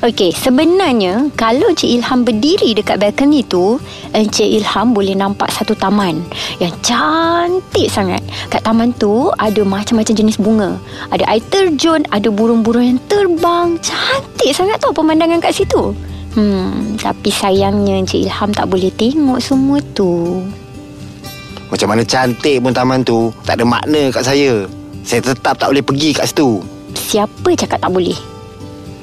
Okey, 0.00 0.32
sebenarnya 0.32 1.28
kalau 1.36 1.68
Cik 1.76 2.00
Ilham 2.00 2.24
berdiri 2.24 2.72
dekat 2.72 2.96
balcony 2.96 3.44
tu, 3.44 3.76
Encik 4.16 4.48
Ilham 4.48 4.96
boleh 4.96 5.12
nampak 5.12 5.52
satu 5.52 5.76
taman 5.76 6.24
yang 6.56 6.72
cantik 6.80 7.92
sangat. 7.92 8.24
Kat 8.48 8.64
taman 8.64 8.96
tu 8.96 9.28
ada 9.36 9.60
macam-macam 9.60 10.16
jenis 10.16 10.40
bunga. 10.40 10.80
Ada 11.12 11.28
air 11.28 11.44
terjun, 11.52 12.08
ada 12.08 12.32
burung-burung 12.32 12.96
yang 12.96 13.00
terbang. 13.04 13.76
Cantik 13.84 14.56
sangat 14.56 14.80
tau 14.80 14.96
pemandangan 14.96 15.44
kat 15.44 15.52
situ. 15.52 15.92
Hmm, 16.32 16.96
tapi 16.96 17.28
sayangnya 17.28 18.00
Encik 18.00 18.24
Ilham 18.24 18.56
tak 18.56 18.72
boleh 18.72 18.88
tengok 18.96 19.44
semua 19.44 19.84
tu. 19.92 20.40
Macam 21.68 21.88
mana 21.88 22.04
cantik 22.04 22.60
pun 22.60 22.76
taman 22.76 23.00
tu 23.00 23.32
Tak 23.48 23.56
ada 23.56 23.64
makna 23.64 24.12
kat 24.12 24.28
saya 24.28 24.68
Saya 25.08 25.24
tetap 25.24 25.56
tak 25.56 25.72
boleh 25.72 25.80
pergi 25.80 26.12
kat 26.12 26.28
situ 26.28 26.60
Siapa 26.92 27.48
cakap 27.56 27.80
tak 27.80 27.88
boleh? 27.88 28.12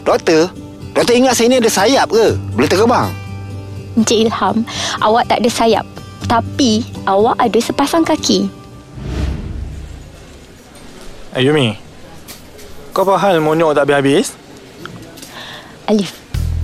Doktor 0.06 0.54
Doktor 0.94 1.14
ingat 1.16 1.38
saya 1.38 1.48
ni 1.52 1.58
ada 1.62 1.72
sayap 1.72 2.08
ke? 2.10 2.36
Boleh 2.58 2.70
terbang? 2.70 3.10
Encik 3.98 4.30
Ilham, 4.30 4.64
awak 5.04 5.28
tak 5.30 5.42
ada 5.44 5.50
sayap. 5.50 5.86
Tapi 6.30 6.86
awak 7.10 7.38
ada 7.42 7.60
sepasang 7.62 8.06
kaki. 8.06 8.60
Ayumi 11.30 11.78
Kau 12.90 13.06
apa 13.06 13.22
hal 13.22 13.38
monyok 13.38 13.78
tak 13.78 13.86
habis-habis? 13.86 14.34
Alif, 15.86 16.18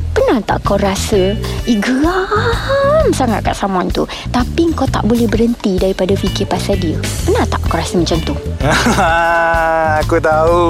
pernah 0.09 0.41
tak 0.41 0.65
kau 0.65 0.73
rasa 0.73 1.37
Ih, 1.69 1.77
geram 1.77 3.05
sangat 3.13 3.45
kat 3.45 3.53
someone 3.53 3.93
tu 3.93 4.09
Tapi 4.33 4.73
kau 4.73 4.89
tak 4.89 5.05
boleh 5.05 5.29
berhenti 5.29 5.77
daripada 5.77 6.17
fikir 6.17 6.49
pasal 6.49 6.81
dia 6.81 6.97
Pernah 7.29 7.45
tak 7.45 7.61
kau 7.69 7.77
rasa 7.77 8.01
macam 8.01 8.17
tu? 8.25 8.33
Aku 10.01 10.17
tahu 10.17 10.65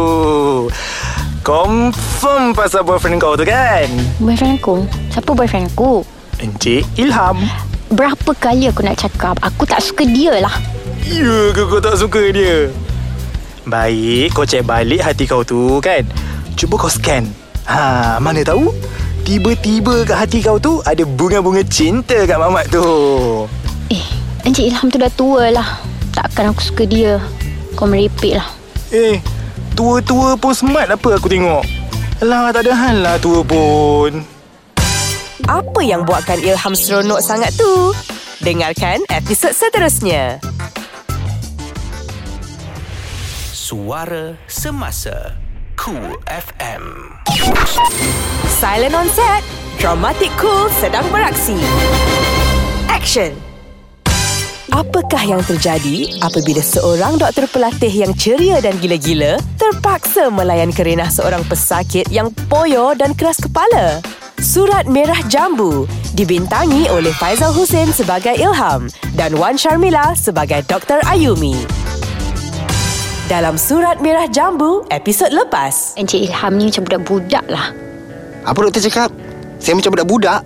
Confirm 1.45 2.57
pasal 2.57 2.81
boyfriend 2.81 3.21
kau 3.21 3.37
tu 3.37 3.45
kan? 3.45 3.85
Boyfriend 4.17 4.57
aku? 4.57 4.81
Siapa 5.13 5.29
boyfriend 5.29 5.69
aku? 5.69 6.01
Encik 6.41 6.89
Ilham 6.97 7.37
Berapa 7.93 8.33
kali 8.33 8.65
aku 8.65 8.81
nak 8.81 8.97
cakap 8.97 9.37
Aku 9.45 9.61
tak 9.69 9.77
suka 9.77 10.09
dia 10.09 10.41
lah 10.41 10.57
Ya 11.05 11.53
ke 11.53 11.69
kau 11.69 11.77
tak 11.77 12.01
suka 12.01 12.33
dia? 12.33 12.73
Baik, 13.61 14.33
kau 14.33 14.41
cek 14.41 14.65
balik 14.65 15.05
hati 15.05 15.29
kau 15.29 15.45
tu 15.45 15.77
kan 15.85 16.01
Cuba 16.57 16.81
kau 16.81 16.89
scan 16.89 17.29
Ha, 17.69 18.17
mana 18.17 18.41
tahu? 18.41 18.73
Tiba-tiba 19.21 20.01
kat 20.01 20.17
hati 20.25 20.41
kau 20.41 20.57
tu 20.57 20.81
Ada 20.81 21.05
bunga-bunga 21.05 21.61
cinta 21.61 22.25
kat 22.25 22.41
mamat 22.41 22.73
tu 22.73 22.81
Eh, 23.93 24.01
Encik 24.49 24.65
Ilham 24.65 24.89
tu 24.89 24.97
dah 24.97 25.13
tua 25.13 25.53
lah 25.53 25.77
Takkan 26.09 26.49
aku 26.49 26.73
suka 26.73 26.89
dia 26.89 27.21
Kau 27.77 27.85
meripik 27.85 28.33
lah 28.33 28.49
Eh, 28.89 29.21
tua-tua 29.75 30.39
pun 30.39 30.55
smart 30.55 30.87
apa 30.87 31.19
aku 31.19 31.27
tengok 31.27 31.63
Alah, 32.23 32.55
tak 32.55 32.63
ada 32.63 32.73
hal 32.73 32.97
lah 33.03 33.15
tua 33.19 33.43
pun 33.43 34.23
Apa 35.45 35.79
yang 35.83 36.07
buatkan 36.07 36.39
Ilham 36.41 36.73
seronok 36.73 37.19
sangat 37.19 37.51
tu? 37.53 37.91
Dengarkan 38.41 39.03
episod 39.13 39.53
seterusnya. 39.53 40.41
Suara 43.51 44.39
Semasa 44.47 45.35
Cool 45.75 46.15
FM 46.29 46.83
Silent 48.47 48.95
on 48.95 49.07
set. 49.11 49.43
Dramatic 49.77 50.31
Cool 50.39 50.71
sedang 50.79 51.03
beraksi. 51.11 51.59
Action. 52.87 53.44
Apakah 54.75 55.23
yang 55.23 55.39
terjadi 55.47 56.19
apabila 56.19 56.59
seorang 56.59 57.15
doktor 57.15 57.47
pelatih 57.47 57.87
yang 57.87 58.11
ceria 58.11 58.59
dan 58.59 58.75
gila-gila 58.83 59.39
terpaksa 59.55 60.27
melayan 60.27 60.67
kerenah 60.67 61.07
seorang 61.07 61.47
pesakit 61.47 62.03
yang 62.11 62.27
poyo 62.51 62.91
dan 62.91 63.15
keras 63.15 63.39
kepala? 63.39 64.03
Surat 64.35 64.83
Merah 64.83 65.15
Jambu 65.31 65.87
dibintangi 66.11 66.91
oleh 66.91 67.15
Faizal 67.15 67.55
Hussein 67.55 67.87
sebagai 67.95 68.35
Ilham 68.35 68.91
dan 69.15 69.39
Wan 69.39 69.55
Sharmila 69.55 70.11
sebagai 70.11 70.59
Dr. 70.67 70.99
Ayumi. 71.07 71.55
Dalam 73.31 73.55
Surat 73.55 74.03
Merah 74.03 74.27
Jambu, 74.27 74.83
episod 74.91 75.31
lepas. 75.31 75.95
Encik 75.95 76.27
Ilham 76.27 76.51
ni 76.59 76.67
macam 76.67 76.83
budak-budak 76.83 77.47
lah 77.47 77.71
Apa 78.43 78.59
doktor 78.59 78.83
cakap? 78.83 79.07
Saya 79.55 79.79
macam 79.79 79.95
budak-budak? 79.95 80.43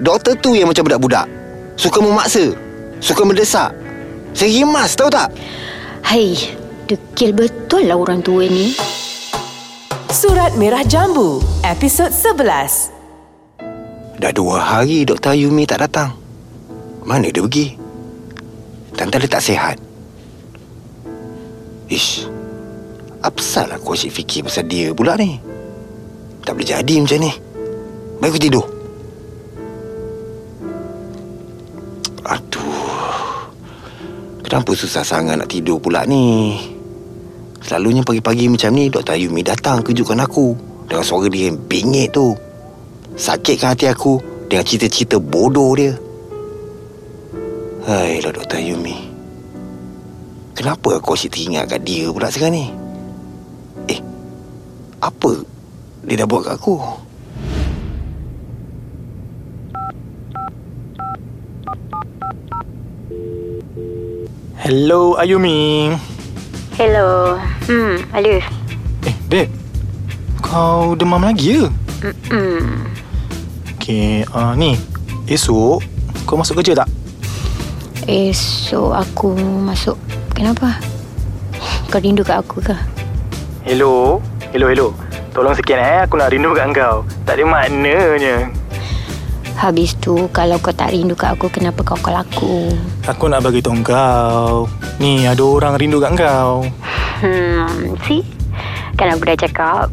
Doktor 0.00 0.40
tu 0.40 0.56
yang 0.56 0.72
macam 0.72 0.88
budak-budak 0.88 1.28
Suka 1.76 2.00
memaksa 2.00 2.69
Suka 3.00 3.24
mendesak 3.24 3.72
Saya 4.36 4.52
rimas 4.52 4.92
tahu 4.92 5.08
tak? 5.08 5.32
Hai, 6.04 6.36
dekil 6.84 7.32
betul 7.32 7.88
lah 7.88 7.96
orang 7.96 8.20
tua 8.20 8.44
ni 8.44 8.76
Surat 10.12 10.52
Merah 10.60 10.84
Jambu, 10.84 11.40
episod 11.64 12.12
11. 12.12 14.20
Dah 14.20 14.32
dua 14.36 14.60
hari 14.60 15.08
Dr. 15.08 15.32
Ayumi 15.32 15.64
tak 15.64 15.80
datang 15.80 16.12
Mana 17.08 17.32
dia 17.32 17.40
pergi? 17.40 17.72
Tante 18.92 19.16
dia 19.16 19.32
tak 19.32 19.48
sihat 19.48 19.80
Ish 21.88 22.28
Apa 23.24 23.40
salah 23.40 23.80
aku 23.80 23.96
asyik 23.96 24.12
fikir 24.12 24.44
pasal 24.44 24.68
dia 24.68 24.92
pula 24.92 25.16
ni 25.16 25.40
Tak 26.44 26.52
boleh 26.52 26.68
jadi 26.68 26.94
macam 27.00 27.16
ni 27.16 27.32
Baik 28.20 28.36
aku 28.36 28.44
tidur 28.44 28.79
Kenapa 34.50 34.74
susah 34.74 35.06
sangat 35.06 35.38
nak 35.38 35.46
tidur 35.46 35.78
pula 35.78 36.02
ni 36.02 36.58
Selalunya 37.62 38.02
pagi-pagi 38.02 38.50
macam 38.50 38.74
ni 38.74 38.90
Dr. 38.90 39.14
Ayumi 39.14 39.46
datang 39.46 39.78
kejutkan 39.78 40.18
aku 40.18 40.58
Dengan 40.90 41.06
suara 41.06 41.30
dia 41.30 41.46
yang 41.46 41.58
bingit 41.70 42.10
tu 42.10 42.34
Sakitkan 43.14 43.78
hati 43.78 43.86
aku 43.86 44.18
Dengan 44.50 44.66
cerita-cerita 44.66 45.22
bodoh 45.22 45.70
dia 45.78 45.94
Hailah 47.86 48.34
Dr. 48.34 48.58
Ayumi 48.58 48.98
Kenapa 50.58 50.98
aku 50.98 51.14
asyik 51.14 51.30
teringat 51.30 51.70
kat 51.70 51.86
dia 51.86 52.10
pula 52.10 52.26
sekarang 52.26 52.58
ni 52.58 52.66
Eh 53.86 54.02
Apa 54.98 55.46
Dia 56.02 56.18
dah 56.18 56.26
buat 56.26 56.42
kat 56.50 56.58
aku 56.58 57.06
Hello, 64.60 65.16
Ayumi. 65.16 65.88
Hello. 66.76 67.40
Hmm, 67.64 67.96
Alif. 68.12 68.44
Eh, 69.08 69.16
Beb. 69.24 69.48
Kau 70.44 70.92
demam 70.92 71.24
lagi 71.24 71.64
ya? 71.64 71.72
Hmm. 72.28 72.84
Okay, 73.80 74.20
uh, 74.36 74.52
ni. 74.52 74.76
Esok, 75.24 75.80
kau 76.28 76.36
masuk 76.36 76.60
kerja 76.60 76.84
tak? 76.84 76.92
Esok 78.04 79.00
aku 79.00 79.32
masuk. 79.64 79.96
Kenapa? 80.36 80.76
Kau 81.88 81.96
rindu 81.96 82.20
kat 82.20 82.44
aku 82.44 82.60
ke? 82.60 82.76
Hello. 83.64 84.20
Hello, 84.52 84.68
hello. 84.68 84.92
Tolong 85.32 85.56
sikit 85.56 85.80
eh. 85.80 86.04
Aku 86.04 86.20
nak 86.20 86.36
rindu 86.36 86.52
kat 86.52 86.68
kau. 86.76 87.08
Tak 87.24 87.40
ada 87.40 87.48
maknanya. 87.48 88.52
Habis 89.56 89.98
tu, 89.98 90.30
kalau 90.30 90.58
kau 90.62 90.70
tak 90.70 90.94
rindu 90.94 91.18
kat 91.18 91.34
aku, 91.34 91.50
kenapa 91.50 91.82
kau 91.82 91.98
call 91.98 92.18
aku? 92.18 92.70
Aku 93.06 93.26
nak 93.26 93.42
bagi 93.42 93.58
tahu 93.58 93.80
kau. 93.82 94.70
Ni, 95.02 95.26
ada 95.26 95.42
orang 95.42 95.74
rindu 95.78 95.98
kat 95.98 96.14
kau. 96.14 96.64
Hmm, 97.20 97.94
see? 98.06 98.24
Kan 98.94 99.16
aku 99.16 99.26
dah 99.26 99.38
cakap, 99.38 99.86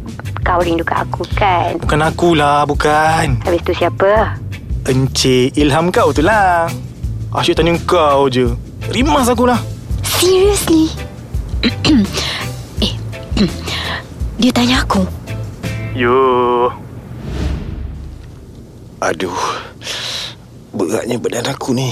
kau 0.46 0.60
rindu 0.64 0.84
kat 0.86 1.04
aku 1.04 1.24
kan? 1.36 1.76
Bukan 1.84 2.00
akulah, 2.00 2.64
bukan. 2.64 3.40
Habis 3.44 3.62
tu 3.68 3.74
siapa? 3.76 4.40
Encik 4.88 5.52
Ilham 5.60 5.92
kau 5.92 6.16
tu 6.16 6.24
lah. 6.24 6.72
Asyik 7.36 7.60
tanya 7.60 7.76
kau 7.84 8.32
je. 8.32 8.56
Rimas 8.88 9.28
akulah. 9.28 9.60
Seriously? 10.00 10.88
eh, 12.80 12.96
dia 14.40 14.52
tanya 14.56 14.88
aku. 14.88 15.04
Yo. 15.92 16.72
Aduh. 18.98 19.38
Beratnya 20.74 21.22
badan 21.22 21.54
aku 21.54 21.74
ni. 21.74 21.90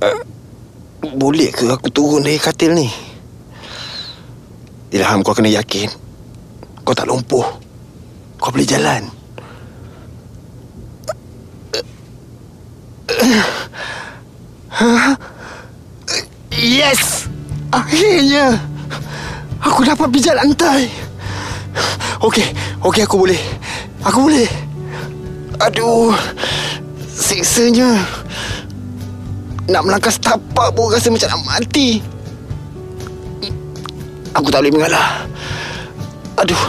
Uh, 0.00 0.20
boleh 1.16 1.52
ke 1.52 1.68
aku 1.68 1.88
turun 1.92 2.24
dari 2.24 2.40
katil 2.40 2.72
ni? 2.72 2.88
Ilham 4.92 5.20
kau 5.20 5.36
kena 5.36 5.52
yakin. 5.52 5.92
Kau 6.84 6.96
tak 6.96 7.08
lumpuh. 7.08 7.44
Kau 8.40 8.52
boleh 8.52 8.68
jalan. 8.68 9.04
Yes! 16.56 17.28
Akhirnya! 17.72 18.56
Aku 19.60 19.84
dapat 19.84 20.08
pijat 20.08 20.36
lantai. 20.36 20.88
Okey, 22.24 22.48
okey 22.80 23.02
aku 23.04 23.16
boleh. 23.28 23.40
Aku 24.04 24.24
boleh. 24.24 24.65
Aduh. 25.60 26.12
Siksanya. 27.08 27.96
Nak 29.66 29.82
melangkah 29.82 30.12
setapak 30.12 30.70
pun 30.76 30.92
rasa 30.92 31.08
macam 31.10 31.28
nak 31.32 31.42
mati. 31.48 32.04
Aku 34.36 34.52
tak 34.52 34.60
boleh 34.62 34.74
mengalah. 34.76 35.24
Aduh. 36.36 36.64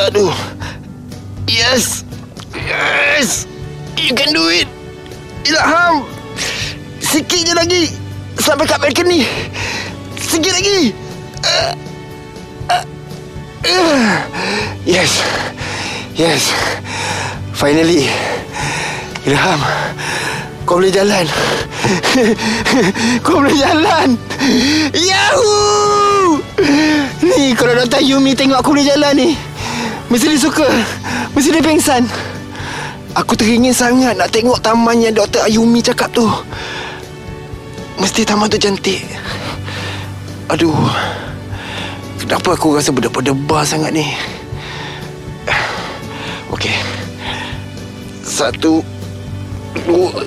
Aduh. 0.00 0.34
Yes. 1.44 2.04
Yes. 2.56 3.44
You 4.00 4.16
can 4.16 4.32
do 4.32 4.48
it. 4.48 4.66
Ilham. 5.44 6.08
Sikit 7.04 7.44
je 7.44 7.54
lagi. 7.54 7.84
Sampai 8.40 8.64
kat 8.64 8.80
balcony. 8.80 9.28
Sikit 10.16 10.56
lagi. 10.56 10.96
Uh, 11.44 11.72
uh, 12.72 12.84
uh. 13.68 14.16
Yes. 14.88 15.20
Yes. 16.18 16.50
Finally. 17.54 18.10
Ilham. 19.22 19.62
Kau 20.66 20.82
boleh 20.82 20.90
jalan. 20.90 21.22
Kau 23.24 23.38
boleh 23.38 23.54
jalan. 23.54 24.18
Yahoo! 24.98 26.42
Ni 27.22 27.54
kalau 27.54 27.78
Dr. 27.78 28.02
Yumi 28.02 28.34
tengok 28.34 28.58
aku 28.58 28.74
boleh 28.74 28.90
jalan 28.90 29.14
ni. 29.14 29.30
Mesti 30.10 30.34
dia 30.34 30.42
suka. 30.42 30.66
Mesti 31.38 31.54
dia 31.54 31.62
pengsan. 31.62 32.02
Aku 33.14 33.38
teringin 33.38 33.70
sangat 33.70 34.18
nak 34.18 34.34
tengok 34.34 34.58
taman 34.58 34.98
yang 34.98 35.14
Dr. 35.14 35.46
Ayumi 35.46 35.86
cakap 35.86 36.10
tu. 36.10 36.26
Mesti 38.02 38.26
taman 38.26 38.50
tu 38.50 38.58
cantik. 38.58 39.06
Aduh. 40.50 40.74
Kenapa 42.18 42.58
aku 42.58 42.74
rasa 42.74 42.90
berdebar-debar 42.90 43.62
sangat 43.62 43.94
ni? 43.94 44.10
Okey. 46.52 46.76
Satu. 48.24 48.80
Dua. 49.84 50.24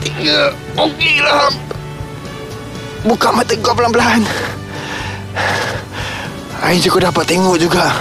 Tiga. 0.00 0.52
Okeylah. 0.76 1.52
Buka 3.06 3.30
mata 3.30 3.54
kau 3.60 3.76
pelan-pelan. 3.76 4.24
Je 6.76 6.90
kau 6.90 6.98
dapat 6.98 7.24
tengok 7.28 7.56
juga. 7.56 7.94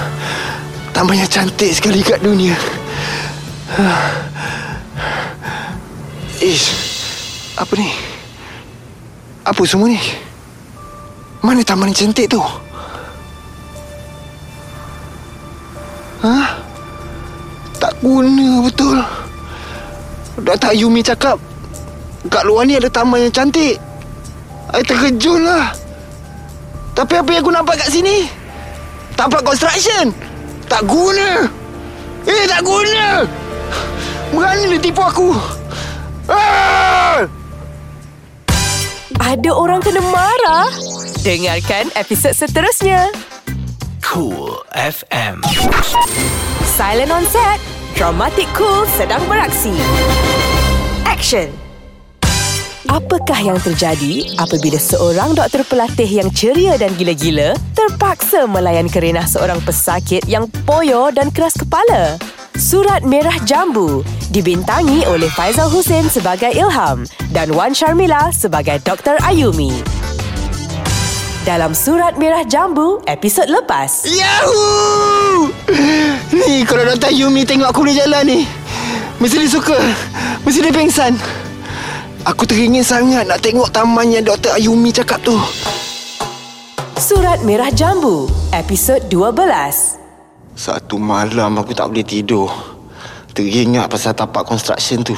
Taman 0.95 1.19
yang 1.19 1.29
cantik 1.29 1.75
sekali 1.75 1.99
kat 2.01 2.23
dunia. 2.23 2.55
Ish. 6.39 6.71
Apa 7.55 7.71
ni? 7.77 7.91
Apa 9.45 9.61
semua 9.67 9.91
ni? 9.91 10.01
Mana 11.45 11.61
taman 11.61 11.93
cantik 11.93 12.31
tu? 12.31 12.41
Ha? 16.25 16.54
Tak 18.05 18.13
guna 18.13 18.61
betul. 18.61 18.97
Dr. 20.45 20.77
Ayumi 20.77 21.01
cakap 21.01 21.41
kat 22.29 22.45
luar 22.45 22.69
ni 22.69 22.77
ada 22.77 22.85
taman 22.85 23.17
yang 23.17 23.33
cantik. 23.33 23.81
I 24.69 24.85
terkejut 24.85 25.41
lah. 25.41 25.73
Tapi 26.93 27.17
apa 27.17 27.29
yang 27.33 27.41
aku 27.41 27.49
nampak 27.49 27.81
kat 27.81 27.89
sini? 27.89 28.29
Tapak 29.17 29.41
construction. 29.41 30.13
Tak 30.69 30.85
guna. 30.85 31.49
Eh, 32.29 32.45
tak 32.45 32.61
guna. 32.61 33.25
Berani 34.37 34.77
dia 34.77 34.85
tipu 34.85 35.01
aku. 35.01 35.33
Ah! 36.29 37.25
Ada 39.17 39.49
orang 39.49 39.81
kena 39.81 40.05
marah? 40.13 40.69
Dengarkan 41.25 41.89
episod 41.97 42.37
seterusnya. 42.37 43.09
Cool 44.05 44.61
FM. 44.77 45.41
Silent 46.77 47.09
on 47.09 47.25
set. 47.33 47.57
Dramatic 47.95 48.51
Cool 48.51 48.83
sedang 48.99 49.23
beraksi. 49.23 49.71
Action. 51.07 51.47
Apakah 52.91 53.39
yang 53.39 53.55
terjadi 53.63 54.35
apabila 54.35 54.75
seorang 54.75 55.31
doktor 55.31 55.63
pelatih 55.63 56.03
yang 56.03 56.27
ceria 56.35 56.75
dan 56.75 56.91
gila-gila 56.99 57.55
terpaksa 57.71 58.51
melayan 58.51 58.91
kerenah 58.91 59.23
seorang 59.23 59.63
pesakit 59.63 60.27
yang 60.27 60.43
poyo 60.67 61.07
dan 61.15 61.31
keras 61.31 61.55
kepala? 61.55 62.19
Surat 62.59 63.07
Merah 63.07 63.39
Jambu 63.47 64.03
dibintangi 64.27 65.07
oleh 65.07 65.31
Faizal 65.31 65.71
Hussein 65.71 66.11
sebagai 66.11 66.51
Ilham 66.51 67.07
dan 67.31 67.55
Wan 67.55 67.71
Sharmila 67.71 68.27
sebagai 68.35 68.75
Dr. 68.83 69.15
Ayumi. 69.23 69.71
Dalam 71.45 71.77
Surat 71.77 72.17
Merah 72.17 72.41
Jambu, 72.41 73.05
episod 73.05 73.45
lepas. 73.45 74.01
Yahoo! 74.09 75.53
Ni 76.33 76.65
kalau 76.65 76.81
Dr. 76.89 77.13
Yumi 77.13 77.45
tengok 77.45 77.69
aku 77.69 77.85
boleh 77.85 77.93
jalan 77.93 78.25
ni. 78.25 78.49
Mesti 79.21 79.45
dia 79.45 79.53
suka. 79.53 79.77
Mesti 80.41 80.65
dia 80.65 80.73
pengsan. 80.73 81.13
Aku 82.25 82.49
teringin 82.49 82.81
sangat 82.81 83.29
nak 83.29 83.45
tengok 83.45 83.69
taman 83.69 84.09
yang 84.09 84.25
Dr. 84.25 84.57
Ayumi 84.57 84.89
cakap 84.89 85.21
tu. 85.21 85.37
Surat 86.97 87.37
Merah 87.45 87.69
Jambu, 87.69 88.25
episod 88.49 89.05
12. 89.05 90.01
Satu 90.57 90.97
malam 90.97 91.61
aku 91.61 91.77
tak 91.77 91.93
boleh 91.93 92.01
tidur. 92.01 92.49
Teringat 93.37 93.85
pasal 93.93 94.17
tapak 94.17 94.49
construction 94.49 95.05
tu. 95.05 95.13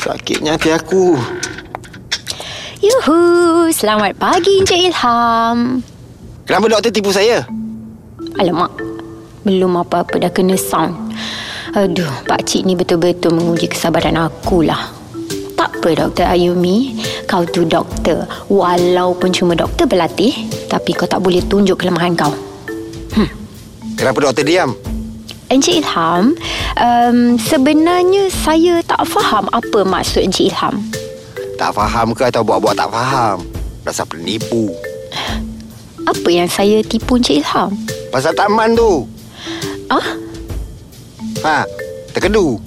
Sakitnya 0.00 0.56
hati 0.56 0.72
aku. 0.72 1.20
Yuhu, 2.82 3.70
selamat 3.70 4.18
pagi 4.18 4.58
Encik 4.58 4.90
Ilham. 4.90 5.86
Kenapa 6.42 6.66
doktor 6.66 6.90
tipu 6.90 7.14
saya? 7.14 7.46
Alamak, 8.42 8.74
belum 9.46 9.78
apa-apa 9.86 10.18
dah 10.18 10.34
kena 10.34 10.58
sound. 10.58 10.98
Aduh, 11.78 12.10
pakcik 12.26 12.66
ni 12.66 12.74
betul-betul 12.74 13.38
menguji 13.38 13.70
kesabaran 13.70 14.18
aku 14.18 14.66
lah. 14.66 14.90
Tak 15.54 15.78
apa 15.78 15.94
Dr. 15.94 16.26
Ayumi, 16.26 16.98
kau 17.30 17.46
tu 17.46 17.62
doktor. 17.62 18.26
Walaupun 18.50 19.30
cuma 19.30 19.54
doktor 19.54 19.86
berlatih, 19.86 20.34
tapi 20.66 20.90
kau 20.90 21.06
tak 21.06 21.22
boleh 21.22 21.38
tunjuk 21.46 21.78
kelemahan 21.78 22.18
kau. 22.18 22.34
Kenapa 23.94 24.18
doktor 24.18 24.42
diam? 24.42 24.74
Encik 25.54 25.86
Ilham, 25.86 26.34
um, 26.82 27.18
sebenarnya 27.38 28.26
saya 28.42 28.82
tak 28.82 29.06
faham 29.06 29.46
apa 29.54 29.86
maksud 29.86 30.26
Encik 30.26 30.50
Ilham. 30.50 30.82
Tak 31.62 31.78
faham 31.78 32.10
ke 32.10 32.26
atau 32.26 32.42
buat-buat 32.42 32.74
tak 32.74 32.90
faham? 32.90 33.46
Rasa 33.86 34.02
penipu. 34.02 34.74
Apa 36.10 36.26
yang 36.26 36.50
saya 36.50 36.82
tipu 36.82 37.22
Encik 37.22 37.38
Ilham? 37.38 37.70
Pasal 38.10 38.34
taman 38.34 38.74
tu. 38.74 39.06
Ah, 39.86 40.18
Ha, 41.46 41.62
terkedu. 42.10 42.58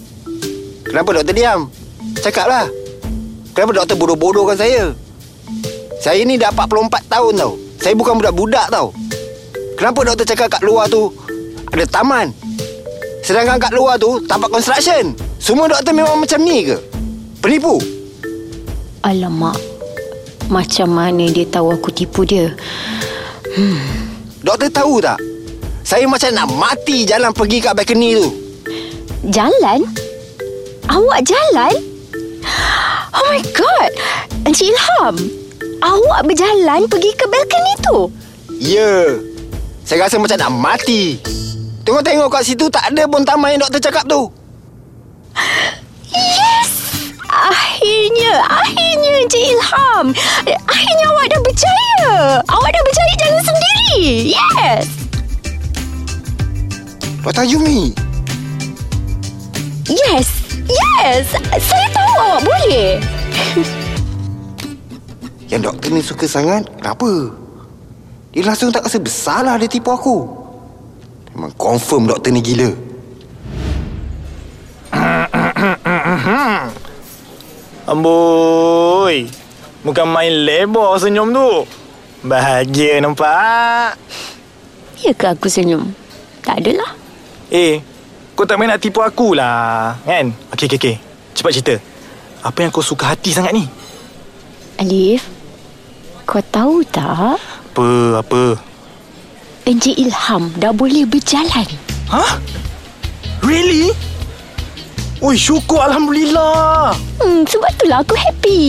Kenapa 0.87 1.11
doktor 1.11 1.35
diam? 1.35 1.67
Cakaplah. 2.23 2.71
Kenapa 3.51 3.83
doktor 3.83 3.99
bodoh-bodohkan 3.99 4.55
saya? 4.55 4.95
Saya 5.99 6.23
ni 6.23 6.39
dah 6.39 6.55
44 6.55 6.87
tahun 7.11 7.33
tau. 7.35 7.59
Saya 7.75 7.99
bukan 7.99 8.15
budak-budak 8.15 8.71
tau. 8.71 8.95
Kenapa 9.75 10.07
doktor 10.07 10.23
cakap 10.23 10.55
kat 10.55 10.63
luar 10.63 10.87
tu 10.87 11.11
ada 11.67 11.83
taman? 11.83 12.31
Sedangkan 13.27 13.59
kat 13.59 13.75
luar 13.75 13.99
tu 13.99 14.23
tapak 14.23 14.47
construction. 14.47 15.11
Semua 15.35 15.67
doktor 15.67 15.91
memang 15.91 16.15
macam 16.15 16.39
ni 16.47 16.63
ke? 16.63 16.79
Penipu? 17.43 17.94
Alamak. 19.05 19.61
Macam 20.49 20.97
mana 20.97 21.29
dia 21.29 21.45
tahu 21.45 21.69
aku 21.77 21.93
tipu 21.93 22.25
dia? 22.25 22.49
Doktor 24.41 24.73
tahu 24.73 24.97
tak? 24.97 25.21
Saya 25.85 26.09
macam 26.09 26.33
nak 26.33 26.49
mati 26.57 27.05
jalan 27.05 27.29
pergi 27.29 27.61
kat 27.61 27.77
balcony 27.77 28.17
tu. 28.17 28.25
Jalan? 29.29 29.85
Awak 30.89 31.21
jalan? 31.21 31.73
Oh 33.13 33.25
my 33.29 33.41
god. 33.53 33.93
Encik 34.49 34.73
Ilham. 34.73 35.15
Awak 35.85 36.25
berjalan 36.25 36.89
pergi 36.89 37.13
ke 37.13 37.25
balcony 37.29 37.73
tu? 37.85 37.97
Ya. 38.57 39.21
Saya 39.85 40.09
rasa 40.09 40.17
macam 40.17 40.41
nak 40.41 40.53
mati. 40.57 41.21
Tengok-tengok 41.85 42.33
kat 42.33 42.41
situ 42.41 42.65
tak 42.73 42.89
ada 42.89 43.05
pun 43.05 43.21
taman 43.21 43.53
yang 43.53 43.61
doktor 43.61 43.77
cakap 43.85 44.09
tu. 44.09 44.33
Yes! 46.09 46.84
Akhirnya, 47.45 48.41
akhirnya 48.49 49.11
Encik 49.21 49.43
Ilham. 49.53 50.05
Akhirnya 50.65 51.05
awak 51.13 51.25
dah 51.29 51.41
berjaya. 51.45 52.41
Awak 52.41 52.69
dah 52.73 52.81
berjaya 52.81 53.13
jalan 53.21 53.43
sendiri. 53.45 54.33
Yes! 54.33 54.87
Doktor 57.21 57.45
Yumi. 57.45 57.93
Yes! 59.85 60.29
Yes! 60.65 61.37
Saya 61.61 61.87
tahu 61.93 62.13
awak 62.17 62.41
boleh. 62.41 62.97
Yang 65.45 65.61
doktor 65.69 65.89
ni 65.93 66.01
suka 66.01 66.25
sangat, 66.25 66.65
kenapa? 66.81 67.29
Dia 68.33 68.41
langsung 68.41 68.73
tak 68.73 68.89
rasa 68.89 68.97
bersalah 68.97 69.61
dia 69.61 69.69
tipu 69.69 69.93
aku. 69.93 70.25
Memang 71.37 71.53
confirm 71.61 72.09
doktor 72.09 72.33
ni 72.33 72.41
gila. 72.41 72.73
Amboi. 77.85 79.29
Bukan 79.85 80.07
main 80.09 80.33
lebar 80.33 80.97
senyum 80.97 81.29
tu. 81.29 81.69
Bahagia 82.25 82.97
nampak. 82.97 83.93
Ya 85.05 85.13
ke 85.13 85.29
aku 85.29 85.45
senyum? 85.45 85.93
Tak 86.41 86.65
adalah. 86.65 86.97
Eh, 87.53 87.77
kau 88.33 88.49
tak 88.49 88.57
main 88.57 88.73
nak 88.73 88.81
tipu 88.81 89.05
aku 89.05 89.37
lah. 89.37 89.93
Kan? 90.01 90.33
Okey, 90.49 90.65
okey, 90.65 90.77
okey. 90.81 90.95
Cepat 91.37 91.51
cerita. 91.53 91.75
Apa 92.41 92.65
yang 92.65 92.73
kau 92.73 92.81
suka 92.81 93.13
hati 93.13 93.29
sangat 93.29 93.53
ni? 93.53 93.69
Alif, 94.81 95.21
kau 96.25 96.41
tahu 96.49 96.81
tak? 96.89 97.37
Apa, 97.37 97.87
apa? 98.25 98.57
Encik 99.69 99.93
Ilham 99.97 100.49
dah 100.57 100.73
boleh 100.73 101.05
berjalan. 101.05 101.69
Hah? 102.09 102.41
Really? 103.45 103.93
Oi, 105.23 105.39
syukur 105.39 105.79
Alhamdulillah. 105.79 106.91
Hmm, 107.23 107.47
sebab 107.47 107.71
itulah 107.71 108.03
aku 108.03 108.19
happy. 108.19 108.61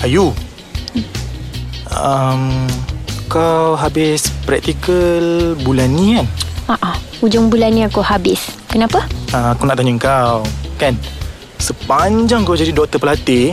Ayu. 0.00 0.32
Um, 1.92 2.64
kau 3.28 3.76
habis 3.76 4.32
praktikal 4.48 5.52
bulan 5.60 5.92
ni 5.92 6.16
kan? 6.16 6.26
Ah, 6.64 6.78
ah, 6.80 6.96
ujung 7.20 7.52
bulan 7.52 7.76
ni 7.76 7.84
aku 7.84 8.00
habis. 8.00 8.40
Kenapa? 8.72 9.04
Uh, 9.36 9.52
aku 9.52 9.68
nak 9.68 9.76
tanya 9.76 9.92
kau. 10.00 10.40
Kan? 10.80 10.96
Sepanjang 11.60 12.48
kau 12.48 12.56
jadi 12.56 12.72
doktor 12.72 12.96
pelatih, 12.96 13.52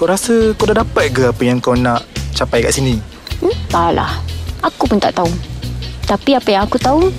kau 0.00 0.08
rasa 0.08 0.56
kau 0.56 0.64
dah 0.64 0.80
dapat 0.80 1.12
ke 1.12 1.28
apa 1.28 1.42
yang 1.44 1.60
kau 1.60 1.76
nak 1.76 2.08
capai 2.32 2.64
kat 2.64 2.72
sini? 2.72 2.96
Hmm, 3.44 3.52
taklah. 3.68 4.16
Aku 4.64 4.88
pun 4.88 4.96
tak 4.96 5.12
tahu. 5.12 5.28
Tapi 6.08 6.40
apa 6.40 6.48
yang 6.48 6.64
aku 6.64 6.80
tahu, 6.80 7.12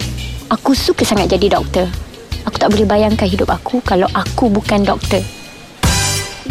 aku 0.49 0.73
suka 0.73 1.05
sangat 1.05 1.29
jadi 1.37 1.61
doktor. 1.61 1.85
Aku 2.45 2.55
tak 2.61 2.69
boleh 2.73 2.85
bayangkan 2.85 3.25
hidup 3.25 3.49
aku 3.49 3.81
kalau 3.81 4.05
aku 4.13 4.53
bukan 4.53 4.85
doktor. 4.85 5.21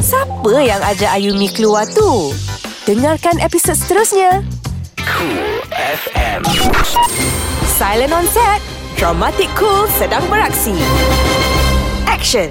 Siapa 0.02 0.52
yang 0.60 0.82
ajak 0.82 1.10
Ayumi 1.14 1.48
keluar 1.48 1.86
tu? 1.86 2.34
Dengarkan 2.84 3.40
episod 3.40 3.72
seterusnya. 3.78 4.42
Cool 5.00 5.62
FM. 5.72 6.44
Silent 7.78 8.12
on 8.12 8.26
set. 8.28 8.60
Dramatic 8.98 9.48
Cool 9.54 9.86
sedang 9.94 10.22
beraksi. 10.26 10.74
Action. 12.10 12.50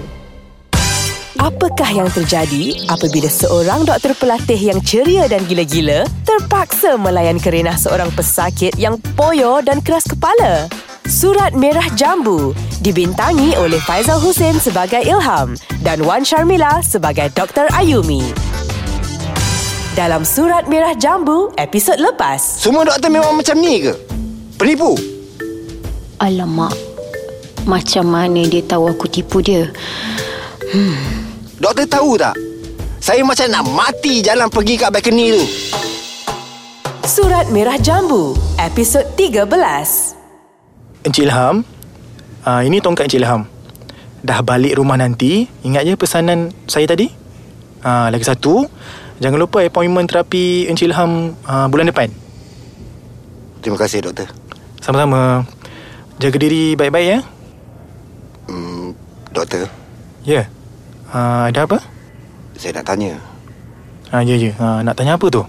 Apakah 1.43 1.91
yang 1.91 2.07
terjadi 2.07 2.87
apabila 2.87 3.27
seorang 3.27 3.83
doktor 3.83 4.15
pelatih 4.15 4.55
yang 4.55 4.79
ceria 4.79 5.27
dan 5.27 5.43
gila-gila 5.43 6.07
terpaksa 6.23 6.95
melayan 6.95 7.35
kerenah 7.35 7.75
seorang 7.75 8.07
pesakit 8.15 8.71
yang 8.79 8.95
poyo 9.19 9.59
dan 9.59 9.83
keras 9.83 10.07
kepala? 10.07 10.71
Surat 11.03 11.51
Merah 11.51 11.83
Jambu 11.99 12.55
dibintangi 12.79 13.59
oleh 13.59 13.75
Faizal 13.83 14.23
Hussein 14.23 14.55
sebagai 14.55 15.03
Ilham 15.03 15.51
dan 15.83 15.99
Wan 15.99 16.23
Sharmila 16.23 16.79
sebagai 16.79 17.27
Dr. 17.35 17.67
Ayumi. 17.75 18.23
Dalam 19.99 20.23
Surat 20.23 20.71
Merah 20.71 20.95
Jambu, 20.95 21.51
episod 21.59 21.99
lepas. 21.99 22.39
Semua 22.39 22.87
doktor 22.87 23.11
memang 23.11 23.35
macam 23.35 23.59
ni 23.59 23.83
ke? 23.83 23.91
Penipu? 24.55 24.95
Alamak. 26.23 26.71
Macam 27.67 28.07
mana 28.07 28.39
dia 28.47 28.63
tahu 28.63 28.87
aku 28.87 29.11
tipu 29.11 29.43
dia? 29.43 29.67
Doktor 31.59 31.83
tahu 31.83 32.15
tak? 32.15 32.39
Saya 33.03 33.27
macam 33.27 33.51
nak 33.51 33.67
mati 33.75 34.23
jalan 34.23 34.47
pergi 34.47 34.79
kat 34.79 34.87
balcony 34.87 35.35
tu. 35.35 35.43
Surat 37.03 37.51
Merah 37.51 37.75
Jambu, 37.75 38.39
episod 38.55 39.03
13. 39.19 40.12
Encik 41.03 41.27
Ilham, 41.27 41.67
uh, 42.47 42.61
ini 42.63 42.79
tongkat 42.79 43.11
Encik 43.11 43.19
Ilham. 43.19 43.43
Dah 44.23 44.39
balik 44.39 44.79
rumah 44.79 44.95
nanti, 44.95 45.51
ingat 45.67 45.83
je 45.83 45.99
pesanan 45.99 46.55
saya 46.63 46.87
tadi? 46.87 47.11
Uh, 47.83 48.07
lagi 48.07 48.23
satu, 48.23 48.63
jangan 49.19 49.35
lupa 49.35 49.59
appointment 49.59 50.07
terapi 50.07 50.71
Encik 50.71 50.87
Ilham 50.87 51.35
uh, 51.43 51.67
bulan 51.67 51.91
depan. 51.91 52.07
Terima 53.59 53.75
kasih 53.75 54.07
doktor. 54.07 54.31
Sama-sama. 54.79 55.43
Jaga 56.23 56.39
diri 56.39 56.79
baik-baik 56.79 57.07
ya. 57.07 57.19
Hmm, 58.47 58.95
doktor, 59.35 59.67
Ya. 60.23 60.43
Yeah. 60.43 60.45
Uh, 61.11 61.51
ada 61.51 61.67
apa? 61.67 61.77
saya 62.55 62.79
nak 62.79 62.87
tanya. 62.87 63.19
Ah, 64.07 64.23
ya, 64.23 64.39
ya. 64.39 64.55
Uh, 64.55 64.79
nak 64.87 64.95
tanya 64.95 65.19
apa 65.19 65.27
tu? 65.27 65.43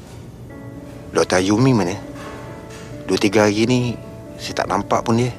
Doktor 1.14 1.38
Yumi 1.38 1.70
mana? 1.70 1.94
Dua 3.06 3.14
tiga 3.14 3.46
hari 3.46 3.70
ni 3.70 3.94
saya 4.34 4.64
tak 4.64 4.66
nampak 4.66 5.06
pun 5.06 5.14
dia. 5.14 5.30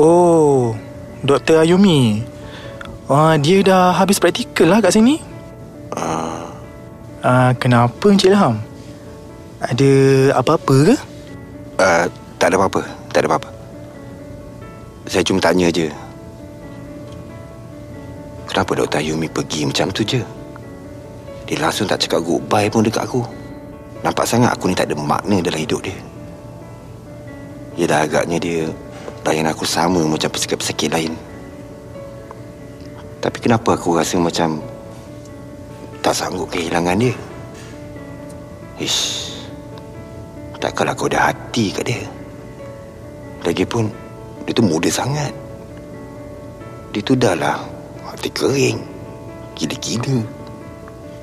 Oh, 0.00 0.72
Dr. 1.20 1.60
Ayumi. 1.60 2.24
Uh, 3.12 3.36
dia 3.36 3.60
dah 3.60 3.92
habis 3.92 4.16
praktikal 4.16 4.72
lah 4.72 4.80
kat 4.80 4.96
sini. 4.96 5.20
Uh, 7.22 7.52
kenapa 7.60 8.02
Encik 8.08 8.32
Ilham? 8.32 8.58
Ada 9.62 9.92
apa-apa 10.34 10.74
ke? 10.90 10.94
uh, 11.78 12.04
tak 12.40 12.50
ada 12.50 12.56
apa-apa. 12.58 12.82
Tak 13.14 13.20
ada 13.22 13.28
apa-apa. 13.30 13.50
Saya 15.06 15.22
cuma 15.22 15.38
tanya 15.38 15.68
je. 15.68 15.86
Kenapa 18.48 18.74
Doktor 18.74 19.04
Yumi 19.04 19.28
pergi 19.28 19.68
macam 19.68 19.92
tu 19.92 20.02
je? 20.02 20.20
Dia 21.46 21.56
langsung 21.62 21.86
tak 21.86 22.00
cakap 22.02 22.24
goodbye 22.24 22.72
pun 22.72 22.82
dekat 22.82 23.04
aku. 23.04 23.22
Nampak 24.02 24.26
sangat 24.26 24.56
aku 24.56 24.66
ni 24.66 24.74
tak 24.74 24.90
ada 24.90 24.96
makna 24.98 25.38
dalam 25.44 25.60
hidup 25.62 25.84
dia. 25.84 25.96
Dah 27.86 28.08
agaknya 28.08 28.38
dia 28.40 28.66
layan 29.22 29.50
aku 29.50 29.62
sama 29.62 30.02
macam 30.02 30.30
pesakit-pesakit 30.30 30.90
lain. 30.90 31.14
Tapi 33.22 33.38
kenapa 33.38 33.78
aku 33.78 33.94
rasa 33.94 34.18
macam 34.18 34.58
tak 36.02 36.18
sanggup 36.18 36.50
kehilangan 36.50 36.98
dia? 36.98 37.14
Ish. 38.82 39.30
Takkanlah 40.58 40.94
kau 40.94 41.10
dah 41.10 41.30
hati 41.30 41.70
kat 41.70 41.86
dia. 41.86 42.02
Lagipun 43.46 43.90
dia 44.42 44.54
tu 44.54 44.62
muda 44.62 44.90
sangat. 44.90 45.30
Dia 46.90 47.02
tu 47.02 47.14
dah 47.14 47.34
lah 47.38 47.62
hati 48.10 48.30
kering. 48.30 48.78
Gila-gila. 49.54 50.22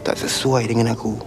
Tak 0.07 0.15
sesuai 0.15 0.71
dengan 0.71 0.95
aku. 0.95 1.19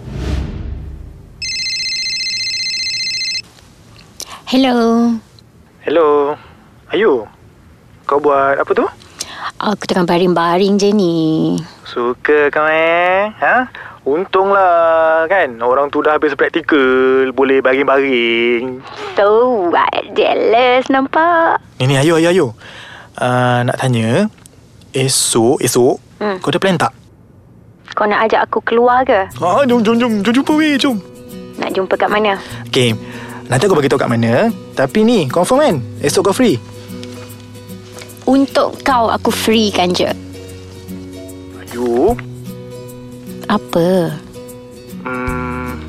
Hello. 4.49 5.09
Hello. 5.85 6.37
Ayu. 6.93 7.25
Kau 8.05 8.21
buat 8.21 8.61
apa 8.61 8.71
tu? 8.77 8.85
Aku 9.57 9.83
tengah 9.89 10.05
baring-baring 10.05 10.77
je 10.77 10.93
ni. 10.93 11.15
Suka 11.89 12.53
kau 12.53 12.69
eh? 12.69 13.33
Ha? 13.41 13.65
Untunglah 14.05 15.23
kan 15.25 15.57
orang 15.63 15.89
tu 15.89 16.05
dah 16.05 16.19
habis 16.19 16.37
praktikal 16.37 17.33
boleh 17.33 17.65
baring-baring. 17.65 18.83
So, 19.17 19.71
jealous 20.13 20.85
nampak. 20.93 21.57
Ni 21.81 21.89
ni 21.89 21.95
ayo 21.97 22.21
ayo 22.21 22.29
ayo. 22.29 22.47
Uh, 23.17 23.65
nak 23.65 23.81
tanya 23.81 24.29
esok 24.93 25.61
esok 25.65 25.97
Hmm. 26.23 26.39
kau 26.39 26.55
ada 26.55 26.61
plan 26.61 26.79
tak? 26.79 26.93
Kau 27.97 28.07
nak 28.07 28.29
ajak 28.29 28.47
aku 28.47 28.63
keluar 28.63 29.03
ke? 29.03 29.27
Ah, 29.43 29.65
jom, 29.67 29.83
jom, 29.83 29.99
jom. 29.99 30.23
Jom 30.23 30.33
jumpa 30.39 30.53
weh, 30.55 30.79
jom. 30.79 30.95
Nak 31.59 31.75
jumpa 31.75 31.99
kat 31.99 32.07
mana? 32.07 32.39
Okay. 32.71 32.95
Nanti 33.51 33.67
aku 33.67 33.75
bagi 33.75 33.91
tahu 33.91 33.99
kat 33.99 34.07
mana. 34.07 34.47
Tapi 34.71 35.03
ni, 35.03 35.27
confirm 35.27 35.59
kan? 35.59 35.75
Esok 35.99 36.31
kau 36.31 36.35
free? 36.35 36.55
Untuk 38.23 38.79
kau 38.87 39.11
aku 39.11 39.29
free 39.29 39.67
kan 39.67 39.91
je. 39.91 40.07
Ayu. 41.59 42.15
Apa? 43.51 44.15
Hmm, 45.03 45.83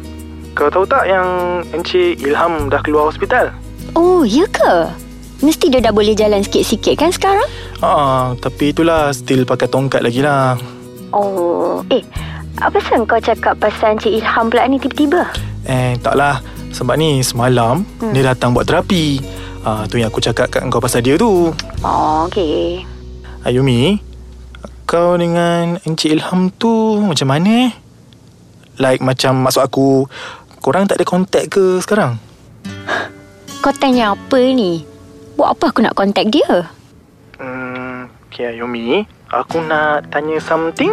kau 0.59 0.67
tahu 0.67 0.83
tak 0.85 1.07
yang 1.07 1.63
Encik 1.71 2.19
Ilham 2.19 2.67
dah 2.67 2.83
keluar 2.83 3.07
hospital? 3.07 3.55
Oh, 3.95 4.27
ya 4.27 4.43
ke? 4.51 4.91
Mesti 5.45 5.71
dia 5.71 5.79
dah 5.79 5.95
boleh 5.95 6.19
jalan 6.19 6.43
sikit-sikit 6.43 6.99
kan 6.99 7.11
sekarang? 7.15 7.47
Ah, 7.79 8.35
tapi 8.43 8.75
itulah 8.75 9.15
still 9.15 9.47
pakai 9.47 9.71
tongkat 9.71 10.03
lagi 10.03 10.25
lah. 10.25 10.59
Oh, 11.15 11.87
eh, 11.95 12.03
apa 12.59 12.81
sen 12.83 13.07
kau 13.07 13.23
cakap 13.23 13.63
pasal 13.63 13.95
Encik 13.95 14.11
Ilham 14.19 14.51
pula 14.51 14.67
ni 14.67 14.83
tiba-tiba? 14.83 15.31
Eh, 15.69 15.95
taklah. 16.03 16.43
Sebab 16.75 16.99
ni 16.99 17.23
semalam 17.23 17.87
hmm. 18.03 18.11
dia 18.11 18.35
datang 18.35 18.51
buat 18.51 18.67
terapi. 18.67 19.23
Ah, 19.65 19.89
tu 19.89 19.97
yang 19.97 20.13
aku 20.13 20.21
cakap 20.21 20.53
kat 20.53 20.61
kau 20.69 20.77
pasal 20.77 21.01
dia 21.01 21.17
tu. 21.17 21.49
Oh, 21.81 22.29
okey. 22.29 22.85
Ayumi, 23.49 23.97
kau 24.85 25.17
dengan 25.17 25.81
Encik 25.89 26.13
Ilham 26.13 26.53
tu 26.53 27.01
macam 27.01 27.33
mana 27.33 27.69
eh? 27.69 27.73
Like 28.77 29.01
macam 29.01 29.41
maksud 29.41 29.65
aku, 29.65 30.05
korang 30.61 30.85
tak 30.85 31.01
ada 31.01 31.09
kontak 31.09 31.49
ke 31.49 31.81
sekarang? 31.81 32.21
Kau 33.65 33.73
tanya 33.73 34.13
apa 34.13 34.37
ni? 34.37 34.85
Buat 35.41 35.57
apa 35.57 35.73
aku 35.73 35.81
nak 35.81 35.97
contact 35.97 36.29
dia? 36.29 36.69
Hmm, 37.41 38.13
okay 38.29 38.53
Ayumi, 38.53 39.09
aku 39.33 39.65
nak 39.65 40.13
tanya 40.13 40.45
something. 40.45 40.93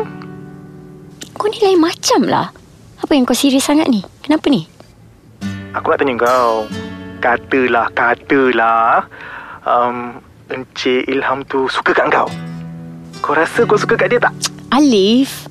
Kau 1.35 1.51
ni 1.51 1.59
lain 1.59 1.75
macam 1.75 2.23
lah. 2.23 2.55
Apa 3.03 3.19
yang 3.19 3.27
kau 3.27 3.35
serius 3.35 3.67
sangat 3.67 3.91
ni? 3.91 3.99
Kenapa 4.23 4.47
ni? 4.47 4.63
Aku 5.75 5.91
nak 5.91 5.99
tanya 5.99 6.15
kau. 6.15 6.71
Katalah, 7.21 7.87
katalah. 7.93 9.05
Um, 9.61 10.17
Encik 10.49 11.05
Ilham 11.05 11.45
tu 11.45 11.69
suka 11.69 11.93
kat 11.93 12.09
kau. 12.09 12.25
Kau 13.21 13.37
rasa 13.37 13.61
kau 13.63 13.77
suka 13.77 13.93
kat 13.93 14.09
dia 14.09 14.19
tak? 14.19 14.33
Alif, 14.73 15.45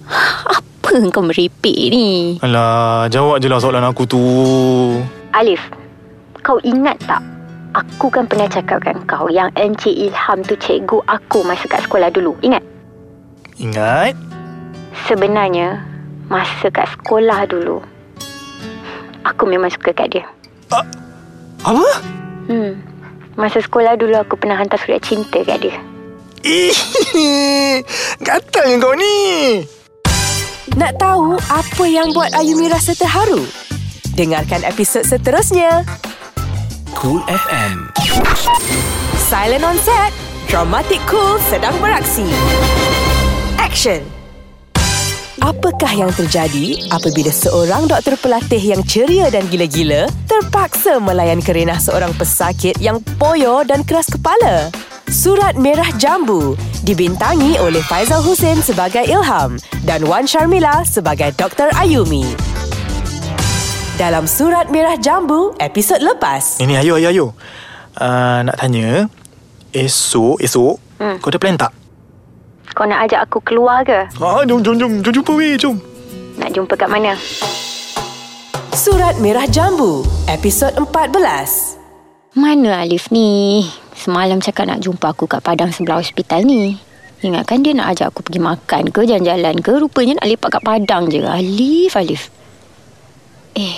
apa 0.51 0.93
kau 1.15 1.23
merepek 1.23 1.95
ni? 1.95 2.37
Alah, 2.43 3.07
jawab 3.07 3.39
je 3.39 3.47
lah 3.47 3.63
soalan 3.63 3.87
aku 3.87 4.03
tu. 4.03 4.21
Alif, 5.31 5.63
kau 6.43 6.59
ingat 6.67 6.99
tak? 7.07 7.23
Aku 7.71 8.11
kan 8.11 8.27
pernah 8.27 8.51
cakap 8.51 8.83
kat 8.83 8.99
kau 9.07 9.31
yang 9.31 9.55
Encik 9.55 9.95
Ilham 9.95 10.43
tu 10.43 10.59
cikgu 10.59 11.07
aku 11.07 11.47
masa 11.47 11.71
kat 11.71 11.87
sekolah 11.87 12.11
dulu. 12.11 12.35
Ingat? 12.43 12.67
Ingat? 13.63 14.19
Sebenarnya, 15.07 15.87
masa 16.27 16.67
kat 16.75 16.91
sekolah 16.99 17.47
dulu, 17.47 17.79
aku 19.23 19.47
memang 19.47 19.71
suka 19.71 19.95
kat 19.95 20.19
dia. 20.19 20.27
Apa? 21.65 21.89
Hmm. 22.49 22.73
Masa 23.37 23.61
sekolah 23.61 23.97
dulu 23.97 24.17
aku 24.17 24.37
pernah 24.37 24.57
hantar 24.57 24.81
surat 24.81 25.01
cinta 25.05 25.41
kat 25.45 25.61
dia. 25.61 25.77
Ih, 26.41 26.73
gatalnya 28.27 28.77
kau 28.81 28.97
ni. 28.97 29.61
Nak 30.77 30.97
tahu 30.97 31.37
apa 31.51 31.85
yang 31.85 32.17
buat 32.17 32.33
Ayumi 32.33 32.73
rasa 32.73 32.97
terharu? 32.97 33.45
Dengarkan 34.17 34.65
episod 34.65 35.05
seterusnya. 35.05 35.85
Cool 36.97 37.21
FM. 37.29 37.93
Silent 39.29 39.65
on 39.65 39.79
set. 39.81 40.13
Dramatic 40.51 40.99
Cool 41.07 41.39
sedang 41.47 41.77
beraksi. 41.79 42.27
Action. 43.61 44.20
Apakah 45.41 45.89
yang 45.97 46.13
terjadi 46.13 46.77
apabila 46.93 47.33
seorang 47.33 47.89
doktor 47.89 48.13
pelatih 48.21 48.61
yang 48.61 48.85
ceria 48.85 49.33
dan 49.33 49.49
gila-gila 49.49 50.05
terpaksa 50.29 51.01
melayan 51.01 51.41
kerenah 51.41 51.81
seorang 51.81 52.13
pesakit 52.13 52.77
yang 52.77 53.01
poyo 53.17 53.65
dan 53.65 53.81
keras 53.81 54.13
kepala? 54.13 54.69
Surat 55.09 55.57
Merah 55.57 55.89
Jambu 55.97 56.55
dibintangi 56.85 57.57
oleh 57.57 57.81
Faizal 57.89 58.21
Hussein 58.21 58.61
sebagai 58.61 59.03
Ilham 59.09 59.57
dan 59.89 60.05
Wan 60.05 60.29
Sharmila 60.29 60.85
sebagai 60.85 61.33
Dr. 61.35 61.73
Ayumi. 61.73 62.23
Dalam 63.97 64.29
Surat 64.29 64.69
Merah 64.69 65.01
Jambu, 65.01 65.57
episod 65.57 66.05
lepas. 66.05 66.61
Ini 66.61 66.85
ayo, 66.85 67.01
ayo, 67.01 67.09
ayo. 67.11 67.27
Uh, 67.97 68.45
nak 68.45 68.61
tanya, 68.61 69.09
esok, 69.73 70.37
esok, 70.45 70.77
Hmm. 71.01 71.17
kau 71.17 71.33
ada 71.33 71.41
plan 71.41 71.57
tak? 71.57 71.73
Kau 72.71 72.87
nak 72.87 73.11
ajak 73.11 73.27
aku 73.27 73.39
keluar 73.43 73.83
ke? 73.83 74.07
Ah, 74.23 74.47
jom, 74.47 74.63
jom, 74.63 74.79
jom. 74.79 74.93
Jom 75.03 75.13
jumpa 75.21 75.33
weh, 75.35 75.59
jom. 75.59 75.77
Nak 76.39 76.51
jumpa 76.55 76.75
kat 76.79 76.89
mana? 76.89 77.19
Surat 78.71 79.19
Merah 79.19 79.45
Jambu, 79.51 80.07
episod 80.31 80.73
14. 80.73 81.77
Mana 82.39 82.81
Alif 82.81 83.11
ni? 83.11 83.67
Semalam 83.99 84.39
cakap 84.41 84.71
nak 84.71 84.81
jumpa 84.81 85.13
aku 85.13 85.27
kat 85.27 85.43
padang 85.43 85.75
sebelah 85.75 86.01
hospital 86.01 86.47
ni. 86.47 86.79
Ingatkan 87.21 87.61
dia 87.61 87.77
nak 87.77 87.93
ajak 87.93 88.15
aku 88.15 88.25
pergi 88.25 88.41
makan 88.41 88.83
ke 88.89 89.05
jalan-jalan 89.05 89.61
ke. 89.61 89.73
Rupanya 89.77 90.23
nak 90.23 90.29
lepak 90.31 90.51
kat 90.57 90.63
padang 90.65 91.11
je. 91.13 91.21
Alif, 91.21 91.93
Alif. 91.99 92.33
Eh, 93.53 93.77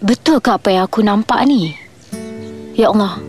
betul 0.00 0.40
ke 0.40 0.48
apa 0.48 0.72
yang 0.72 0.88
aku 0.88 1.04
nampak 1.04 1.44
ni? 1.44 1.76
Ya 2.78 2.88
Allah. 2.94 3.20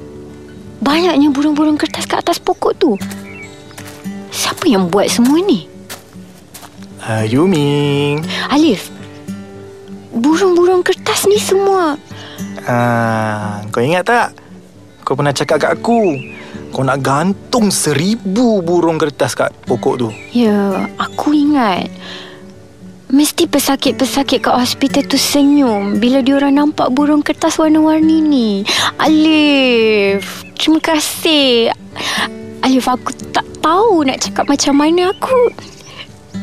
Banyaknya 0.80 1.28
burung-burung 1.36 1.76
kertas 1.76 2.07
kat 2.07 2.24
atas 2.24 2.39
pokok 2.39 2.72
tu. 2.80 2.95
Siapa 4.30 4.65
yang 4.69 4.89
buat 4.89 5.09
semua 5.09 5.38
ni? 5.41 5.65
Ayumi. 7.03 8.19
Alif. 8.53 8.91
Burung-burung 10.13 10.86
kertas 10.86 11.25
ni 11.25 11.38
semua. 11.41 11.97
Ah, 12.65 13.65
kau 13.73 13.82
ingat 13.82 14.05
tak? 14.05 14.27
Kau 15.05 15.17
pernah 15.17 15.34
cakap 15.34 15.57
kat 15.57 15.71
aku. 15.73 16.17
Kau 16.69 16.86
nak 16.86 17.01
gantung 17.01 17.73
seribu 17.73 18.61
burung 18.61 19.01
kertas 19.01 19.34
kat 19.34 19.49
pokok 19.65 19.95
tu. 19.97 20.09
Ya, 20.34 20.86
aku 21.01 21.34
ingat. 21.34 21.89
Mesti 23.09 23.49
pesakit-pesakit 23.49 24.45
kat 24.45 24.53
hospital 24.53 25.01
tu 25.09 25.17
senyum 25.17 25.97
bila 25.97 26.21
diorang 26.21 26.53
nampak 26.53 26.93
burung 26.93 27.25
kertas 27.25 27.57
warna-warni 27.57 28.21
ni. 28.21 28.49
Alif, 29.01 30.45
terima 30.53 30.77
kasih. 30.77 31.73
Alif, 32.60 32.91
aku 32.91 33.16
tak 33.32 33.47
tahu 33.64 34.03
nak 34.03 34.20
cakap 34.20 34.45
macam 34.51 34.76
mana 34.76 35.16
aku. 35.16 35.47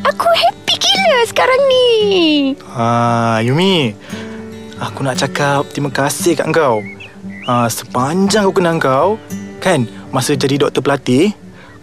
Aku 0.01 0.27
happy 0.27 0.75
gila 0.77 1.19
sekarang 1.29 1.61
ni. 1.69 1.87
Ah, 2.73 3.37
Yumi. 3.45 3.93
Aku 4.81 5.05
nak 5.05 5.21
cakap 5.21 5.69
terima 5.73 5.93
kasih 5.93 6.33
kat 6.33 6.49
kau. 6.49 6.81
Ah, 7.45 7.69
sepanjang 7.69 8.49
aku 8.49 8.59
kenal 8.59 8.81
kau, 8.81 9.21
kan, 9.61 9.85
masa 10.09 10.33
jadi 10.33 10.67
doktor 10.67 10.83
pelatih, 10.83 11.33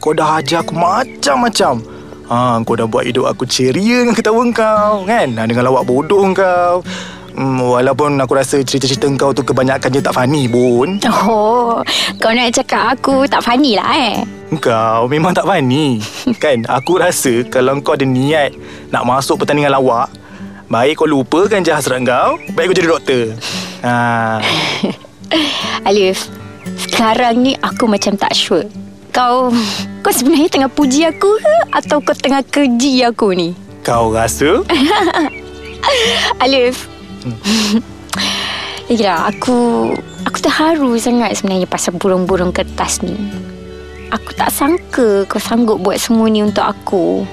kau 0.03 0.13
dah 0.13 0.43
ajar 0.43 0.67
aku 0.67 0.77
macam-macam. 0.77 1.81
Ah, 2.27 2.59
kau 2.63 2.75
dah 2.75 2.91
buat 2.91 3.07
hidup 3.07 3.31
aku 3.31 3.47
ceria 3.47 4.03
dengan 4.03 4.19
ketawa 4.19 4.45
kau, 4.51 5.09
kan? 5.09 5.31
Ah, 5.39 5.47
dengan 5.47 5.71
lawak 5.71 5.87
bodoh 5.87 6.27
kau. 6.35 6.83
Hmm, 7.35 7.59
walaupun 7.59 8.15
aku 8.23 8.39
rasa 8.39 8.63
cerita-cerita 8.63 9.11
kau 9.19 9.35
tu 9.35 9.43
kebanyakannya 9.43 10.01
tak 10.01 10.15
funny 10.15 10.47
pun. 10.47 11.03
Oh, 11.27 11.83
kau 12.23 12.31
nak 12.31 12.55
cakap 12.55 12.95
aku 12.95 13.27
tak 13.27 13.43
funny 13.43 13.75
lah 13.75 13.91
eh. 13.99 14.23
Kau 14.63 15.11
memang 15.11 15.35
tak 15.35 15.51
funny 15.51 15.99
Kan 16.43 16.63
Aku 16.71 17.03
rasa 17.03 17.43
Kalau 17.51 17.75
kau 17.83 17.99
ada 17.99 18.07
niat 18.07 18.55
Nak 18.95 19.03
masuk 19.03 19.43
pertandingan 19.43 19.75
lawak 19.75 20.07
Baik 20.71 21.03
kau 21.03 21.11
lupakan 21.11 21.59
je 21.59 21.75
hasrat 21.75 21.99
kau 22.07 22.39
Baik 22.55 22.71
kau 22.71 22.77
jadi 22.79 22.87
doktor 22.87 23.23
ha. 23.83 24.39
Alif, 25.89 26.31
sekarang 26.79 27.45
ni 27.45 27.53
aku 27.61 27.85
macam 27.85 28.17
tak 28.17 28.33
sure. 28.33 28.65
Kau 29.13 29.53
kau 30.01 30.13
sebenarnya 30.13 30.49
tengah 30.49 30.71
puji 30.73 31.05
aku 31.05 31.37
ke 31.39 31.57
atau 31.75 31.99
kau 32.01 32.17
tengah 32.17 32.41
keji 32.41 33.05
aku 33.05 33.37
ni? 33.37 33.53
Kau 33.85 34.09
rasa 34.15 34.65
Alif. 36.45 36.94
Lagi 38.89 39.05
lah, 39.05 39.27
aku 39.33 39.91
aku 40.25 40.39
terharu 40.41 40.97
sangat 41.01 41.41
sebenarnya 41.41 41.69
pasal 41.69 41.97
burung-burung 41.97 42.53
kertas 42.53 43.01
ni. 43.01 43.17
Aku 44.13 44.31
tak 44.37 44.53
sangka 44.53 45.27
kau 45.27 45.43
sanggup 45.43 45.83
buat 45.83 45.99
semua 45.99 46.31
ni 46.31 46.45
untuk 46.45 46.63
aku. 46.63 47.27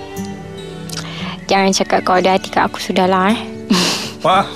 Jangan 1.52 1.76
cakap 1.76 2.00
kau 2.08 2.16
ada 2.16 2.39
hati 2.39 2.48
kat 2.48 2.64
aku 2.64 2.80
sudahlah 2.80 3.36
eh. 3.36 3.39
Wah 4.24 4.48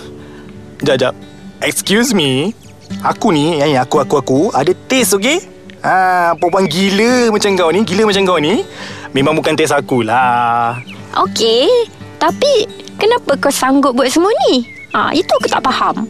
Sekejap, 0.79 1.11
sekejap 1.11 1.13
Excuse 1.59 2.15
me 2.15 2.55
Aku 3.03 3.35
ni 3.35 3.59
yang 3.59 3.83
Aku, 3.83 3.99
aku, 3.99 4.15
aku 4.15 4.39
Ada 4.55 4.71
taste, 4.87 5.19
okay? 5.19 5.43
Ha, 5.83 6.31
perempuan 6.39 6.71
gila 6.71 7.35
macam 7.35 7.51
kau 7.59 7.67
ni 7.75 7.83
Gila 7.83 8.07
macam 8.07 8.23
kau 8.23 8.39
ni 8.39 8.63
Memang 9.11 9.35
bukan 9.35 9.59
taste 9.59 9.75
aku 9.75 10.07
lah 10.07 10.79
Okey, 11.19 11.67
tapi 12.15 12.67
kenapa 12.95 13.39
kau 13.39 13.51
sanggup 13.51 13.95
buat 13.95 14.07
semua 14.11 14.31
ni? 14.47 14.74
Ah, 14.95 15.11
itu 15.11 15.27
aku 15.27 15.51
tak 15.51 15.59
faham. 15.59 16.07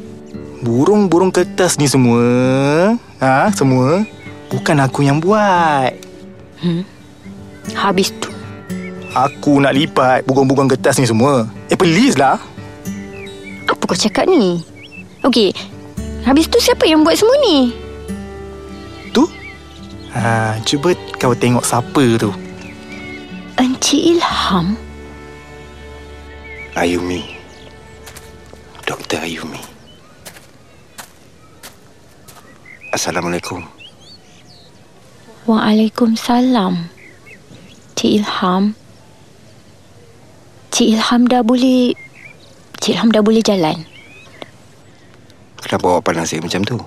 Burung-burung 0.62 1.34
kertas 1.34 1.78
ni 1.78 1.86
semua 1.86 2.22
ha, 3.22 3.54
Semua 3.54 4.02
Bukan 4.50 4.78
aku 4.82 5.06
yang 5.06 5.22
buat 5.22 5.94
Habis 7.78 8.10
tu. 8.18 8.34
Aku 9.14 9.62
nak 9.62 9.78
lipat 9.78 10.26
Bugong-bugong 10.26 10.66
kertas 10.66 10.98
ni 10.98 11.06
semua 11.06 11.46
Eh 11.70 11.78
please 11.78 12.18
lah 12.18 12.42
Apa 13.70 13.84
kau 13.86 13.94
cakap 13.94 14.26
ni? 14.26 14.66
Okey. 15.22 15.54
Habis 16.26 16.50
tu 16.50 16.58
siapa 16.58 16.90
yang 16.90 17.06
buat 17.06 17.14
semua 17.14 17.38
ni? 17.46 17.70
Tu 19.14 19.22
ha, 20.18 20.58
Cuba 20.66 20.98
kau 21.22 21.38
tengok 21.38 21.62
siapa 21.62 22.04
tu 22.18 22.34
Encik 23.62 24.18
Ilham? 24.18 24.74
Ayumi 26.74 27.35
Dr. 28.86 29.26
Ayumi 29.26 29.58
Assalamualaikum 32.94 33.66
Waalaikumsalam. 35.46 36.90
Cik 37.94 38.12
Ilham. 38.18 38.74
Cik 40.74 40.98
Ilham 40.98 41.22
dah 41.30 41.46
boleh... 41.46 41.94
Cik 42.82 42.98
Ilham 42.98 43.14
dah 43.14 43.22
boleh 43.22 43.46
jalan. 43.46 43.78
Kenapa 45.62 45.86
awak 45.86 46.02
pandang 46.02 46.26
saya 46.26 46.42
macam 46.42 46.66
tu? 46.66 46.78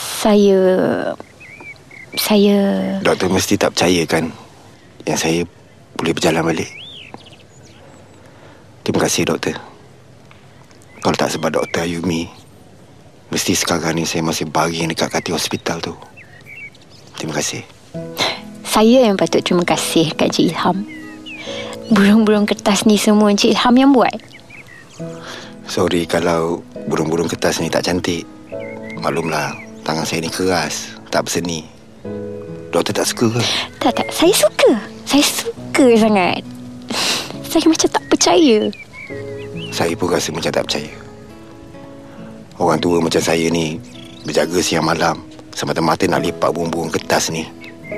Saya... 0.00 0.60
Saya... 2.16 2.56
Doktor 3.04 3.28
mesti 3.28 3.60
tak 3.60 3.76
percaya 3.76 4.02
kan 4.02 4.34
Yang 5.06 5.18
saya 5.20 5.40
boleh 5.94 6.10
berjalan 6.10 6.42
balik 6.42 6.70
Terima 8.82 9.06
kasih 9.06 9.30
doktor 9.30 9.69
Kalau 11.00 11.16
tak 11.16 11.32
sebab 11.32 11.56
doktor 11.56 11.88
Ayumi 11.88 12.28
Mesti 13.32 13.56
sekarang 13.56 13.96
ni 13.96 14.04
saya 14.04 14.20
masih 14.20 14.44
baring 14.48 14.92
dekat 14.92 15.08
katil 15.08 15.36
hospital 15.36 15.80
tu 15.80 15.94
Terima 17.16 17.36
kasih 17.40 17.64
Saya 18.64 19.08
yang 19.08 19.16
patut 19.16 19.40
terima 19.40 19.64
kasih 19.66 20.12
kat 20.14 20.30
Cik 20.30 20.54
Ilham. 20.54 20.86
Burung-burung 21.90 22.46
kertas 22.46 22.84
ni 22.84 23.00
semua 23.00 23.32
Cik 23.34 23.56
Ilham 23.56 23.74
yang 23.74 23.90
buat. 23.90 24.14
Sorry 25.66 26.06
kalau 26.06 26.62
burung-burung 26.86 27.26
kertas 27.26 27.58
ni 27.58 27.72
tak 27.72 27.88
cantik 27.88 28.28
Maklumlah 29.00 29.56
Tangan 29.82 30.04
saya 30.04 30.20
ni 30.20 30.30
keras 30.30 30.92
Tak 31.08 31.26
berseni 31.26 31.80
Doktor 32.70 33.02
tak 33.02 33.06
suka 33.10 33.26
ke? 33.34 33.42
Tak, 33.82 33.92
tak. 33.98 34.08
Saya 34.14 34.30
suka. 34.30 34.70
Saya 35.02 35.24
suka 35.26 35.86
sangat. 35.98 36.42
Saya 37.42 37.66
macam 37.66 37.88
tak 37.90 38.04
percaya. 38.06 38.70
Saya 39.70 39.94
pun 39.94 40.10
rasa 40.10 40.34
macam 40.34 40.50
tak 40.50 40.66
percaya 40.66 40.92
Orang 42.58 42.82
tua 42.82 42.98
macam 42.98 43.22
saya 43.22 43.46
ni 43.48 43.78
Berjaga 44.26 44.58
siang 44.60 44.84
malam 44.84 45.22
Semata-mata 45.54 46.04
nak 46.10 46.26
lipat 46.26 46.50
burung-burung 46.50 46.90
kertas 46.90 47.30
ni 47.30 47.46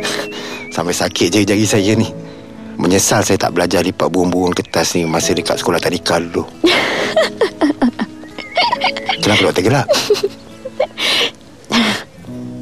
Sampai 0.74 0.92
sakit 0.92 1.32
jari-jari 1.32 1.64
saya 1.64 1.92
ni 1.96 2.12
Menyesal 2.76 3.24
saya 3.24 3.40
tak 3.40 3.56
belajar 3.56 3.80
lipat 3.80 4.12
burung-burung 4.12 4.52
kertas 4.52 4.96
ni 4.96 5.08
Masa 5.08 5.32
dekat 5.32 5.60
sekolah 5.60 5.80
tadika 5.80 6.20
dulu 6.20 6.44
Kenapa 9.22 9.42
doktor 9.48 9.62
gelap? 9.62 9.86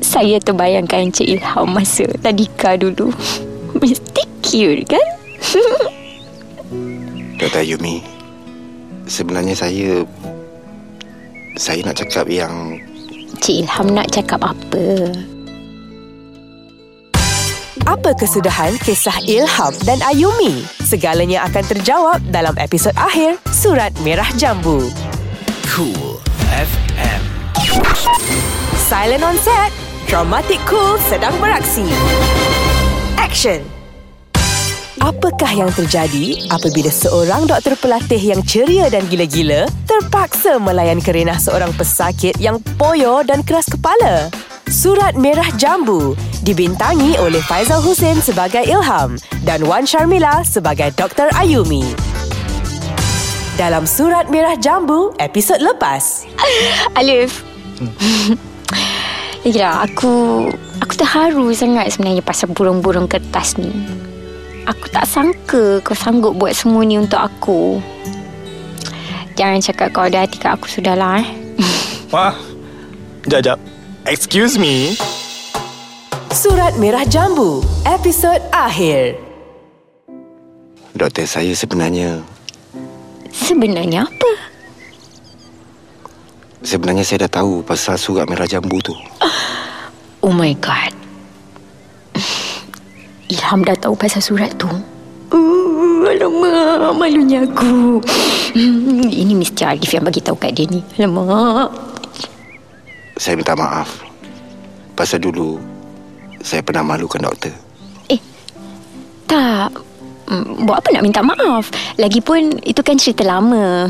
Saya 0.04 0.36
terbayangkan 0.44 1.08
Cik 1.08 1.40
Ilham 1.40 1.72
masa 1.72 2.04
tadika 2.20 2.76
dulu. 2.76 3.08
Mesti 3.80 4.22
cute 4.44 4.84
kan? 4.84 5.06
Doktor 7.40 7.64
Yumi 7.64 8.19
Sebenarnya 9.10 9.58
saya 9.58 10.06
Saya 11.58 11.82
nak 11.82 11.98
cakap 11.98 12.30
yang 12.30 12.78
Cik 13.42 13.66
Ilham 13.66 13.90
nak 13.90 14.06
cakap 14.14 14.38
apa? 14.38 15.10
Apa 17.90 18.14
kesudahan 18.14 18.78
kisah 18.86 19.18
Ilham 19.26 19.74
dan 19.82 19.98
Ayumi? 20.06 20.62
Segalanya 20.86 21.42
akan 21.50 21.64
terjawab 21.66 22.22
dalam 22.30 22.54
episod 22.62 22.94
akhir 22.94 23.42
Surat 23.50 23.90
Merah 24.06 24.28
Jambu. 24.38 24.86
Cool 25.66 26.22
FM. 26.54 27.22
Silent 28.76 29.26
on 29.26 29.34
set. 29.42 29.74
Dramatic 30.06 30.62
Cool 30.70 31.00
sedang 31.10 31.34
beraksi. 31.42 31.86
Action. 33.18 33.79
Apakah 35.00 35.48
yang 35.56 35.72
terjadi 35.72 36.44
apabila 36.52 36.92
seorang 36.92 37.48
doktor 37.48 37.72
pelatih 37.80 38.20
yang 38.20 38.44
ceria 38.44 38.92
dan 38.92 39.08
gila-gila 39.08 39.64
terpaksa 39.88 40.60
melayan 40.60 41.00
kerenah 41.00 41.40
seorang 41.40 41.72
pesakit 41.72 42.36
yang 42.36 42.60
poyo 42.76 43.24
dan 43.24 43.40
keras 43.40 43.64
kepala? 43.64 44.28
Surat 44.68 45.16
Merah 45.16 45.48
Jambu 45.56 46.12
dibintangi 46.44 47.16
oleh 47.16 47.40
Faizal 47.48 47.80
Hussein 47.80 48.20
sebagai 48.20 48.60
Ilham 48.60 49.16
dan 49.40 49.64
Wan 49.64 49.88
Sharmila 49.88 50.44
sebagai 50.44 50.92
Dr. 50.92 51.32
Ayumi. 51.32 51.82
Dalam 53.56 53.88
Surat 53.88 54.28
Merah 54.28 54.60
Jambu 54.60 55.16
episod 55.16 55.64
lepas. 55.64 56.28
Alif. 57.00 57.40
Ya, 59.40 59.72
aku 59.88 60.44
aku 60.84 60.92
terharu 61.00 61.48
sangat 61.56 61.96
sebenarnya 61.96 62.20
pasal 62.20 62.52
burung-burung 62.52 63.08
kertas 63.08 63.56
ni. 63.56 63.72
Aku 64.68 64.86
tak 64.92 65.08
sangka 65.08 65.80
kau 65.80 65.96
sanggup 65.96 66.36
buat 66.36 66.52
semua 66.52 66.84
ni 66.84 67.00
untuk 67.00 67.20
aku. 67.20 67.80
Jangan 69.40 69.60
cakap 69.64 69.88
kau 69.96 70.04
ada 70.04 70.28
hati 70.28 70.36
kat 70.36 70.52
aku 70.52 70.68
sudahlah 70.68 71.24
eh. 71.24 71.28
Wah 72.12 72.36
Jap, 73.24 73.40
jap 73.40 73.58
Excuse 74.04 74.60
me 74.60 74.92
Surat 76.28 76.76
Merah 76.76 77.08
Jambu 77.08 77.64
episod 77.88 78.36
akhir. 78.52 79.16
Doktor 80.92 81.24
saya 81.24 81.56
sebenarnya 81.56 82.20
Sebenarnya 83.32 84.04
apa? 84.04 84.32
Sebenarnya 86.60 87.08
saya 87.08 87.24
dah 87.24 87.40
tahu 87.40 87.64
Pasal 87.64 87.96
surat 87.96 88.28
merah 88.28 88.44
jambu 88.44 88.76
tu 88.84 88.92
Oh 90.20 90.36
my 90.36 90.52
god. 90.60 90.92
Ilham 93.30 93.62
dah 93.62 93.78
tahu 93.78 93.94
pasal 93.94 94.18
surat 94.18 94.50
tu. 94.58 94.66
Uh, 95.30 96.02
alamak, 96.10 96.98
malunya 96.98 97.46
aku. 97.46 98.02
Hmm, 98.58 99.06
ini 99.06 99.38
Mr. 99.38 99.78
Arif 99.78 99.94
yang 99.94 100.02
bagi 100.02 100.18
tahu 100.18 100.34
kat 100.34 100.58
dia 100.58 100.66
ni. 100.66 100.82
Alamak. 100.98 101.70
Saya 103.20 103.36
minta 103.36 103.52
maaf 103.52 104.00
Pasal 104.96 105.20
dulu 105.20 105.60
Saya 106.40 106.64
pernah 106.64 106.80
malukan 106.80 107.20
doktor 107.20 107.52
Tak. 109.28 109.70
Hmm, 110.24 110.64
Buat 110.64 110.80
apa 110.80 110.88
nak 110.96 111.04
minta 111.04 111.20
maaf? 111.20 111.68
Lagipun 112.00 112.58
itu 112.64 112.80
kan 112.80 112.96
cerita 112.96 113.22
lama. 113.28 113.86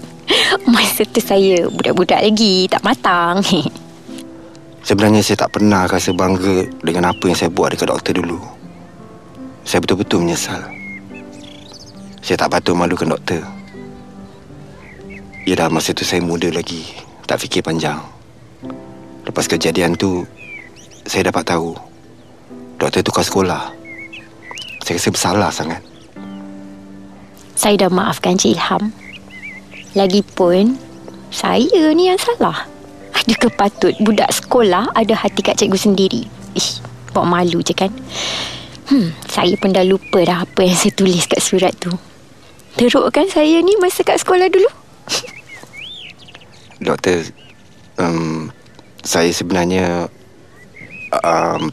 Masa 0.72 1.02
tu 1.04 1.20
saya 1.20 1.66
budak-budak 1.68 2.22
lagi, 2.22 2.70
tak 2.70 2.80
matang. 2.86 3.42
Sebenarnya 4.88 5.20
saya 5.20 5.44
tak 5.44 5.60
pernah 5.60 5.84
rasa 5.84 6.16
bangga 6.16 6.64
Dengan 6.80 7.12
apa 7.12 7.24
yang 7.28 7.36
saya 7.36 7.52
buat 7.52 7.76
dekat 7.76 7.92
doktor 7.92 8.16
dulu 8.16 8.59
Saya 9.64 9.80
betul-betul 9.84 10.24
menyesal 10.24 10.60
Saya 12.20 12.36
tak 12.40 12.50
patut 12.52 12.76
malukan 12.76 13.16
doktor 13.16 13.42
Yelah 15.48 15.72
masa 15.72 15.96
tu 15.96 16.04
saya 16.04 16.20
muda 16.20 16.52
lagi 16.52 16.84
Tak 17.24 17.40
fikir 17.42 17.64
panjang 17.64 17.98
Lepas 19.24 19.48
kejadian 19.48 19.96
tu 19.96 20.26
Saya 21.08 21.32
dapat 21.32 21.44
tahu 21.48 21.74
Doktor 22.76 23.00
tukar 23.04 23.24
sekolah 23.24 23.72
Saya 24.84 24.96
rasa 24.96 25.08
bersalah 25.12 25.50
sangat 25.52 25.90
saya 27.60 27.76
dah 27.76 27.92
maafkan 27.92 28.40
Cik 28.40 28.56
Ilham. 28.56 28.88
Lagipun, 29.92 30.80
saya 31.28 31.92
ni 31.92 32.08
yang 32.08 32.16
salah. 32.16 32.64
Adakah 33.12 33.52
patut 33.52 33.92
budak 34.00 34.32
sekolah 34.32 34.88
ada 34.96 35.12
hati 35.12 35.44
kat 35.44 35.60
cikgu 35.60 35.76
sendiri? 35.76 36.24
Ish, 36.56 36.80
buat 37.12 37.28
malu 37.28 37.60
je 37.60 37.76
kan? 37.76 37.92
Hmm, 38.90 39.14
saya 39.30 39.54
pun 39.54 39.70
dah 39.70 39.86
lupa 39.86 40.18
dah 40.26 40.42
apa 40.42 40.66
yang 40.66 40.74
saya 40.74 40.90
tulis 40.98 41.22
kat 41.30 41.38
surat 41.38 41.70
tu. 41.78 41.94
Teruk 42.74 43.10
kan 43.10 43.26
saya 43.26 43.62
ni 43.62 43.74
masa 43.78 44.02
kat 44.06 44.18
sekolah 44.18 44.46
dulu? 44.50 44.70
Doktor 46.86 47.26
um, 47.98 48.48
Saya 49.02 49.28
sebenarnya 49.34 50.06
um, 51.22 51.68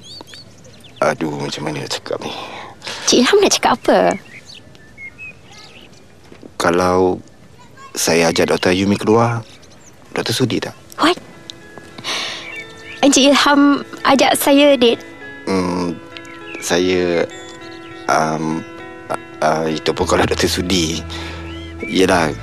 Aduh 0.99 1.37
macam 1.37 1.69
mana 1.69 1.85
nak 1.85 1.93
cakap 1.93 2.17
ni 2.25 2.33
Cik 3.05 3.23
Ilham 3.23 3.37
nak 3.39 3.53
cakap 3.53 3.71
apa? 3.77 3.99
Kalau 6.57 7.21
Saya 7.93 8.33
ajak 8.33 8.57
Dr. 8.57 8.73
Yumi 8.73 8.97
keluar 8.97 9.45
Doktor 10.17 10.33
sudi 10.33 10.57
tak? 10.57 10.73
What? 10.97 11.15
Encik 13.05 13.29
Ilham 13.31 13.85
ajak 14.01 14.33
saya 14.33 14.73
date? 14.73 15.16
Hmm, 16.57 16.65
saya 16.65 17.21
um, 18.09 18.65
uh, 19.45 19.65
Itu 19.69 19.93
pun 19.93 20.09
kalau 20.09 20.25
doktor 20.25 20.49
sudi. 20.49 21.05
Yelah 21.85 22.33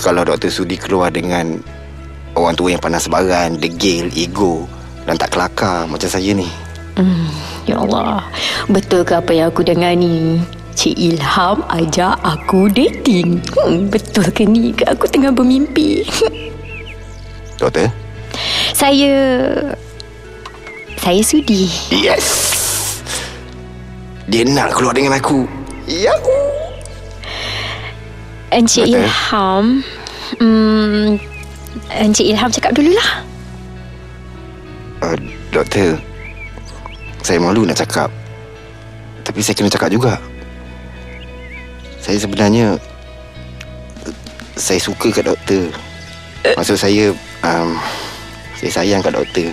Kalau 0.00 0.24
doktor 0.24 0.48
sudi 0.48 0.80
keluar 0.80 1.12
dengan 1.12 1.60
Orang 2.34 2.56
tua 2.56 2.72
yang 2.72 2.80
panas 2.80 3.06
baran 3.06 3.60
Degil, 3.60 4.08
ego 4.16 4.64
Dan 5.04 5.20
tak 5.20 5.36
kelakar 5.36 5.84
macam 5.84 6.08
saya 6.08 6.32
ni. 6.32 6.48
Ya 7.68 7.76
Allah. 7.80 8.24
Betul 8.72 9.04
ke 9.04 9.18
apa 9.18 9.34
yang 9.36 9.52
aku 9.52 9.66
dengar 9.66 9.92
ni? 9.98 10.40
Cik 10.74 10.96
Ilham 10.96 11.60
ajak 11.68 12.16
aku 12.24 12.72
dating. 12.72 13.44
Hmm, 13.60 13.92
Betul 13.92 14.32
ke 14.32 14.48
ni? 14.48 14.72
Ke 14.72 14.96
aku 14.96 15.04
tengah 15.10 15.34
bermimpi? 15.34 16.06
Doktor? 17.60 17.92
Saya 18.72 19.12
Saya 20.96 21.20
sudi. 21.20 21.68
Yes. 21.92 22.63
Dia 24.28 24.42
nak 24.48 24.72
keluar 24.72 24.96
dengan 24.96 25.16
aku. 25.20 25.44
Ya. 25.84 26.16
Encik 28.54 28.86
Betul. 28.86 29.02
Ilham 29.02 29.64
hmm, 30.38 31.18
Encik 31.90 32.26
Ilham 32.30 32.50
cakap 32.54 32.70
dululah 32.70 33.26
Uh, 35.04 35.20
doktor. 35.52 36.00
Saya 37.20 37.36
malu 37.36 37.68
nak 37.68 37.76
cakap. 37.76 38.08
Tapi 39.20 39.44
saya 39.44 39.52
kena 39.52 39.68
cakap 39.68 39.92
juga. 39.92 40.16
Saya 42.00 42.16
sebenarnya 42.16 42.80
saya 44.56 44.80
suka 44.80 45.12
kat 45.12 45.28
doktor. 45.28 45.68
Maksud 46.56 46.80
saya 46.80 47.12
um, 47.44 47.76
saya 48.56 48.70
sayang 48.80 49.04
kat 49.04 49.12
doktor. 49.12 49.52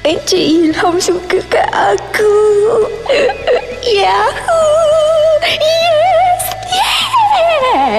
Encik 0.00 0.40
Ilham 0.40 0.96
suka 0.96 1.44
kat 1.52 1.68
aku. 1.76 2.32
Yahoo 3.84 4.64
Yes. 5.44 6.42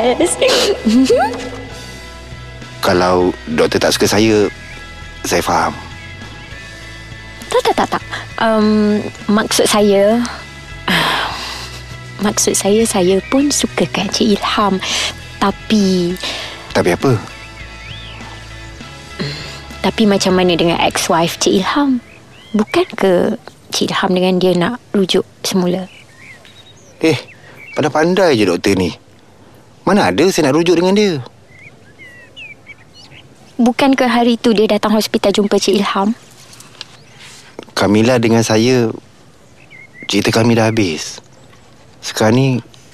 Yes. 0.09 0.33
Kalau 2.81 3.29
doktor 3.53 3.77
tak 3.77 3.93
suka 3.93 4.09
saya, 4.09 4.49
saya 5.29 5.45
faham. 5.45 5.77
Tak 7.53 7.61
tak 7.69 7.75
tak. 7.85 7.89
Tak 7.93 8.03
um, 8.41 8.97
Maksud 9.29 9.69
saya 9.69 10.25
Maksud 12.25 12.57
saya 12.57 12.81
Saya 12.89 13.21
pun 13.29 13.53
suka 13.53 13.85
kat 13.85 14.09
Encik 14.09 14.41
Ilham. 14.41 14.81
Tapi 15.37 16.17
Tapi 16.73 16.89
apa? 16.97 17.30
Tapi 19.81 20.05
macam 20.05 20.37
mana 20.37 20.53
dengan 20.53 20.77
ex-wife 20.77 21.41
Cik 21.41 21.57
Ilham? 21.57 21.97
Bukan 22.53 22.85
ke 22.93 23.33
Cik 23.73 23.89
Ilham 23.89 24.13
dengan 24.13 24.33
dia 24.37 24.53
nak 24.53 24.77
rujuk 24.93 25.25
semula? 25.41 25.89
Eh, 27.01 27.17
pandai-pandai 27.73 28.37
je 28.37 28.45
doktor 28.45 28.77
ni. 28.77 28.93
Mana 29.81 30.13
ada 30.13 30.21
saya 30.29 30.49
nak 30.53 30.61
rujuk 30.61 30.77
dengan 30.77 30.93
dia? 30.93 31.17
Bukan 33.57 33.97
ke 33.97 34.05
hari 34.05 34.37
tu 34.37 34.53
dia 34.53 34.69
datang 34.69 34.93
hospital 34.93 35.33
jumpa 35.33 35.57
Cik 35.57 35.81
Ilham? 35.81 36.13
Kamila 37.73 38.21
dengan 38.21 38.45
saya 38.45 38.93
Cerita 40.05 40.29
kami 40.29 40.53
dah 40.53 40.69
habis 40.69 41.17
Sekarang 42.05 42.37
ni 42.37 42.47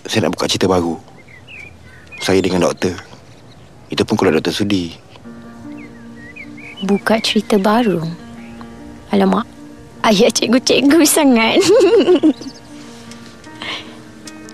Saya 0.07 0.27
nak 0.27 0.39
buka 0.39 0.47
cerita 0.47 0.71
baru 0.71 0.95
Saya 2.23 2.39
dengan 2.39 2.63
doktor 2.63 2.95
Itu 3.91 4.07
pun 4.07 4.15
kalau 4.15 4.31
doktor 4.31 4.55
sudi 4.55 5.06
Buka 6.85 7.17
cerita 7.17 7.57
baru? 7.57 8.05
Alamak, 9.09 9.49
ayah 10.05 10.29
cikgu-cikgu 10.29 11.01
sangat. 11.07 11.57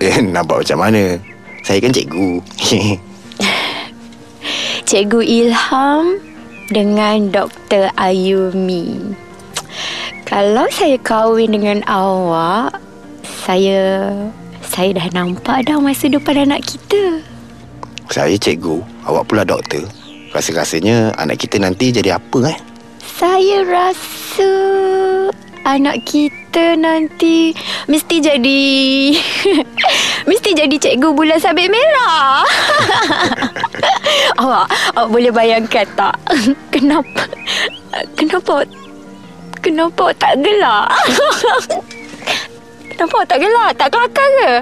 Eh 0.03 0.19
nampak 0.19 0.67
macam 0.67 0.83
mana 0.83 1.15
Saya 1.63 1.79
kan 1.79 1.95
cikgu 1.95 2.43
cikgu 4.89 5.19
Ilham 5.23 6.19
dengan 6.67 7.31
Dr. 7.31 7.87
Ayumi. 7.95 9.15
Kalau 10.27 10.67
saya 10.75 10.99
kahwin 10.99 11.55
dengan 11.55 11.79
awak, 11.87 12.83
saya 13.47 14.11
saya 14.59 14.91
dah 14.91 15.07
nampak 15.15 15.71
dah 15.71 15.79
masa 15.79 16.11
depan 16.11 16.51
anak 16.51 16.67
kita. 16.67 17.23
Saya 18.11 18.35
cikgu 18.35 18.83
Awak 19.07 19.23
pula 19.31 19.47
doktor 19.47 19.87
Rasa-rasanya 20.33 21.13
Anak 21.15 21.45
kita 21.45 21.61
nanti 21.61 21.93
jadi 21.93 22.17
apa 22.17 22.49
eh 22.49 22.57
Saya 23.05 23.61
rasa 23.63 24.49
anak 25.63 26.03
kita 26.03 26.75
nanti 26.75 27.55
mesti 27.87 28.19
jadi 28.19 28.63
mesti 30.29 30.49
jadi 30.51 30.75
cikgu 30.75 31.15
bulan 31.15 31.39
sabit 31.39 31.71
merah. 31.71 32.43
awak 34.43 34.67
awak 34.95 35.07
boleh 35.07 35.31
bayangkan 35.31 35.87
tak 35.95 36.15
kenapa 36.73 37.23
kenapa 38.19 38.67
kenapa 39.63 40.05
tak 40.19 40.35
gelak? 40.43 40.87
kenapa 42.91 43.17
tak 43.23 43.39
gelak? 43.39 43.69
Tak 43.79 43.87
kelakar 43.87 44.27
ke? 44.43 44.53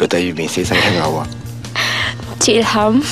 Doktor 0.00 0.16
Yumi 0.16 0.48
Saya 0.48 0.72
sayang 0.72 0.96
awak 1.04 1.28
Cik 2.40 2.64
Ilham 2.64 3.04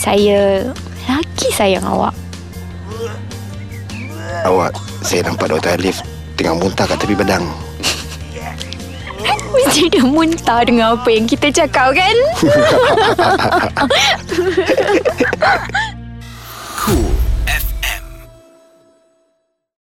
Saya 0.00 0.64
Lagi 1.04 1.52
sayang 1.52 1.84
awak. 1.84 2.16
Awak 4.48 4.72
Saya 5.04 5.28
nampak 5.28 5.52
Doktor 5.52 5.76
Alif 5.76 6.00
Tengah 6.40 6.56
muntah 6.56 6.88
kat 6.88 6.96
tepi 7.04 7.12
bedang. 7.12 7.44
Mesti 9.52 9.92
dia 9.92 10.00
muntah 10.00 10.64
dengan 10.64 10.96
apa 10.96 11.12
yang 11.12 11.28
kita 11.28 11.52
cakap 11.52 11.92
kan 11.92 12.16